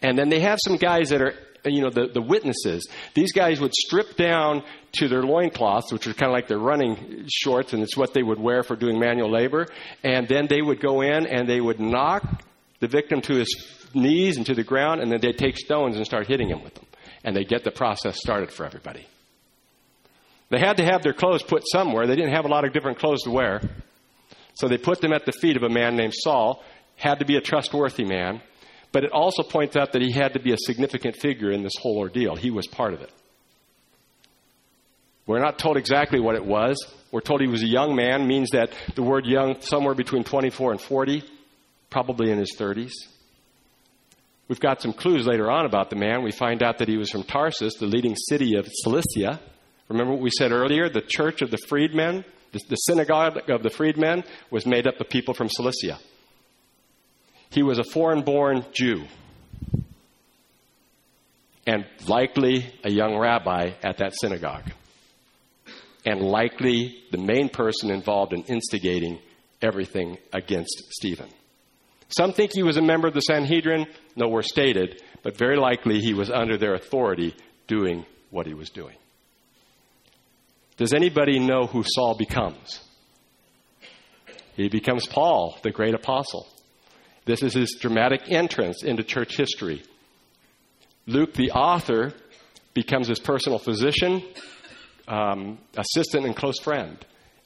And 0.00 0.18
then 0.18 0.28
they 0.28 0.40
have 0.40 0.58
some 0.62 0.76
guys 0.76 1.10
that 1.10 1.20
are 1.20 1.34
you 1.70 1.82
know, 1.82 1.90
the, 1.90 2.08
the 2.08 2.22
witnesses. 2.22 2.88
These 3.14 3.32
guys 3.32 3.60
would 3.60 3.74
strip 3.74 4.16
down 4.16 4.62
to 4.92 5.08
their 5.08 5.22
loincloths, 5.22 5.92
which 5.92 6.06
are 6.06 6.14
kind 6.14 6.30
of 6.30 6.34
like 6.34 6.48
their 6.48 6.58
running 6.58 7.26
shorts, 7.28 7.72
and 7.72 7.82
it's 7.82 7.96
what 7.96 8.14
they 8.14 8.22
would 8.22 8.38
wear 8.38 8.62
for 8.62 8.76
doing 8.76 8.98
manual 8.98 9.30
labor. 9.30 9.66
And 10.02 10.28
then 10.28 10.46
they 10.48 10.62
would 10.62 10.80
go 10.80 11.00
in 11.00 11.26
and 11.26 11.48
they 11.48 11.60
would 11.60 11.80
knock 11.80 12.42
the 12.80 12.88
victim 12.88 13.20
to 13.22 13.34
his 13.34 13.48
knees 13.94 14.36
and 14.36 14.46
to 14.46 14.54
the 14.54 14.64
ground, 14.64 15.00
and 15.00 15.10
then 15.10 15.20
they'd 15.20 15.38
take 15.38 15.56
stones 15.56 15.96
and 15.96 16.06
start 16.06 16.26
hitting 16.26 16.48
him 16.48 16.62
with 16.62 16.74
them. 16.74 16.86
And 17.24 17.36
they'd 17.36 17.48
get 17.48 17.64
the 17.64 17.70
process 17.70 18.18
started 18.18 18.52
for 18.52 18.64
everybody. 18.64 19.06
They 20.50 20.58
had 20.58 20.78
to 20.78 20.84
have 20.84 21.02
their 21.02 21.12
clothes 21.12 21.42
put 21.42 21.64
somewhere. 21.66 22.06
They 22.06 22.16
didn't 22.16 22.32
have 22.32 22.44
a 22.44 22.48
lot 22.48 22.64
of 22.64 22.72
different 22.72 22.98
clothes 22.98 23.22
to 23.22 23.30
wear. 23.30 23.60
So 24.54 24.66
they 24.68 24.78
put 24.78 25.00
them 25.00 25.12
at 25.12 25.26
the 25.26 25.32
feet 25.32 25.56
of 25.56 25.62
a 25.62 25.68
man 25.68 25.96
named 25.96 26.14
Saul. 26.16 26.62
had 26.96 27.18
to 27.18 27.24
be 27.24 27.36
a 27.36 27.40
trustworthy 27.40 28.04
man, 28.04 28.40
but 28.92 29.04
it 29.04 29.12
also 29.12 29.42
points 29.42 29.76
out 29.76 29.92
that 29.92 30.02
he 30.02 30.12
had 30.12 30.32
to 30.34 30.40
be 30.40 30.52
a 30.52 30.56
significant 30.58 31.16
figure 31.16 31.50
in 31.50 31.62
this 31.62 31.74
whole 31.80 31.98
ordeal. 31.98 32.36
He 32.36 32.50
was 32.50 32.66
part 32.66 32.94
of 32.94 33.00
it. 33.00 33.10
We're 35.26 35.40
not 35.40 35.58
told 35.58 35.76
exactly 35.76 36.20
what 36.20 36.36
it 36.36 36.44
was. 36.44 36.82
We're 37.12 37.20
told 37.20 37.42
he 37.42 37.48
was 37.48 37.62
a 37.62 37.66
young 37.66 37.94
man, 37.94 38.26
means 38.26 38.50
that 38.50 38.70
the 38.94 39.02
word 39.02 39.26
young, 39.26 39.60
somewhere 39.60 39.94
between 39.94 40.24
24 40.24 40.72
and 40.72 40.80
40, 40.80 41.22
probably 41.90 42.30
in 42.30 42.38
his 42.38 42.56
30s. 42.58 42.92
We've 44.48 44.60
got 44.60 44.80
some 44.80 44.94
clues 44.94 45.26
later 45.26 45.50
on 45.50 45.66
about 45.66 45.90
the 45.90 45.96
man. 45.96 46.22
We 46.22 46.32
find 46.32 46.62
out 46.62 46.78
that 46.78 46.88
he 46.88 46.96
was 46.96 47.10
from 47.10 47.24
Tarsus, 47.24 47.74
the 47.74 47.86
leading 47.86 48.16
city 48.16 48.56
of 48.56 48.66
Cilicia. 48.66 49.38
Remember 49.90 50.12
what 50.12 50.22
we 50.22 50.30
said 50.30 50.52
earlier? 50.52 50.88
The 50.88 51.02
church 51.06 51.42
of 51.42 51.50
the 51.50 51.58
freedmen, 51.68 52.24
the, 52.52 52.60
the 52.68 52.76
synagogue 52.76 53.50
of 53.50 53.62
the 53.62 53.70
freedmen, 53.70 54.24
was 54.50 54.64
made 54.64 54.86
up 54.86 54.98
of 54.98 55.10
people 55.10 55.34
from 55.34 55.50
Cilicia. 55.50 55.98
He 57.50 57.62
was 57.62 57.78
a 57.78 57.84
foreign 57.84 58.22
born 58.22 58.64
Jew 58.72 59.04
and 61.66 61.84
likely 62.06 62.66
a 62.82 62.90
young 62.90 63.18
rabbi 63.18 63.72
at 63.82 63.98
that 63.98 64.14
synagogue, 64.18 64.70
and 66.06 66.22
likely 66.22 67.04
the 67.10 67.18
main 67.18 67.50
person 67.50 67.90
involved 67.90 68.32
in 68.32 68.42
instigating 68.44 69.18
everything 69.60 70.16
against 70.32 70.82
Stephen. 70.90 71.28
Some 72.08 72.32
think 72.32 72.52
he 72.54 72.62
was 72.62 72.78
a 72.78 72.82
member 72.82 73.06
of 73.06 73.12
the 73.12 73.20
Sanhedrin, 73.20 73.86
nowhere 74.16 74.42
stated, 74.42 75.02
but 75.22 75.36
very 75.36 75.58
likely 75.58 76.00
he 76.00 76.14
was 76.14 76.30
under 76.30 76.56
their 76.56 76.74
authority 76.74 77.34
doing 77.66 78.06
what 78.30 78.46
he 78.46 78.54
was 78.54 78.70
doing. 78.70 78.96
Does 80.78 80.94
anybody 80.94 81.38
know 81.38 81.66
who 81.66 81.82
Saul 81.84 82.16
becomes? 82.16 82.80
He 84.54 84.68
becomes 84.68 85.06
Paul, 85.06 85.58
the 85.62 85.70
great 85.70 85.94
apostle. 85.94 86.46
This 87.28 87.42
is 87.42 87.52
his 87.52 87.76
dramatic 87.78 88.22
entrance 88.32 88.82
into 88.82 89.02
church 89.02 89.36
history. 89.36 89.82
Luke, 91.06 91.34
the 91.34 91.50
author, 91.50 92.14
becomes 92.72 93.06
his 93.06 93.18
personal 93.18 93.58
physician, 93.58 94.22
um, 95.06 95.58
assistant, 95.76 96.24
and 96.24 96.34
close 96.34 96.58
friend. 96.58 96.96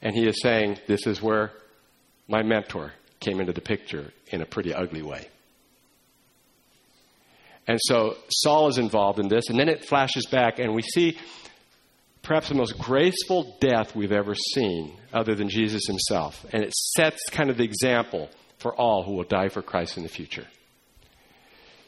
And 0.01 0.15
he 0.15 0.25
is 0.25 0.41
saying, 0.41 0.79
This 0.87 1.09
is 1.09 1.21
where 1.21 1.51
my 2.29 2.45
mentor 2.45 2.93
came 3.19 3.41
into 3.41 3.53
the 3.53 3.61
picture 3.61 4.13
in 4.29 4.41
a 4.41 4.47
pretty 4.47 4.73
ugly 4.73 5.03
way. 5.03 5.27
And 7.67 7.81
so 7.83 8.19
Saul 8.29 8.69
is 8.69 8.79
involved 8.79 9.19
in 9.19 9.27
this, 9.27 9.49
and 9.49 9.59
then 9.59 9.69
it 9.69 9.85
flashes 9.85 10.27
back, 10.27 10.61
and 10.61 10.77
we 10.77 10.83
see 10.83 11.19
perhaps 12.23 12.51
the 12.51 12.55
most 12.55 12.79
graceful 12.79 13.57
death 13.61 13.97
we've 13.97 14.13
ever 14.13 14.37
seen, 14.55 14.93
other 15.13 15.35
than 15.35 15.49
Jesus 15.49 15.83
himself. 15.89 16.47
And 16.53 16.63
it 16.63 16.73
sets 16.73 17.19
kind 17.33 17.51
of 17.51 17.57
the 17.57 17.65
example 17.65 18.31
for 18.63 18.75
all 18.75 19.03
who 19.03 19.13
will 19.13 19.25
die 19.25 19.49
for 19.49 19.61
Christ 19.61 19.97
in 19.97 20.03
the 20.03 20.09
future. 20.09 20.47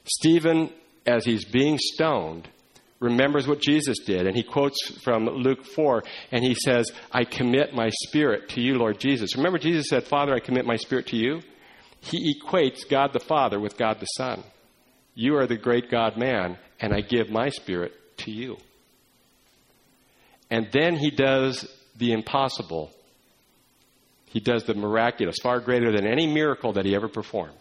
Stephen, 0.05 0.71
as 1.07 1.25
he's 1.25 1.45
being 1.45 1.79
stoned, 1.79 2.49
remembers 3.01 3.47
what 3.47 3.61
Jesus 3.61 3.99
did, 4.05 4.27
and 4.27 4.37
he 4.37 4.43
quotes 4.43 4.77
from 5.03 5.27
Luke 5.27 5.65
4, 5.65 6.03
and 6.33 6.45
he 6.45 6.55
says, 6.55 6.91
I 7.13 7.25
commit 7.25 7.75
my 7.75 7.91
spirit 8.07 8.51
to 8.51 8.61
you, 8.61 8.75
Lord 8.75 8.99
Jesus. 8.99 9.37
Remember, 9.37 9.59
Jesus 9.59 9.89
said, 9.89 10.05
Father, 10.05 10.35
I 10.35 10.41
commit 10.41 10.67
my 10.67 10.77
spirit 10.77 11.07
to 11.09 11.17
you? 11.17 11.41
He 12.01 12.35
equates 12.35 12.89
God 12.89 13.13
the 13.13 13.21
Father 13.21 13.59
with 13.59 13.79
God 13.79 14.01
the 14.01 14.07
Son. 14.07 14.43
You 15.15 15.37
are 15.37 15.47
the 15.47 15.57
great 15.57 15.91
God 15.91 16.17
man, 16.19 16.59
and 16.81 16.93
I 16.93 17.01
give 17.01 17.31
my 17.31 17.49
spirit 17.49 17.93
to 18.19 18.31
you. 18.31 18.57
And 20.51 20.69
then 20.73 20.97
he 20.97 21.11
does 21.11 21.67
the 21.97 22.13
impossible. 22.13 22.91
He 24.35 24.41
does 24.41 24.65
the 24.65 24.75
miraculous, 24.75 25.37
far 25.41 25.61
greater 25.61 25.93
than 25.93 26.07
any 26.07 26.27
miracle 26.27 26.73
that 26.73 26.85
he 26.85 26.95
ever 26.97 27.09
performed. 27.09 27.57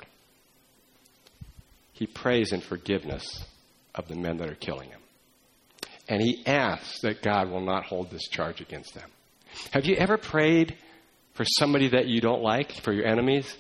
He 1.94 2.08
prays 2.08 2.52
in 2.52 2.62
forgiveness 2.62 3.46
of 3.94 4.08
the 4.08 4.16
men 4.16 4.38
that 4.38 4.50
are 4.50 4.56
killing 4.56 4.90
him. 4.90 5.00
And 6.10 6.20
he 6.20 6.44
asks 6.48 7.02
that 7.02 7.22
God 7.22 7.52
will 7.52 7.62
not 7.62 7.86
hold 7.86 8.10
this 8.10 8.28
charge 8.28 8.60
against 8.60 8.96
them. 8.96 9.08
Have 9.70 9.86
you 9.86 9.96
ever 9.98 10.18
prayed 10.18 10.76
for 11.36 11.46
somebody 11.46 11.90
that 11.90 12.08
you 12.08 12.22
don't 12.22 12.42
like, 12.42 12.72
for 12.82 12.92
your 12.92 13.06
enemies? 13.06 13.56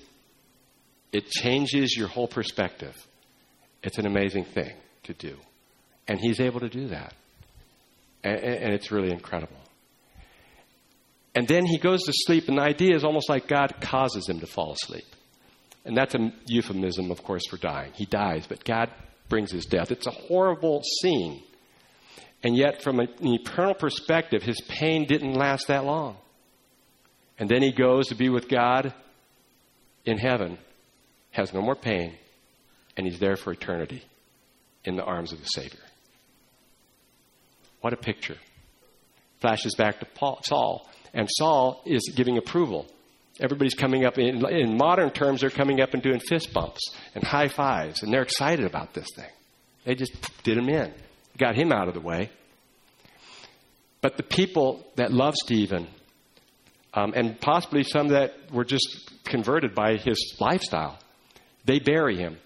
It 1.12 1.30
changes 1.30 1.96
your 1.96 2.08
whole 2.08 2.28
perspective. 2.28 2.96
It's 3.84 4.00
an 4.00 4.08
amazing 4.08 4.46
thing 4.46 4.74
to 5.04 5.14
do. 5.14 5.38
And 6.08 6.20
he's 6.20 6.40
able 6.40 6.62
to 6.62 6.70
do 6.70 6.88
that. 6.88 7.14
And, 8.24 8.74
it's 8.74 8.92
really 8.92 9.12
incredible. 9.12 9.58
And 11.36 11.48
then 11.48 11.66
he 11.66 11.80
goes 11.80 12.04
to 12.04 12.14
sleep, 12.14 12.48
and 12.48 12.58
the 12.58 12.62
idea 12.62 12.96
is 12.96 13.04
almost 13.04 13.30
like 13.30 13.48
God 13.48 13.76
causes 13.82 14.30
him 14.30 14.40
to 14.40 14.48
fall 14.48 14.74
asleep. 14.74 15.06
And 15.86 15.98
that's 15.98 16.16
a 16.16 16.32
euphemism, 16.46 17.12
of 17.12 17.24
course, 17.24 17.44
for 17.50 17.58
dying. 17.58 17.92
He 17.94 18.06
dies, 18.06 18.46
but 18.48 18.64
God 18.64 18.90
brings 19.30 19.52
his 19.52 19.66
death. 19.66 19.92
It's 19.92 20.08
a 20.08 20.12
horrible 20.12 20.84
scene. 21.02 21.44
And 22.44 22.56
yet, 22.56 22.82
from 22.82 23.00
an 23.00 23.10
eternal 23.22 23.74
perspective, 23.74 24.44
his 24.44 24.62
pain 24.62 25.06
didn't 25.06 25.34
last 25.34 25.68
that 25.68 25.86
long. 25.86 26.18
And 27.40 27.50
then 27.50 27.62
he 27.62 27.72
goes 27.72 28.08
to 28.08 28.16
be 28.16 28.30
with 28.30 28.48
God 28.48 28.94
in 30.06 30.18
heaven, 30.18 30.58
has 31.32 31.54
no 31.54 31.62
more 31.62 31.76
pain, 31.76 32.16
and 32.96 33.08
he's 33.08 33.20
there 33.20 33.36
for 33.36 33.52
eternity 33.52 34.04
in 34.84 34.96
the 34.96 35.04
arms 35.04 35.34
of 35.34 35.40
the 35.40 35.46
Savior. 35.46 35.80
What 37.82 37.94
a 37.94 37.98
picture. 37.98 38.38
Flashes 39.40 39.76
back 39.76 40.00
to 40.00 40.06
Paul, 40.06 40.40
Saul, 40.44 40.88
and 41.14 41.30
Saul 41.32 41.82
is 41.86 42.12
giving 42.16 42.38
approval. 42.38 42.88
Everybody's 43.40 43.74
coming 43.74 44.06
up, 44.06 44.18
in, 44.18 44.46
in 44.48 44.78
modern 44.78 45.10
terms, 45.10 45.42
they're 45.42 45.50
coming 45.50 45.82
up 45.82 45.94
and 45.94 46.04
doing 46.04 46.20
fist 46.20 46.54
bumps 46.54 46.82
and 47.16 47.24
high 47.24 47.48
fives, 47.48 48.04
and 48.04 48.14
they're 48.14 48.22
excited 48.22 48.66
about 48.66 48.94
this 48.94 49.08
thing. 49.16 49.30
They 49.86 49.96
just 49.96 50.14
did 50.44 50.58
him 50.58 50.70
in 50.70 50.94
got 51.38 51.56
him 51.56 51.72
out 51.72 51.88
of 51.88 51.94
the 51.94 52.00
way. 52.00 52.30
But 54.02 54.18
the 54.18 54.24
people 54.24 54.86
that 54.96 55.12
love 55.12 55.34
Stephen, 55.36 55.88
um, 56.94 57.14
and 57.16 57.40
possibly 57.40 57.84
some 57.84 58.10
that 58.10 58.34
were 58.52 58.66
just 58.66 59.12
converted 59.24 59.74
by 59.74 59.96
his 59.96 60.36
lifestyle, 60.40 61.00
they 61.66 61.80
bury 61.80 62.18
him 62.18 62.38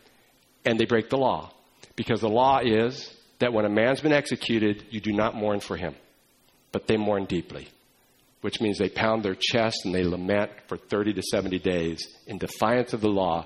and 0.65 0.79
they 0.79 0.85
break 0.85 1.09
the 1.09 1.17
law. 1.17 1.51
Because 1.95 2.21
the 2.21 2.29
law 2.29 2.59
is 2.63 3.11
that 3.39 3.53
when 3.53 3.65
a 3.65 3.69
man's 3.69 4.01
been 4.01 4.13
executed, 4.13 4.85
you 4.91 5.01
do 5.01 5.11
not 5.11 5.35
mourn 5.35 5.59
for 5.59 5.75
him, 5.75 5.95
but 6.71 6.87
they 6.87 6.95
mourn 6.95 7.25
deeply, 7.25 7.67
which 8.47 8.61
means 8.61 8.77
they 8.77 8.87
pound 8.87 9.23
their 9.23 9.35
chest 9.35 9.81
and 9.83 9.93
they 9.93 10.05
lament 10.05 10.49
for 10.69 10.77
30 10.77 11.15
to 11.15 11.21
70 11.21 11.59
days 11.59 12.07
in 12.27 12.37
defiance 12.37 12.93
of 12.93 13.01
the 13.01 13.09
law, 13.09 13.45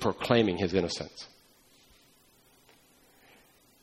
proclaiming 0.00 0.56
his 0.56 0.74
innocence 0.74 1.28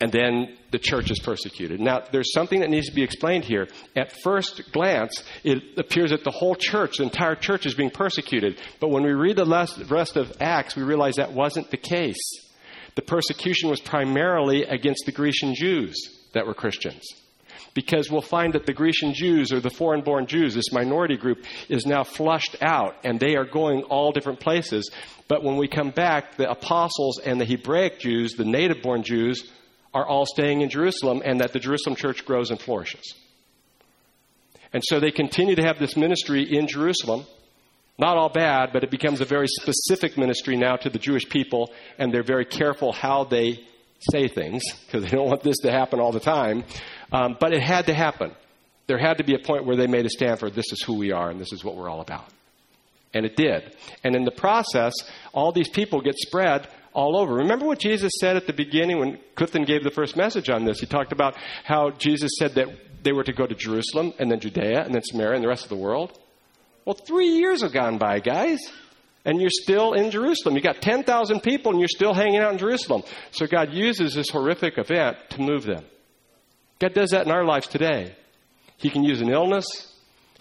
and 0.03 0.11
then 0.11 0.57
the 0.71 0.79
church 0.79 1.11
is 1.11 1.19
persecuted. 1.19 1.79
Now, 1.79 2.03
there's 2.11 2.33
something 2.33 2.59
that 2.59 2.69
needs 2.69 2.87
to 2.87 2.93
be 2.93 3.03
explained 3.03 3.45
here. 3.45 3.69
At 3.95 4.11
first 4.21 4.73
glance, 4.73 5.23
it 5.45 5.63
appears 5.77 6.09
that 6.09 6.25
the 6.25 6.31
whole 6.31 6.55
church, 6.55 6.97
the 6.97 7.03
entire 7.03 7.35
church, 7.35 7.65
is 7.65 7.73
being 7.73 7.89
persecuted. 7.89 8.59
But 8.81 8.89
when 8.89 9.03
we 9.03 9.13
read 9.13 9.37
the 9.37 9.45
rest 9.89 10.17
of 10.17 10.33
Acts, 10.41 10.75
we 10.75 10.83
realize 10.83 11.15
that 11.15 11.31
wasn't 11.31 11.71
the 11.71 11.77
case. 11.77 12.19
The 12.95 13.01
persecution 13.01 13.69
was 13.69 13.79
primarily 13.79 14.63
against 14.65 15.05
the 15.05 15.13
Grecian 15.13 15.55
Jews 15.55 15.95
that 16.33 16.45
were 16.45 16.53
Christians. 16.53 17.01
Because 17.73 18.09
we'll 18.09 18.21
find 18.21 18.53
that 18.53 18.65
the 18.65 18.73
Grecian 18.73 19.13
Jews 19.13 19.51
or 19.51 19.59
the 19.59 19.69
foreign 19.69 20.01
born 20.01 20.27
Jews, 20.27 20.53
this 20.53 20.71
minority 20.71 21.17
group, 21.17 21.45
is 21.69 21.85
now 21.85 22.03
flushed 22.03 22.57
out 22.61 22.95
and 23.03 23.19
they 23.19 23.35
are 23.35 23.45
going 23.45 23.83
all 23.83 24.11
different 24.11 24.39
places. 24.39 24.91
But 25.27 25.43
when 25.43 25.57
we 25.57 25.67
come 25.67 25.91
back, 25.91 26.37
the 26.37 26.49
apostles 26.49 27.19
and 27.19 27.39
the 27.39 27.45
Hebraic 27.45 27.99
Jews, 27.99 28.33
the 28.33 28.45
native 28.45 28.81
born 28.81 29.03
Jews, 29.03 29.49
are 29.93 30.05
all 30.05 30.25
staying 30.25 30.61
in 30.61 30.69
Jerusalem 30.69 31.21
and 31.23 31.39
that 31.39 31.53
the 31.53 31.59
Jerusalem 31.59 31.95
church 31.95 32.25
grows 32.25 32.49
and 32.49 32.59
flourishes. 32.59 33.15
And 34.73 34.83
so 34.83 34.99
they 34.99 35.11
continue 35.11 35.55
to 35.55 35.63
have 35.63 35.77
this 35.77 35.95
ministry 35.95 36.43
in 36.43 36.67
Jerusalem. 36.67 37.25
Not 37.99 38.17
all 38.17 38.29
bad, 38.29 38.71
but 38.73 38.83
it 38.83 38.89
becomes 38.89 39.21
a 39.21 39.25
very 39.25 39.47
specific 39.47 40.17
ministry 40.17 40.57
now 40.57 40.77
to 40.77 40.89
the 40.89 40.97
Jewish 40.97 41.29
people, 41.29 41.71
and 41.99 42.11
they're 42.11 42.23
very 42.23 42.45
careful 42.45 42.91
how 42.91 43.23
they 43.23 43.63
say 44.11 44.27
things 44.27 44.63
because 44.85 45.03
they 45.03 45.09
don't 45.09 45.27
want 45.27 45.43
this 45.43 45.57
to 45.59 45.71
happen 45.71 45.99
all 45.99 46.11
the 46.11 46.19
time. 46.19 46.63
Um, 47.13 47.37
but 47.39 47.53
it 47.53 47.61
had 47.61 47.85
to 47.85 47.93
happen. 47.93 48.31
There 48.87 48.97
had 48.97 49.19
to 49.19 49.23
be 49.23 49.35
a 49.35 49.39
point 49.39 49.65
where 49.65 49.77
they 49.77 49.87
made 49.87 50.05
a 50.05 50.09
stand 50.09 50.39
for 50.39 50.49
this 50.49 50.71
is 50.71 50.81
who 50.81 50.97
we 50.97 51.11
are 51.11 51.29
and 51.29 51.39
this 51.39 51.53
is 51.53 51.63
what 51.63 51.75
we're 51.75 51.89
all 51.89 52.01
about. 52.01 52.25
And 53.13 53.25
it 53.25 53.35
did. 53.35 53.75
And 54.03 54.15
in 54.15 54.25
the 54.25 54.31
process, 54.31 54.93
all 55.31 55.51
these 55.51 55.69
people 55.69 56.01
get 56.01 56.15
spread 56.17 56.67
all 56.93 57.15
over. 57.15 57.35
Remember 57.35 57.65
what 57.65 57.79
Jesus 57.79 58.11
said 58.19 58.35
at 58.35 58.47
the 58.47 58.53
beginning 58.53 58.99
when 58.99 59.19
Clifton 59.35 59.63
gave 59.63 59.83
the 59.83 59.91
first 59.91 60.17
message 60.17 60.49
on 60.49 60.65
this? 60.65 60.79
He 60.79 60.87
talked 60.87 61.11
about 61.11 61.35
how 61.63 61.91
Jesus 61.91 62.31
said 62.37 62.55
that 62.55 62.67
they 63.03 63.11
were 63.11 63.23
to 63.23 63.33
go 63.33 63.45
to 63.45 63.55
Jerusalem 63.55 64.13
and 64.17 64.31
then 64.31 64.39
Judea 64.39 64.83
and 64.83 64.93
then 64.93 65.03
Samaria 65.03 65.35
and 65.35 65.43
the 65.43 65.47
rest 65.49 65.63
of 65.63 65.69
the 65.69 65.75
world. 65.75 66.17
Well, 66.85 66.95
three 66.95 67.29
years 67.29 67.61
have 67.61 67.71
gone 67.71 67.97
by, 67.97 68.19
guys, 68.19 68.59
and 69.23 69.39
you're 69.39 69.49
still 69.51 69.93
in 69.93 70.11
Jerusalem. 70.11 70.55
You 70.55 70.61
got 70.61 70.81
10,000 70.81 71.41
people 71.41 71.71
and 71.71 71.79
you're 71.79 71.87
still 71.87 72.13
hanging 72.13 72.39
out 72.39 72.51
in 72.51 72.57
Jerusalem. 72.57 73.03
So 73.31 73.45
God 73.45 73.73
uses 73.73 74.13
this 74.13 74.29
horrific 74.29 74.77
event 74.77 75.17
to 75.31 75.41
move 75.41 75.63
them. 75.63 75.85
God 76.83 76.93
does 76.93 77.11
that 77.11 77.25
in 77.25 77.31
our 77.31 77.45
lives 77.45 77.67
today. 77.67 78.13
He 78.75 78.89
can 78.89 79.05
use 79.05 79.21
an 79.21 79.29
illness, 79.29 79.65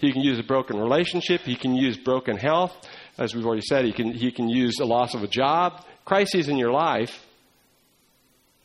He 0.01 0.11
can 0.11 0.21
use 0.21 0.37
a 0.39 0.43
broken 0.43 0.77
relationship. 0.77 1.39
He 1.39 1.55
can 1.55 1.73
use 1.73 1.95
broken 1.95 2.35
health. 2.35 2.75
As 3.17 3.33
we've 3.33 3.45
already 3.45 3.61
said, 3.61 3.85
he 3.85 3.93
can, 3.93 4.11
he 4.11 4.29
can 4.29 4.49
use 4.49 4.79
a 4.81 4.85
loss 4.85 5.13
of 5.13 5.23
a 5.23 5.27
job, 5.27 5.85
crises 6.03 6.49
in 6.49 6.57
your 6.57 6.73
life 6.73 7.25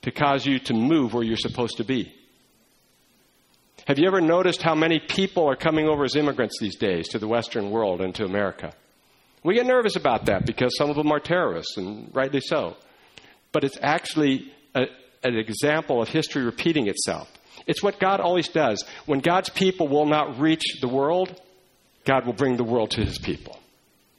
to 0.02 0.10
cause 0.10 0.44
you 0.44 0.58
to 0.58 0.74
move 0.74 1.14
where 1.14 1.22
you're 1.22 1.36
supposed 1.36 1.76
to 1.76 1.84
be. 1.84 2.12
Have 3.86 4.00
you 4.00 4.08
ever 4.08 4.20
noticed 4.20 4.60
how 4.60 4.74
many 4.74 4.98
people 4.98 5.48
are 5.48 5.54
coming 5.54 5.86
over 5.86 6.02
as 6.02 6.16
immigrants 6.16 6.58
these 6.58 6.76
days 6.76 7.06
to 7.10 7.20
the 7.20 7.28
Western 7.28 7.70
world 7.70 8.00
and 8.00 8.12
to 8.16 8.24
America? 8.24 8.72
We 9.44 9.54
get 9.54 9.66
nervous 9.66 9.94
about 9.94 10.26
that 10.26 10.46
because 10.46 10.76
some 10.76 10.90
of 10.90 10.96
them 10.96 11.12
are 11.12 11.20
terrorists, 11.20 11.76
and 11.76 12.10
rightly 12.12 12.40
so. 12.40 12.76
But 13.52 13.62
it's 13.62 13.78
actually 13.80 14.52
a, 14.74 14.86
an 15.22 15.36
example 15.36 16.02
of 16.02 16.08
history 16.08 16.42
repeating 16.44 16.88
itself. 16.88 17.30
It's 17.68 17.82
what 17.82 18.00
God 18.00 18.18
always 18.20 18.48
does. 18.48 18.82
When 19.06 19.20
God's 19.20 19.50
people 19.50 19.86
will 19.86 20.06
not 20.06 20.40
reach 20.40 20.80
the 20.80 20.88
world, 20.88 21.40
God 22.04 22.26
will 22.26 22.32
bring 22.32 22.56
the 22.56 22.64
world 22.64 22.90
to 22.92 23.04
his 23.04 23.18
people. 23.18 23.58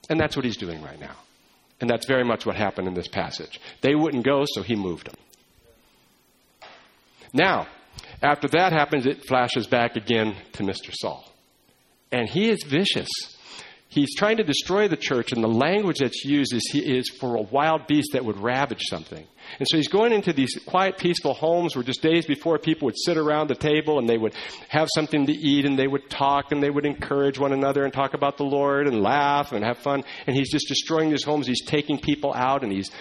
And 0.10 0.20
that's 0.20 0.36
what 0.36 0.46
he's 0.46 0.58
doing 0.58 0.82
right 0.82 1.00
now. 1.00 1.16
And 1.82 1.90
that's 1.90 2.06
very 2.06 2.24
much 2.24 2.46
what 2.46 2.56
happened 2.56 2.88
in 2.88 2.94
this 2.94 3.08
passage. 3.08 3.60
They 3.82 3.96
wouldn't 3.96 4.24
go, 4.24 4.44
so 4.46 4.62
he 4.62 4.76
moved 4.76 5.08
them. 5.08 5.16
Now, 7.34 7.68
after 8.22 8.48
that 8.50 8.72
happens, 8.72 9.06
it 9.06 9.26
flashes 9.26 9.66
back 9.68 9.96
again 9.96 10.36
to 10.54 10.64
Mr. 10.64 10.94
Saul. 10.94 11.26
And 12.12 12.30
he 12.30 12.50
is 12.50 12.64
vicious. 12.64 13.10
He's 13.88 14.16
trying 14.16 14.38
to 14.38 14.44
destroy 14.44 14.88
the 14.88 14.98
church, 14.98 15.32
and 15.32 15.44
the 15.44 15.48
language 15.48 15.98
that's 16.00 16.24
used 16.24 16.54
is, 16.54 16.70
he 16.72 16.80
is 16.80 17.10
for 17.20 17.36
a 17.36 17.42
wild 17.42 17.88
beast 17.88 18.10
that 18.14 18.26
would 18.26 18.38
ravage 18.38 18.84
something. 18.90 19.26
And 19.58 19.68
so 19.70 19.78
he's 19.78 19.88
going 19.88 20.14
into 20.14 20.34
these 20.34 20.58
quiet, 20.66 20.98
peaceful 20.98 21.34
homes 21.34 21.76
where 21.76 21.84
just 21.84 22.02
days 22.02 22.26
before 22.26 22.60
people 22.60 22.86
would 22.86 22.98
sit 22.98 23.18
around 23.18 23.50
the 23.50 23.56
table 23.56 24.00
and 24.00 24.08
they 24.08 24.18
would 24.18 24.34
have 24.68 24.88
something 24.94 25.26
to 25.26 25.34
eat 25.34 25.66
and 25.66 25.78
they 25.78 25.88
would 25.88 26.10
talk 26.10 26.52
and 26.52 26.62
they 26.62 26.70
would 26.70 26.86
encourage 26.86 27.40
one 27.40 27.54
another 27.54 27.84
and 27.84 27.94
talk 27.94 28.14
about 28.14 28.38
the 28.38 28.44
Lord 28.44 28.88
and 28.88 29.02
laugh 29.02 29.52
and 29.52 29.64
have 29.64 29.78
fun. 29.80 30.04
And 30.28 30.36
he's 30.36 30.52
just 30.52 30.68
destroying 30.68 31.10
these 31.10 31.24
homes. 31.24 31.48
He's 31.48 31.66
taking 31.66 32.00
people 32.00 32.34
out 32.34 32.64
and 32.64 32.72
he's 32.72 32.92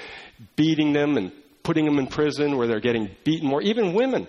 beating 0.56 0.92
them 0.92 1.16
and 1.16 1.32
putting 1.62 1.84
them 1.84 1.98
in 1.98 2.06
prison 2.06 2.56
where 2.56 2.66
they're 2.66 2.80
getting 2.80 3.10
beaten 3.24 3.48
more. 3.48 3.60
Even 3.60 3.92
women 3.92 4.26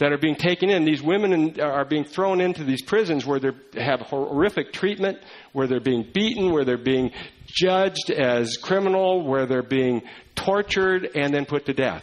that 0.00 0.12
are 0.12 0.18
being 0.18 0.34
taken 0.34 0.70
in. 0.70 0.84
These 0.84 1.02
women 1.02 1.60
are 1.60 1.84
being 1.84 2.04
thrown 2.04 2.40
into 2.40 2.64
these 2.64 2.82
prisons 2.82 3.24
where 3.26 3.38
they 3.38 3.50
have 3.74 4.00
horrific 4.00 4.72
treatment, 4.72 5.18
where 5.52 5.66
they're 5.66 5.78
being 5.78 6.10
beaten, 6.12 6.52
where 6.52 6.64
they're 6.64 6.78
being 6.78 7.12
judged 7.46 8.10
as 8.10 8.56
criminal, 8.56 9.22
where 9.24 9.46
they're 9.46 9.62
being 9.62 10.02
tortured 10.34 11.10
and 11.14 11.32
then 11.32 11.44
put 11.44 11.66
to 11.66 11.74
death. 11.74 12.02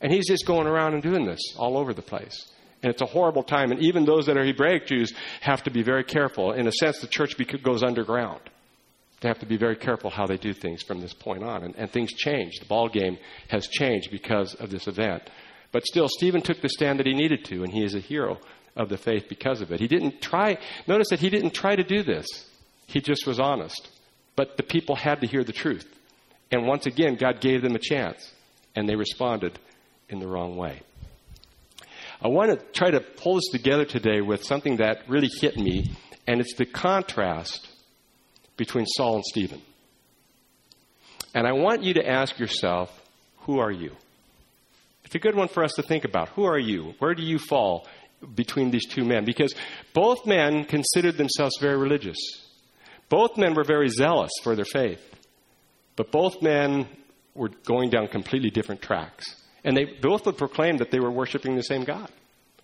And 0.00 0.12
he's 0.12 0.26
just 0.26 0.44
going 0.44 0.66
around 0.66 0.94
and 0.94 1.02
doing 1.02 1.24
this 1.24 1.40
all 1.56 1.78
over 1.78 1.94
the 1.94 2.02
place. 2.02 2.50
And 2.82 2.90
it's 2.90 3.02
a 3.02 3.06
horrible 3.06 3.44
time. 3.44 3.70
And 3.70 3.80
even 3.80 4.04
those 4.04 4.26
that 4.26 4.36
are 4.36 4.44
Hebraic 4.44 4.86
Jews 4.86 5.12
have 5.40 5.62
to 5.64 5.70
be 5.70 5.82
very 5.82 6.04
careful. 6.04 6.52
In 6.52 6.66
a 6.66 6.72
sense, 6.72 7.00
the 7.00 7.06
church 7.06 7.36
goes 7.62 7.82
underground. 7.82 8.40
They 9.20 9.28
have 9.28 9.38
to 9.40 9.46
be 9.46 9.58
very 9.58 9.76
careful 9.76 10.10
how 10.10 10.26
they 10.26 10.38
do 10.38 10.54
things 10.54 10.82
from 10.82 11.00
this 11.00 11.12
point 11.12 11.44
on. 11.44 11.62
And, 11.62 11.76
and 11.76 11.90
things 11.92 12.12
change. 12.12 12.58
The 12.58 12.66
ball 12.66 12.88
game 12.88 13.18
has 13.48 13.68
changed 13.68 14.10
because 14.10 14.54
of 14.54 14.70
this 14.70 14.88
event. 14.88 15.30
But 15.72 15.86
still, 15.86 16.08
Stephen 16.08 16.42
took 16.42 16.60
the 16.60 16.68
stand 16.68 16.98
that 16.98 17.06
he 17.06 17.14
needed 17.14 17.44
to, 17.46 17.62
and 17.62 17.72
he 17.72 17.84
is 17.84 17.94
a 17.94 18.00
hero 18.00 18.38
of 18.76 18.88
the 18.88 18.96
faith 18.96 19.26
because 19.28 19.60
of 19.60 19.70
it. 19.72 19.80
He 19.80 19.88
didn't 19.88 20.20
try, 20.20 20.58
notice 20.86 21.08
that 21.10 21.20
he 21.20 21.30
didn't 21.30 21.54
try 21.54 21.76
to 21.76 21.84
do 21.84 22.02
this, 22.02 22.26
he 22.86 23.00
just 23.00 23.26
was 23.26 23.38
honest. 23.38 23.88
But 24.36 24.56
the 24.56 24.62
people 24.62 24.96
had 24.96 25.20
to 25.20 25.26
hear 25.26 25.44
the 25.44 25.52
truth. 25.52 25.86
And 26.50 26.66
once 26.66 26.86
again, 26.86 27.16
God 27.16 27.40
gave 27.40 27.62
them 27.62 27.74
a 27.74 27.80
chance, 27.80 28.32
and 28.74 28.88
they 28.88 28.96
responded 28.96 29.58
in 30.08 30.18
the 30.18 30.26
wrong 30.26 30.56
way. 30.56 30.82
I 32.22 32.28
want 32.28 32.50
to 32.50 32.66
try 32.72 32.90
to 32.90 33.00
pull 33.00 33.36
this 33.36 33.48
together 33.50 33.84
today 33.84 34.20
with 34.20 34.44
something 34.44 34.76
that 34.76 35.02
really 35.08 35.30
hit 35.40 35.56
me, 35.56 35.92
and 36.26 36.40
it's 36.40 36.54
the 36.54 36.66
contrast 36.66 37.68
between 38.56 38.86
Saul 38.86 39.16
and 39.16 39.24
Stephen. 39.24 39.62
And 41.34 41.46
I 41.46 41.52
want 41.52 41.82
you 41.82 41.94
to 41.94 42.06
ask 42.06 42.38
yourself, 42.38 42.90
who 43.42 43.58
are 43.58 43.70
you? 43.70 43.96
It's 45.10 45.16
a 45.16 45.18
good 45.18 45.34
one 45.34 45.48
for 45.48 45.64
us 45.64 45.72
to 45.72 45.82
think 45.82 46.04
about. 46.04 46.28
Who 46.36 46.44
are 46.44 46.56
you? 46.56 46.94
Where 47.00 47.16
do 47.16 47.24
you 47.24 47.40
fall 47.40 47.88
between 48.36 48.70
these 48.70 48.86
two 48.86 49.04
men? 49.04 49.24
Because 49.24 49.52
both 49.92 50.24
men 50.24 50.64
considered 50.64 51.16
themselves 51.16 51.58
very 51.60 51.76
religious. 51.76 52.16
Both 53.08 53.36
men 53.36 53.54
were 53.54 53.64
very 53.64 53.88
zealous 53.88 54.30
for 54.44 54.54
their 54.54 54.64
faith. 54.64 55.02
But 55.96 56.12
both 56.12 56.40
men 56.42 56.86
were 57.34 57.48
going 57.48 57.90
down 57.90 58.06
completely 58.06 58.50
different 58.50 58.82
tracks. 58.82 59.34
And 59.64 59.76
they 59.76 59.84
both 60.00 60.26
would 60.26 60.38
proclaim 60.38 60.76
that 60.76 60.92
they 60.92 61.00
were 61.00 61.10
worshiping 61.10 61.56
the 61.56 61.62
same 61.62 61.82
God 61.82 62.08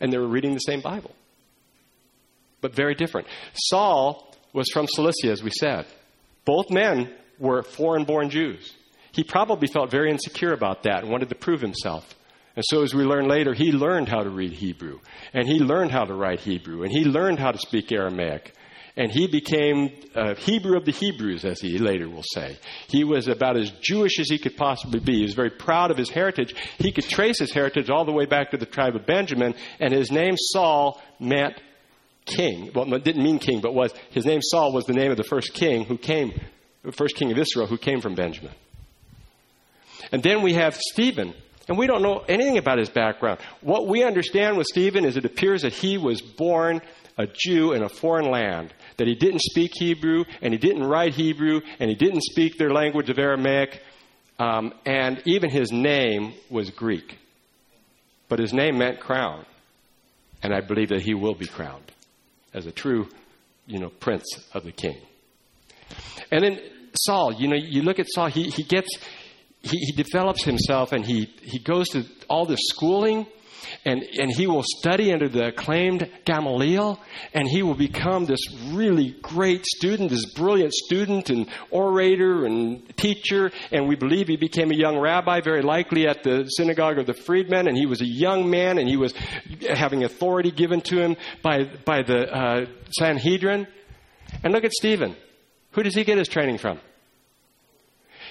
and 0.01 0.13
they 0.13 0.19
were 0.19 0.29
reading 0.29 0.55
the 0.55 0.61
same 0.61 0.81
Bible. 0.81 1.17
But 2.61 2.77
very 2.77 2.95
different. 2.95 3.27
Saul 3.55 4.33
was 4.53 4.69
from 4.73 4.87
Cilicia, 4.87 5.33
as 5.33 5.43
we 5.43 5.51
said. 5.51 5.87
Both 6.45 6.71
men 6.71 7.13
were 7.41 7.65
foreign 7.65 8.05
born 8.05 8.31
Jews. 8.31 8.73
He 9.11 9.25
probably 9.25 9.67
felt 9.67 9.91
very 9.91 10.13
insecure 10.13 10.53
about 10.53 10.85
that 10.85 11.03
and 11.03 11.11
wanted 11.11 11.31
to 11.31 11.35
prove 11.35 11.61
himself. 11.61 12.15
And 12.57 12.65
so, 12.65 12.83
as 12.83 12.95
we 12.95 13.05
learn 13.05 13.29
later, 13.29 13.53
he 13.53 13.71
learned 13.71 14.09
how 14.09 14.23
to 14.23 14.31
read 14.31 14.53
Hebrew, 14.53 15.01
and 15.35 15.47
he 15.47 15.61
learned 15.61 15.93
how 15.93 16.05
to 16.05 16.15
write 16.15 16.41
Hebrew, 16.41 16.83
and 16.83 16.91
he 16.91 17.05
learned 17.05 17.39
how 17.39 17.53
to 17.53 17.59
speak 17.59 17.93
Aramaic. 17.93 18.53
And 18.99 19.13
he 19.13 19.27
became 19.27 19.91
a 20.15 20.35
Hebrew 20.35 20.79
of 20.79 20.87
the 20.87 20.93
Hebrews, 20.93 21.45
as 21.45 21.61
he 21.61 21.77
later 21.77 22.09
will 22.09 22.23
say. 22.23 22.57
He 22.89 23.05
was 23.05 23.29
about 23.29 23.59
as 23.59 23.71
Jewish 23.83 24.19
as 24.19 24.31
he 24.31 24.39
could 24.39 24.57
possibly 24.57 25.01
be. 25.01 25.17
He 25.17 25.23
was 25.23 25.35
very 25.35 25.51
proud 25.51 25.91
of 25.91 25.99
his 25.99 26.09
heritage. 26.09 26.55
He 26.79 26.93
could 26.93 27.05
trace 27.05 27.39
his 27.39 27.53
heritage 27.53 27.91
all 27.91 28.07
the 28.07 28.13
way 28.13 28.25
back 28.25 28.53
to 28.53 28.57
the 28.57 28.65
tribe 28.65 28.97
of 28.97 29.05
Benjamin, 29.05 29.55
and 29.81 29.93
his 29.93 30.11
name 30.11 30.35
Saul 30.39 30.99
meant 31.21 31.61
king. 32.25 32.71
Well, 32.75 32.93
it 32.95 33.05
didn't 33.05 33.23
mean 33.23 33.39
king, 33.39 33.61
but 33.61 33.75
was 33.75 33.93
his 34.13 34.25
name 34.25 34.41
Saul 34.43 34.73
was 34.73 34.87
the 34.87 34.95
name 34.95 35.11
of 35.11 35.19
the 35.19 35.25
first 35.25 35.53
king 35.53 35.85
who 35.85 35.99
came, 35.99 36.33
the 36.83 36.91
first 36.91 37.17
king 37.17 37.31
of 37.31 37.37
Israel 37.37 37.67
who 37.67 37.77
came 37.77 38.01
from 38.01 38.15
Benjamin. 38.15 38.53
And 40.11 40.23
then 40.23 40.43
we 40.43 40.55
have 40.55 40.75
Stephen, 40.75 41.35
and 41.69 41.77
we 41.77 41.87
don't 41.87 42.03
know 42.03 42.25
anything 42.29 42.59
about 42.59 42.79
his 42.79 42.89
background. 42.89 43.41
What 43.61 43.89
we 43.89 44.05
understand 44.05 44.57
with 44.57 44.67
Stephen 44.67 45.05
is 45.05 45.17
it 45.17 45.25
appears 45.25 45.63
that 45.63 45.73
he 45.73 45.99
was 45.99 46.21
born 46.23 46.81
a 47.19 47.27
Jew 47.27 47.73
in 47.73 47.83
a 47.83 47.89
foreign 47.89 48.31
land, 48.31 48.73
that 48.99 49.07
he 49.07 49.15
didn't 49.15 49.41
speak 49.41 49.73
Hebrew, 49.75 50.25
and 50.43 50.53
he 50.53 50.59
didn't 50.59 50.85
write 50.85 51.15
Hebrew, 51.15 51.61
and 51.81 51.89
he 51.89 51.97
didn't 51.97 52.23
speak 52.23 52.59
their 52.59 52.71
language 52.71 53.09
of 53.09 53.19
Aramaic, 53.19 53.83
um, 54.39 54.73
and 54.85 55.23
even 55.25 55.51
his 55.51 55.73
name 55.73 56.35
was 56.51 56.71
Greek. 56.71 57.19
But 58.29 58.39
his 58.39 58.53
name 58.53 58.79
meant 58.79 59.01
crown, 59.01 59.47
and 60.43 60.55
I 60.55 60.61
believe 60.61 60.91
that 60.91 61.03
he 61.03 61.15
will 61.15 61.35
be 61.35 61.47
crowned 61.47 61.91
as 62.53 62.67
a 62.67 62.73
true, 62.73 63.09
you 63.67 63.79
know, 63.79 63.89
prince 63.89 64.25
of 64.53 64.65
the 64.65 64.73
king. 64.73 64.99
And 66.31 66.45
then 66.45 66.59
Saul, 66.95 67.33
you 67.33 67.49
know, 67.49 67.57
you 67.57 67.83
look 67.83 67.99
at 67.99 68.07
Saul, 68.09 68.27
he, 68.27 68.51
he 68.51 68.63
gets 68.63 68.89
he, 69.67 69.79
he 69.79 69.93
develops 69.93 70.45
himself 70.45 70.93
and 70.93 71.05
he, 71.05 71.33
he 71.43 71.59
goes 71.59 71.89
to 71.89 72.05
all 72.29 72.47
this 72.47 72.61
schooling 72.69 73.27
and, 73.85 74.03
and 74.19 74.31
he 74.31 74.47
will 74.47 74.65
study 74.65 75.13
under 75.13 75.29
the 75.29 75.49
acclaimed 75.49 76.11
Gamaliel, 76.25 77.01
and 77.33 77.49
he 77.49 77.63
will 77.63 77.75
become 77.75 78.27
this 78.27 78.41
really 78.71 79.17
great 79.23 79.65
student, 79.65 80.11
this 80.11 80.27
brilliant 80.35 80.73
student 80.73 81.31
and 81.31 81.47
orator 81.71 82.47
and 82.47 82.97
teacher. 82.97 83.51
And 83.73 83.89
we 83.89 83.97
believe 83.97 84.29
he 84.29 84.37
became 84.37 84.71
a 84.71 84.77
young 84.77 84.99
rabbi, 84.99 85.41
very 85.41 85.63
likely 85.63 86.07
at 86.07 86.23
the 86.23 86.45
synagogue 86.49 86.99
of 86.99 87.07
the 87.07 87.15
freedmen. 87.15 87.69
And 87.69 87.77
he 87.77 87.87
was 87.87 88.01
a 88.01 88.07
young 88.07 88.51
man, 88.51 88.79
and 88.79 88.89
he 88.89 88.97
was 88.97 89.15
having 89.69 90.05
authority 90.05 90.51
given 90.51 90.81
to 90.83 91.01
him 91.01 91.17
by, 91.43 91.65
by 91.85 92.03
the 92.03 92.33
uh, 92.33 92.67
Sanhedrin. 92.99 93.67
And 94.43 94.53
look 94.53 94.65
at 94.65 94.73
Stephen. 94.73 95.17
Who 95.73 95.83
does 95.83 95.95
he 95.95 96.05
get 96.05 96.19
his 96.19 96.29
training 96.29 96.59
from? 96.59 96.81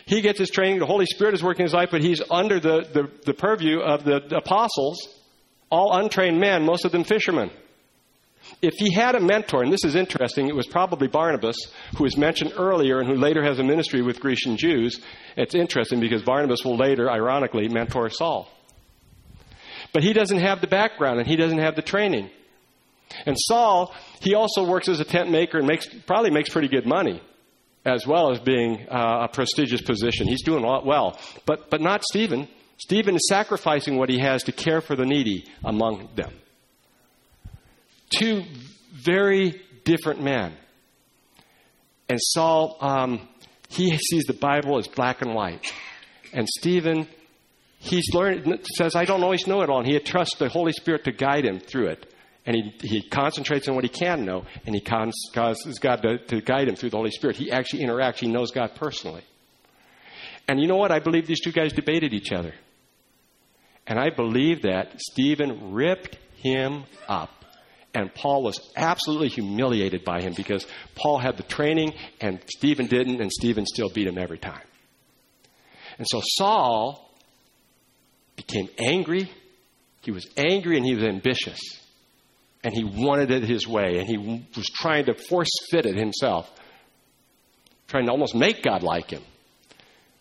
He 0.05 0.21
gets 0.21 0.37
his 0.37 0.49
training. 0.49 0.79
The 0.79 0.85
Holy 0.85 1.05
Spirit 1.05 1.33
is 1.33 1.43
working 1.43 1.61
in 1.61 1.65
his 1.65 1.73
life, 1.73 1.89
but 1.91 2.01
he's 2.01 2.21
under 2.29 2.59
the, 2.59 2.87
the, 2.93 3.11
the 3.25 3.33
purview 3.33 3.79
of 3.79 4.03
the, 4.03 4.21
the 4.27 4.37
apostles, 4.37 4.99
all 5.71 5.97
untrained 5.97 6.39
men, 6.39 6.63
most 6.63 6.85
of 6.85 6.91
them 6.91 7.03
fishermen. 7.03 7.49
If 8.61 8.75
he 8.77 8.93
had 8.93 9.15
a 9.15 9.19
mentor, 9.19 9.63
and 9.63 9.73
this 9.73 9.83
is 9.83 9.95
interesting, 9.95 10.47
it 10.47 10.55
was 10.55 10.67
probably 10.67 11.07
Barnabas, 11.07 11.57
who 11.97 12.03
was 12.03 12.15
mentioned 12.15 12.53
earlier 12.55 12.99
and 12.99 13.09
who 13.09 13.15
later 13.15 13.43
has 13.43 13.57
a 13.57 13.63
ministry 13.63 14.03
with 14.03 14.19
Grecian 14.19 14.57
Jews. 14.57 15.01
It's 15.35 15.55
interesting 15.55 15.99
because 15.99 16.21
Barnabas 16.21 16.63
will 16.63 16.77
later, 16.77 17.09
ironically, 17.09 17.67
mentor 17.67 18.07
Saul. 18.11 18.47
But 19.91 20.03
he 20.03 20.13
doesn't 20.13 20.39
have 20.39 20.61
the 20.61 20.67
background 20.67 21.17
and 21.17 21.27
he 21.27 21.35
doesn't 21.35 21.57
have 21.57 21.75
the 21.75 21.81
training. 21.81 22.29
And 23.25 23.35
Saul, 23.39 23.95
he 24.19 24.35
also 24.35 24.63
works 24.63 24.87
as 24.89 24.99
a 24.99 25.05
tent 25.05 25.31
maker 25.31 25.57
and 25.57 25.65
makes, 25.65 25.87
probably 26.05 26.29
makes 26.29 26.49
pretty 26.49 26.67
good 26.67 26.85
money 26.85 27.21
as 27.85 28.07
well 28.07 28.31
as 28.31 28.39
being 28.39 28.87
uh, 28.89 29.25
a 29.25 29.27
prestigious 29.27 29.81
position. 29.81 30.27
He's 30.27 30.43
doing 30.43 30.63
a 30.63 30.67
lot 30.67 30.85
well. 30.85 31.19
But, 31.45 31.69
but 31.69 31.81
not 31.81 32.03
Stephen. 32.03 32.47
Stephen 32.77 33.15
is 33.15 33.27
sacrificing 33.29 33.97
what 33.97 34.09
he 34.09 34.19
has 34.19 34.43
to 34.43 34.51
care 34.51 34.81
for 34.81 34.95
the 34.95 35.05
needy 35.05 35.45
among 35.63 36.09
them. 36.15 36.33
Two 38.09 38.43
very 38.91 39.61
different 39.83 40.21
men. 40.21 40.57
And 42.09 42.19
Saul, 42.21 42.77
um, 42.81 43.27
he 43.69 43.95
sees 43.97 44.23
the 44.25 44.33
Bible 44.33 44.77
as 44.77 44.87
black 44.87 45.21
and 45.21 45.33
white. 45.33 45.71
And 46.33 46.47
Stephen, 46.59 47.07
he's 47.79 48.13
learned, 48.13 48.65
says, 48.75 48.95
I 48.95 49.05
don't 49.05 49.23
always 49.23 49.47
know 49.47 49.61
it 49.61 49.69
all. 49.69 49.79
And 49.79 49.87
he 49.87 49.97
trusts 49.99 50.37
the 50.37 50.49
Holy 50.49 50.73
Spirit 50.73 51.05
to 51.05 51.11
guide 51.11 51.45
him 51.45 51.59
through 51.59 51.87
it. 51.87 52.13
And 52.45 52.55
he, 52.55 52.87
he 52.87 53.01
concentrates 53.01 53.67
on 53.67 53.75
what 53.75 53.83
he 53.83 53.89
can 53.89 54.23
know, 54.23 54.45
and 54.65 54.75
he 54.75 54.81
causes 54.81 55.79
God 55.81 56.03
to, 56.03 56.19
to 56.27 56.41
guide 56.41 56.67
him 56.67 56.75
through 56.75 56.91
the 56.91 56.97
Holy 56.97 57.11
Spirit. 57.11 57.35
He 57.37 57.51
actually 57.51 57.83
interacts, 57.83 58.19
he 58.19 58.27
knows 58.27 58.51
God 58.51 58.75
personally. 58.75 59.23
And 60.47 60.59
you 60.59 60.67
know 60.67 60.75
what? 60.75 60.91
I 60.91 60.99
believe 60.99 61.25
these 61.25 61.41
two 61.41 61.51
guys 61.51 61.73
debated 61.73 62.13
each 62.13 62.31
other. 62.31 62.53
And 63.87 63.99
I 63.99 64.09
believe 64.09 64.63
that 64.63 64.99
Stephen 65.01 65.73
ripped 65.73 66.17
him 66.37 66.83
up. 67.07 67.31
And 67.93 68.13
Paul 68.13 68.43
was 68.43 68.59
absolutely 68.75 69.29
humiliated 69.29 70.03
by 70.03 70.21
him 70.21 70.33
because 70.35 70.67
Paul 70.95 71.17
had 71.17 71.37
the 71.37 71.43
training 71.43 71.93
and 72.19 72.41
Stephen 72.47 72.87
didn't, 72.87 73.21
and 73.21 73.31
Stephen 73.31 73.65
still 73.65 73.89
beat 73.89 74.05
him 74.05 74.17
every 74.17 74.37
time. 74.37 74.65
And 75.97 76.05
so 76.07 76.21
Saul 76.23 77.09
became 78.35 78.67
angry. 78.77 79.31
He 80.01 80.11
was 80.11 80.27
angry 80.35 80.77
and 80.77 80.85
he 80.85 80.93
was 80.93 81.05
ambitious. 81.05 81.59
And 82.65 82.73
he 82.73 82.83
wanted 82.83 83.29
it 83.29 83.43
his 83.43 83.67
way. 83.67 83.99
And 83.99 84.07
he 84.07 84.17
was 84.17 84.65
trying 84.73 85.05
to 85.05 85.13
force 85.13 85.51
fit 85.69 85.85
it 85.85 85.95
himself, 85.95 86.51
trying 87.87 88.07
to 88.07 88.11
almost 88.11 88.33
make 88.33 88.63
God 88.63 88.81
like 88.81 89.11
him. 89.11 89.21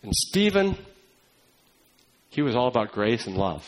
And 0.03 0.13
Stephen, 0.13 0.77
he 2.29 2.43
was 2.43 2.55
all 2.55 2.67
about 2.67 2.91
grace 2.91 3.25
and 3.25 3.35
love. 3.35 3.67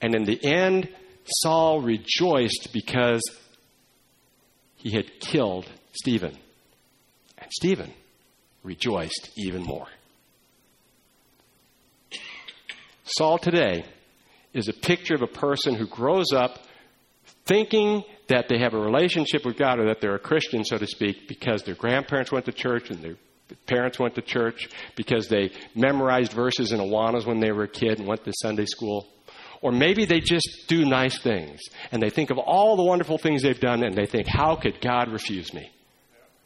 And 0.00 0.16
in 0.16 0.24
the 0.24 0.44
end, 0.44 0.88
Saul 1.24 1.80
rejoiced 1.80 2.70
because 2.72 3.22
he 4.74 4.90
had 4.90 5.20
killed 5.20 5.70
Stephen. 5.92 6.36
And 7.38 7.48
Stephen 7.52 7.92
rejoiced 8.64 9.30
even 9.36 9.62
more. 9.62 9.86
Saul 13.04 13.38
today 13.38 13.84
is 14.52 14.68
a 14.68 14.72
picture 14.72 15.14
of 15.14 15.22
a 15.22 15.26
person 15.26 15.74
who 15.74 15.86
grows 15.86 16.32
up 16.32 16.58
thinking 17.46 18.04
that 18.28 18.48
they 18.48 18.58
have 18.58 18.74
a 18.74 18.78
relationship 18.78 19.44
with 19.44 19.56
God 19.56 19.78
or 19.78 19.86
that 19.86 20.00
they're 20.00 20.14
a 20.14 20.20
Christian, 20.20 20.64
so 20.64 20.78
to 20.78 20.86
speak, 20.86 21.28
because 21.28 21.62
their 21.62 21.74
grandparents 21.74 22.32
went 22.32 22.44
to 22.46 22.52
church 22.52 22.90
and 22.90 23.02
their 23.02 23.16
parents 23.66 23.98
went 23.98 24.14
to 24.14 24.22
church, 24.22 24.68
because 24.96 25.28
they 25.28 25.50
memorized 25.74 26.32
verses 26.32 26.72
in 26.72 26.80
Awanas 26.80 27.26
when 27.26 27.40
they 27.40 27.52
were 27.52 27.64
a 27.64 27.68
kid 27.68 27.98
and 27.98 28.08
went 28.08 28.24
to 28.24 28.32
Sunday 28.40 28.64
school. 28.64 29.06
Or 29.60 29.72
maybe 29.72 30.04
they 30.04 30.20
just 30.20 30.64
do 30.68 30.84
nice 30.84 31.20
things 31.20 31.60
and 31.92 32.02
they 32.02 32.10
think 32.10 32.30
of 32.30 32.38
all 32.38 32.76
the 32.76 32.82
wonderful 32.82 33.18
things 33.18 33.42
they've 33.42 33.58
done 33.58 33.84
and 33.84 33.94
they 33.94 34.06
think, 34.06 34.26
how 34.26 34.56
could 34.56 34.80
God 34.80 35.12
refuse 35.12 35.52
me? 35.52 35.70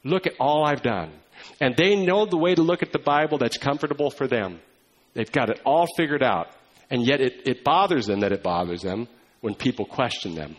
Look 0.05 0.27
at 0.27 0.35
all 0.39 0.65
I've 0.65 0.83
done. 0.83 1.13
And 1.61 1.77
they 1.77 1.97
know 1.97 2.27
the 2.27 2.37
way 2.37 2.55
to 2.55 2.63
look 2.63 2.83
at 2.83 2.93
the 2.93 2.99
Bible 2.99 3.39
that's 3.39 3.57
comfortable 3.57 4.11
for 4.11 4.27
them. 4.27 4.61
They've 5.15 5.31
got 5.31 5.49
it 5.49 5.61
all 5.65 5.87
figured 5.97 6.23
out. 6.23 6.49
And 6.91 7.07
yet 7.07 7.20
it, 7.20 7.47
it 7.47 7.64
bothers 7.64 8.07
them 8.07 8.20
that 8.20 8.32
it 8.32 8.43
bothers 8.43 8.82
them 8.82 9.09
when 9.41 9.55
people 9.55 9.84
question 9.84 10.34
them 10.34 10.57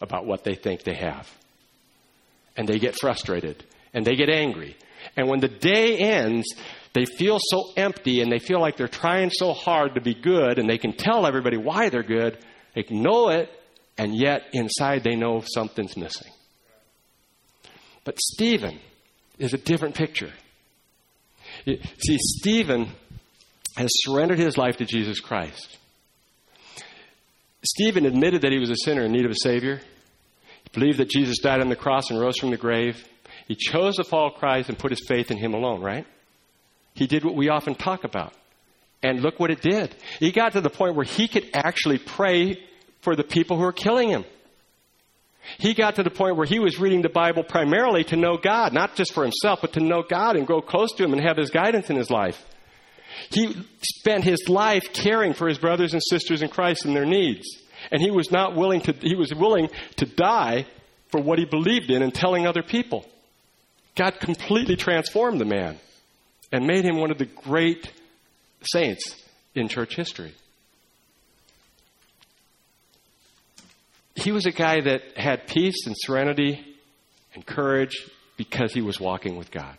about 0.00 0.26
what 0.26 0.44
they 0.44 0.54
think 0.54 0.82
they 0.82 0.94
have. 0.94 1.28
And 2.56 2.68
they 2.68 2.78
get 2.78 2.96
frustrated 2.96 3.64
and 3.94 4.04
they 4.04 4.16
get 4.16 4.28
angry. 4.28 4.76
And 5.16 5.28
when 5.28 5.40
the 5.40 5.48
day 5.48 5.98
ends, 5.98 6.46
they 6.92 7.04
feel 7.04 7.38
so 7.40 7.72
empty 7.76 8.20
and 8.20 8.32
they 8.32 8.38
feel 8.38 8.60
like 8.60 8.76
they're 8.76 8.88
trying 8.88 9.30
so 9.30 9.52
hard 9.52 9.94
to 9.94 10.00
be 10.00 10.14
good 10.14 10.58
and 10.58 10.68
they 10.68 10.78
can 10.78 10.96
tell 10.96 11.26
everybody 11.26 11.56
why 11.56 11.88
they're 11.88 12.02
good. 12.02 12.38
They 12.74 12.84
know 12.90 13.28
it, 13.30 13.50
and 13.96 14.14
yet 14.14 14.42
inside 14.52 15.02
they 15.02 15.16
know 15.16 15.42
something's 15.44 15.96
missing. 15.96 16.32
But 18.04 18.18
Stephen 18.20 18.78
is 19.38 19.52
a 19.52 19.58
different 19.58 19.96
picture. 19.96 20.32
See, 21.66 22.18
Stephen 22.18 22.90
has 23.78 23.90
surrendered 23.92 24.40
his 24.40 24.58
life 24.58 24.78
to 24.78 24.84
Jesus 24.84 25.20
Christ. 25.20 25.78
Stephen 27.64 28.06
admitted 28.06 28.42
that 28.42 28.50
he 28.50 28.58
was 28.58 28.70
a 28.70 28.76
sinner 28.76 29.04
in 29.04 29.12
need 29.12 29.24
of 29.24 29.30
a 29.30 29.36
Savior. 29.40 29.80
He 30.64 30.70
believed 30.72 30.98
that 30.98 31.08
Jesus 31.08 31.38
died 31.38 31.60
on 31.60 31.68
the 31.68 31.76
cross 31.76 32.10
and 32.10 32.20
rose 32.20 32.36
from 32.38 32.50
the 32.50 32.56
grave. 32.56 33.04
He 33.46 33.54
chose 33.54 33.96
to 33.96 34.04
follow 34.04 34.30
Christ 34.30 34.68
and 34.68 34.76
put 34.76 34.90
his 34.90 35.06
faith 35.06 35.30
in 35.30 35.38
him 35.38 35.54
alone, 35.54 35.80
right? 35.80 36.06
He 36.94 37.06
did 37.06 37.24
what 37.24 37.36
we 37.36 37.50
often 37.50 37.76
talk 37.76 38.02
about. 38.02 38.32
And 39.00 39.20
look 39.20 39.38
what 39.38 39.52
it 39.52 39.62
did. 39.62 39.94
He 40.18 40.32
got 40.32 40.54
to 40.54 40.60
the 40.60 40.70
point 40.70 40.96
where 40.96 41.04
he 41.04 41.28
could 41.28 41.48
actually 41.54 41.98
pray 41.98 42.58
for 43.02 43.14
the 43.14 43.22
people 43.22 43.56
who 43.56 43.62
were 43.62 43.72
killing 43.72 44.08
him. 44.08 44.24
He 45.58 45.72
got 45.72 45.94
to 45.94 46.02
the 46.02 46.10
point 46.10 46.36
where 46.36 46.46
he 46.46 46.58
was 46.58 46.80
reading 46.80 47.02
the 47.02 47.08
Bible 47.08 47.44
primarily 47.44 48.02
to 48.04 48.16
know 48.16 48.38
God, 48.38 48.72
not 48.72 48.96
just 48.96 49.14
for 49.14 49.22
himself, 49.22 49.60
but 49.60 49.74
to 49.74 49.80
know 49.80 50.02
God 50.02 50.34
and 50.34 50.48
grow 50.48 50.60
close 50.60 50.90
to 50.94 51.04
him 51.04 51.12
and 51.12 51.22
have 51.22 51.36
his 51.36 51.50
guidance 51.50 51.90
in 51.90 51.96
his 51.96 52.10
life. 52.10 52.44
He 53.30 53.54
spent 53.82 54.24
his 54.24 54.48
life 54.48 54.92
caring 54.92 55.34
for 55.34 55.48
his 55.48 55.58
brothers 55.58 55.92
and 55.92 56.02
sisters 56.02 56.42
in 56.42 56.48
Christ 56.48 56.84
and 56.84 56.94
their 56.94 57.06
needs. 57.06 57.46
And 57.90 58.00
he 58.00 58.10
was 58.10 58.30
not 58.30 58.56
willing 58.56 58.80
to, 58.82 58.92
he 58.92 59.14
was 59.14 59.32
willing 59.34 59.68
to 59.96 60.06
die 60.06 60.66
for 61.10 61.20
what 61.20 61.38
he 61.38 61.44
believed 61.44 61.90
in 61.90 62.02
and 62.02 62.14
telling 62.14 62.46
other 62.46 62.62
people. 62.62 63.06
God 63.94 64.20
completely 64.20 64.76
transformed 64.76 65.40
the 65.40 65.44
man 65.44 65.78
and 66.52 66.66
made 66.66 66.84
him 66.84 66.96
one 66.96 67.10
of 67.10 67.18
the 67.18 67.26
great 67.26 67.90
saints 68.62 69.16
in 69.54 69.68
church 69.68 69.96
history. 69.96 70.34
He 74.14 74.32
was 74.32 74.46
a 74.46 74.52
guy 74.52 74.80
that 74.80 75.16
had 75.16 75.46
peace 75.46 75.86
and 75.86 75.94
serenity 75.96 76.64
and 77.34 77.46
courage 77.46 77.96
because 78.36 78.72
he 78.72 78.82
was 78.82 78.98
walking 78.98 79.36
with 79.36 79.50
God 79.50 79.76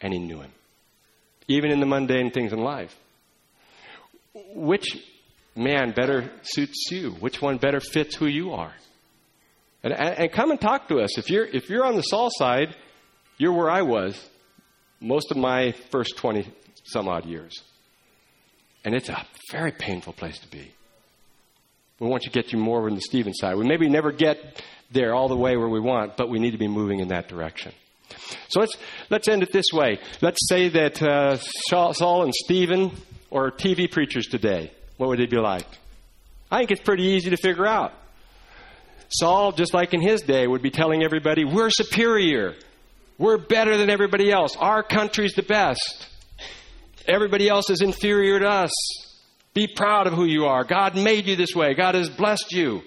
and 0.00 0.12
he 0.12 0.18
knew 0.18 0.40
him 0.40 0.52
even 1.52 1.70
in 1.70 1.80
the 1.80 1.86
mundane 1.86 2.30
things 2.30 2.52
in 2.52 2.58
life. 2.58 2.94
Which 4.54 4.86
man 5.54 5.92
better 5.92 6.30
suits 6.42 6.88
you? 6.90 7.10
Which 7.12 7.40
one 7.40 7.58
better 7.58 7.80
fits 7.80 8.16
who 8.16 8.26
you 8.26 8.52
are? 8.52 8.72
And, 9.82 9.92
and, 9.92 10.32
come 10.32 10.50
and 10.50 10.60
talk 10.60 10.88
to 10.88 11.00
us. 11.00 11.18
If 11.18 11.28
you're, 11.28 11.44
if 11.44 11.68
you're 11.68 11.84
on 11.84 11.96
the 11.96 12.02
Saul 12.02 12.30
side, 12.30 12.76
you're 13.36 13.52
where 13.52 13.70
I 13.70 13.82
was 13.82 14.18
most 15.00 15.30
of 15.30 15.36
my 15.36 15.72
first 15.90 16.16
20 16.16 16.46
some 16.84 17.08
odd 17.08 17.26
years. 17.26 17.62
And 18.84 18.94
it's 18.94 19.08
a 19.08 19.26
very 19.50 19.72
painful 19.72 20.12
place 20.12 20.38
to 20.40 20.48
be. 20.48 20.72
We 21.98 22.08
want 22.08 22.22
to 22.24 22.30
get 22.30 22.52
you 22.52 22.58
more 22.58 22.88
on 22.88 22.94
the 22.94 23.00
Stephen 23.00 23.34
side. 23.34 23.56
We 23.56 23.66
maybe 23.66 23.88
never 23.88 24.10
get 24.12 24.62
there 24.90 25.14
all 25.14 25.28
the 25.28 25.36
way 25.36 25.56
where 25.56 25.68
we 25.68 25.80
want, 25.80 26.16
but 26.16 26.28
we 26.28 26.38
need 26.38 26.52
to 26.52 26.58
be 26.58 26.68
moving 26.68 27.00
in 27.00 27.08
that 27.08 27.28
direction. 27.28 27.72
So 28.52 28.60
let's, 28.60 28.76
let's 29.08 29.28
end 29.28 29.42
it 29.42 29.50
this 29.50 29.66
way. 29.72 29.98
Let's 30.20 30.46
say 30.46 30.68
that 30.68 31.02
uh, 31.02 31.36
Saul 31.38 32.22
and 32.24 32.34
Stephen 32.34 32.92
or 33.30 33.50
TV 33.50 33.90
preachers 33.90 34.26
today. 34.26 34.70
What 34.98 35.08
would 35.08 35.18
they 35.18 35.26
be 35.26 35.38
like? 35.38 35.66
I 36.50 36.58
think 36.58 36.70
it's 36.70 36.82
pretty 36.82 37.04
easy 37.04 37.30
to 37.30 37.38
figure 37.38 37.66
out. 37.66 37.94
Saul, 39.08 39.52
just 39.52 39.72
like 39.72 39.94
in 39.94 40.02
his 40.02 40.20
day, 40.20 40.46
would 40.46 40.60
be 40.60 40.70
telling 40.70 41.02
everybody, 41.02 41.44
we're 41.44 41.70
superior. 41.70 42.54
We're 43.16 43.38
better 43.38 43.78
than 43.78 43.88
everybody 43.88 44.30
else. 44.30 44.54
Our 44.56 44.82
country's 44.82 45.32
the 45.32 45.42
best. 45.42 46.08
Everybody 47.08 47.48
else 47.48 47.70
is 47.70 47.80
inferior 47.80 48.38
to 48.40 48.48
us. 48.48 48.70
Be 49.54 49.66
proud 49.66 50.06
of 50.06 50.12
who 50.12 50.26
you 50.26 50.44
are. 50.44 50.64
God 50.64 50.94
made 50.94 51.26
you 51.26 51.36
this 51.36 51.54
way. 51.54 51.72
God 51.72 51.94
has 51.94 52.10
blessed 52.10 52.52
you. 52.52 52.82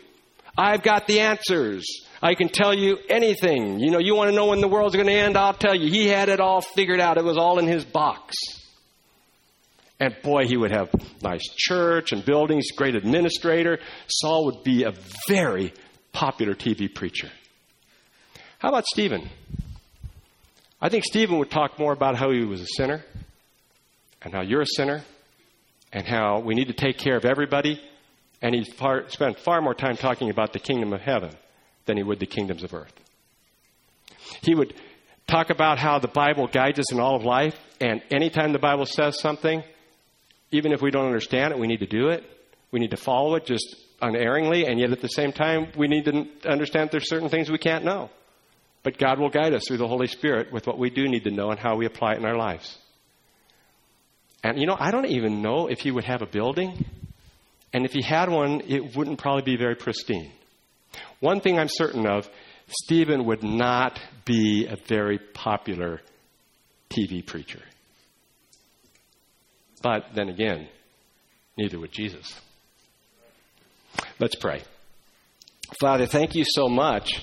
I've 0.55 0.83
got 0.83 1.07
the 1.07 1.21
answers. 1.21 2.04
I 2.25 2.33
can 2.33 2.49
tell 2.49 2.73
you 2.73 2.97
anything. 3.07 3.79
You 3.79 3.91
know, 3.91 3.99
you 3.99 4.15
want 4.15 4.31
to 4.31 4.35
know 4.35 4.47
when 4.47 4.59
the 4.59 4.67
world's 4.67 4.95
going 4.95 5.05
to 5.05 5.13
end? 5.13 5.37
I'll 5.37 5.53
tell 5.53 5.75
you. 5.75 5.91
He 5.91 6.07
had 6.07 6.27
it 6.27 6.39
all 6.39 6.59
figured 6.59 6.99
out. 6.99 7.19
It 7.19 7.23
was 7.23 7.37
all 7.37 7.59
in 7.59 7.67
his 7.67 7.85
box. 7.85 8.33
And 9.99 10.15
boy, 10.23 10.47
he 10.47 10.57
would 10.57 10.71
have 10.71 10.89
nice 11.21 11.43
church 11.55 12.13
and 12.13 12.25
buildings, 12.25 12.71
great 12.75 12.95
administrator. 12.95 13.77
Saul 14.07 14.45
would 14.45 14.63
be 14.63 14.85
a 14.85 14.93
very 15.27 15.71
popular 16.13 16.55
TV 16.55 16.91
preacher. 16.91 17.29
How 18.57 18.69
about 18.69 18.85
Stephen? 18.87 19.29
I 20.81 20.89
think 20.89 21.03
Stephen 21.03 21.37
would 21.37 21.51
talk 21.51 21.77
more 21.77 21.93
about 21.93 22.15
how 22.15 22.31
he 22.31 22.43
was 22.43 22.59
a 22.59 22.67
sinner 22.75 23.05
and 24.23 24.33
how 24.33 24.41
you're 24.41 24.61
a 24.61 24.67
sinner 24.75 25.03
and 25.93 26.07
how 26.07 26.39
we 26.39 26.55
need 26.55 26.69
to 26.69 26.73
take 26.73 26.97
care 26.97 27.17
of 27.17 27.23
everybody. 27.23 27.79
And 28.41 28.55
he 28.55 28.63
far, 28.63 29.09
spent 29.09 29.37
far 29.37 29.61
more 29.61 29.75
time 29.75 29.95
talking 29.95 30.31
about 30.31 30.53
the 30.53 30.59
kingdom 30.59 30.91
of 30.91 31.01
heaven 31.01 31.29
than 31.85 31.97
he 31.97 32.03
would 32.03 32.19
the 32.19 32.25
kingdoms 32.25 32.63
of 32.63 32.73
earth. 32.73 32.93
He 34.41 34.55
would 34.55 34.73
talk 35.27 35.49
about 35.49 35.79
how 35.79 35.99
the 35.99 36.07
Bible 36.07 36.47
guides 36.47 36.79
us 36.79 36.91
in 36.91 36.99
all 36.99 37.15
of 37.15 37.23
life, 37.23 37.55
and 37.79 38.01
anytime 38.11 38.53
the 38.53 38.59
Bible 38.59 38.85
says 38.85 39.19
something, 39.19 39.63
even 40.51 40.71
if 40.71 40.81
we 40.81 40.91
don't 40.91 41.05
understand 41.05 41.53
it, 41.53 41.59
we 41.59 41.67
need 41.67 41.79
to 41.79 41.87
do 41.87 42.09
it. 42.09 42.23
We 42.71 42.79
need 42.79 42.91
to 42.91 42.97
follow 42.97 43.35
it 43.35 43.45
just 43.45 43.75
unerringly, 44.01 44.65
and 44.65 44.79
yet 44.79 44.91
at 44.91 45.01
the 45.01 45.07
same 45.07 45.31
time, 45.31 45.71
we 45.77 45.87
need 45.87 46.05
to 46.05 46.27
understand 46.45 46.89
there's 46.91 47.09
certain 47.09 47.29
things 47.29 47.49
we 47.49 47.57
can't 47.57 47.85
know. 47.85 48.09
But 48.83 48.97
God 48.97 49.19
will 49.19 49.29
guide 49.29 49.53
us 49.53 49.63
through 49.67 49.77
the 49.77 49.87
Holy 49.87 50.07
Spirit 50.07 50.51
with 50.51 50.67
what 50.67 50.77
we 50.77 50.89
do 50.89 51.07
need 51.07 51.23
to 51.23 51.31
know 51.31 51.49
and 51.49 51.59
how 51.59 51.75
we 51.75 51.85
apply 51.87 52.13
it 52.13 52.19
in 52.19 52.25
our 52.25 52.37
lives. 52.37 52.77
And 54.43 54.59
you 54.59 54.67
know, 54.67 54.77
I 54.77 54.91
don't 54.91 55.07
even 55.07 55.41
know 55.41 55.67
if 55.67 55.79
he 55.79 55.89
would 55.89 56.03
have 56.03 56.21
a 56.21 56.27
building. 56.27 56.85
And 57.73 57.83
if 57.83 57.93
he 57.93 58.03
had 58.03 58.29
one, 58.29 58.61
it 58.67 58.95
wouldn't 58.95 59.17
probably 59.17 59.41
be 59.41 59.57
very 59.57 59.75
pristine. 59.75 60.31
One 61.19 61.41
thing 61.41 61.59
I'm 61.59 61.69
certain 61.69 62.07
of 62.07 62.29
Stephen 62.67 63.25
would 63.25 63.43
not 63.43 63.99
be 64.25 64.67
a 64.67 64.75
very 64.87 65.19
popular 65.19 66.01
TV 66.89 67.25
preacher. 67.25 67.61
But 69.81 70.15
then 70.15 70.29
again, 70.29 70.67
neither 71.57 71.79
would 71.79 71.91
Jesus. 71.91 72.39
Let's 74.19 74.35
pray. 74.35 74.63
Father, 75.79 76.05
thank 76.05 76.35
you 76.35 76.43
so 76.47 76.67
much 76.67 77.21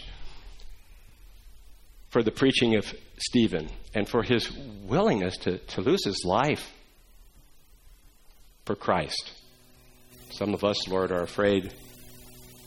for 2.10 2.22
the 2.22 2.30
preaching 2.30 2.76
of 2.76 2.84
Stephen 3.18 3.68
and 3.94 4.08
for 4.08 4.22
his 4.22 4.50
willingness 4.84 5.36
to, 5.38 5.58
to 5.58 5.80
lose 5.80 6.04
his 6.04 6.22
life 6.24 6.72
for 8.64 8.74
Christ. 8.76 9.32
Some 10.30 10.54
of 10.54 10.64
us, 10.64 10.88
Lord, 10.88 11.10
are 11.10 11.22
afraid 11.22 11.72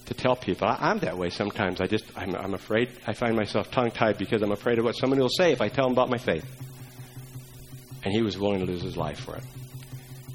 to 0.06 0.14
tell 0.14 0.36
people. 0.36 0.68
I, 0.68 0.92
am 0.92 1.00
that 1.00 1.18
way 1.18 1.30
sometimes. 1.30 1.82
I 1.82 1.88
just, 1.88 2.06
I'm, 2.16 2.36
I'm 2.36 2.54
afraid. 2.54 2.90
I 3.08 3.14
find 3.14 3.36
myself 3.36 3.72
tongue 3.72 3.92
tied 3.92 4.18
because 4.18 4.42
I'm 4.42 4.52
afraid 4.52 4.80
of 4.80 4.86
what 4.86 4.96
somebody 4.96 5.22
will 5.22 5.30
say 5.30 5.52
if 5.52 5.62
I 5.62 5.70
tell 5.70 5.86
them 5.86 5.94
about 5.94 6.10
my 6.10 6.18
faith. 6.18 6.46
And 8.04 8.14
he 8.14 8.22
was 8.22 8.38
willing 8.38 8.60
to 8.60 8.66
lose 8.66 8.84
his 8.84 8.98
life 8.98 9.20
for 9.20 9.36
it. 9.36 9.44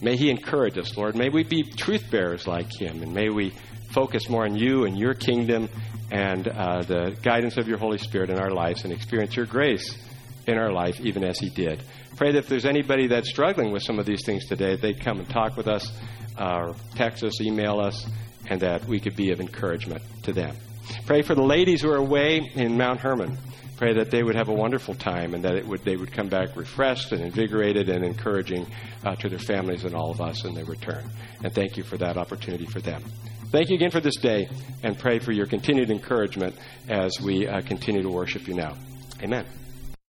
May 0.02 0.16
he 0.16 0.30
encourage 0.30 0.78
us, 0.78 0.96
Lord. 0.96 1.14
May 1.14 1.28
we 1.28 1.44
be 1.44 1.62
truth 1.62 2.10
bearers 2.10 2.46
like 2.46 2.72
him, 2.72 3.02
and 3.02 3.14
may 3.14 3.28
we 3.28 3.52
focus 3.92 4.28
more 4.28 4.44
on 4.44 4.56
you 4.56 4.84
and 4.84 4.98
your 4.98 5.14
kingdom 5.14 5.68
and 6.10 6.48
uh, 6.48 6.82
the 6.82 7.16
guidance 7.22 7.56
of 7.56 7.68
your 7.68 7.78
Holy 7.78 7.98
Spirit 7.98 8.30
in 8.30 8.38
our 8.38 8.50
lives 8.50 8.84
and 8.84 8.92
experience 8.92 9.36
your 9.36 9.46
grace 9.46 9.96
in 10.46 10.56
our 10.56 10.72
life, 10.72 11.00
even 11.00 11.22
as 11.22 11.38
he 11.38 11.50
did. 11.50 11.82
Pray 12.16 12.32
that 12.32 12.38
if 12.38 12.48
there's 12.48 12.64
anybody 12.64 13.06
that's 13.06 13.30
struggling 13.30 13.72
with 13.72 13.82
some 13.82 13.98
of 13.98 14.06
these 14.06 14.24
things 14.24 14.46
today, 14.46 14.76
they'd 14.76 15.00
come 15.00 15.18
and 15.18 15.28
talk 15.28 15.56
with 15.56 15.68
us, 15.68 15.90
uh, 16.36 16.72
text 16.96 17.22
us, 17.22 17.40
email 17.40 17.78
us, 17.78 18.06
and 18.50 18.60
that 18.60 18.84
we 18.84 19.00
could 19.00 19.16
be 19.16 19.30
of 19.30 19.40
encouragement 19.40 20.02
to 20.24 20.32
them. 20.32 20.54
Pray 21.06 21.22
for 21.22 21.34
the 21.34 21.42
ladies 21.42 21.82
who 21.82 21.90
are 21.90 21.96
away 21.96 22.50
in 22.54 22.76
Mount 22.76 23.00
Hermon. 23.00 23.38
Pray 23.76 23.94
that 23.94 24.10
they 24.10 24.22
would 24.22 24.34
have 24.34 24.48
a 24.48 24.52
wonderful 24.52 24.94
time 24.94 25.32
and 25.32 25.42
that 25.42 25.54
it 25.54 25.66
would, 25.66 25.82
they 25.84 25.96
would 25.96 26.12
come 26.12 26.28
back 26.28 26.54
refreshed 26.54 27.12
and 27.12 27.22
invigorated 27.22 27.88
and 27.88 28.04
encouraging 28.04 28.66
uh, 29.04 29.14
to 29.16 29.28
their 29.30 29.38
families 29.38 29.84
and 29.84 29.94
all 29.94 30.10
of 30.10 30.20
us 30.20 30.44
in 30.44 30.52
their 30.52 30.66
return. 30.66 31.08
And 31.42 31.54
thank 31.54 31.78
you 31.78 31.82
for 31.82 31.96
that 31.96 32.18
opportunity 32.18 32.66
for 32.66 32.80
them. 32.80 33.02
Thank 33.50 33.70
you 33.70 33.76
again 33.76 33.90
for 33.90 34.00
this 34.00 34.16
day 34.16 34.48
and 34.82 34.98
pray 34.98 35.18
for 35.18 35.32
your 35.32 35.46
continued 35.46 35.90
encouragement 35.90 36.54
as 36.88 37.18
we 37.20 37.48
uh, 37.48 37.62
continue 37.62 38.02
to 38.02 38.10
worship 38.10 38.46
you 38.46 38.54
now. 38.54 38.76
Amen. 39.22 39.46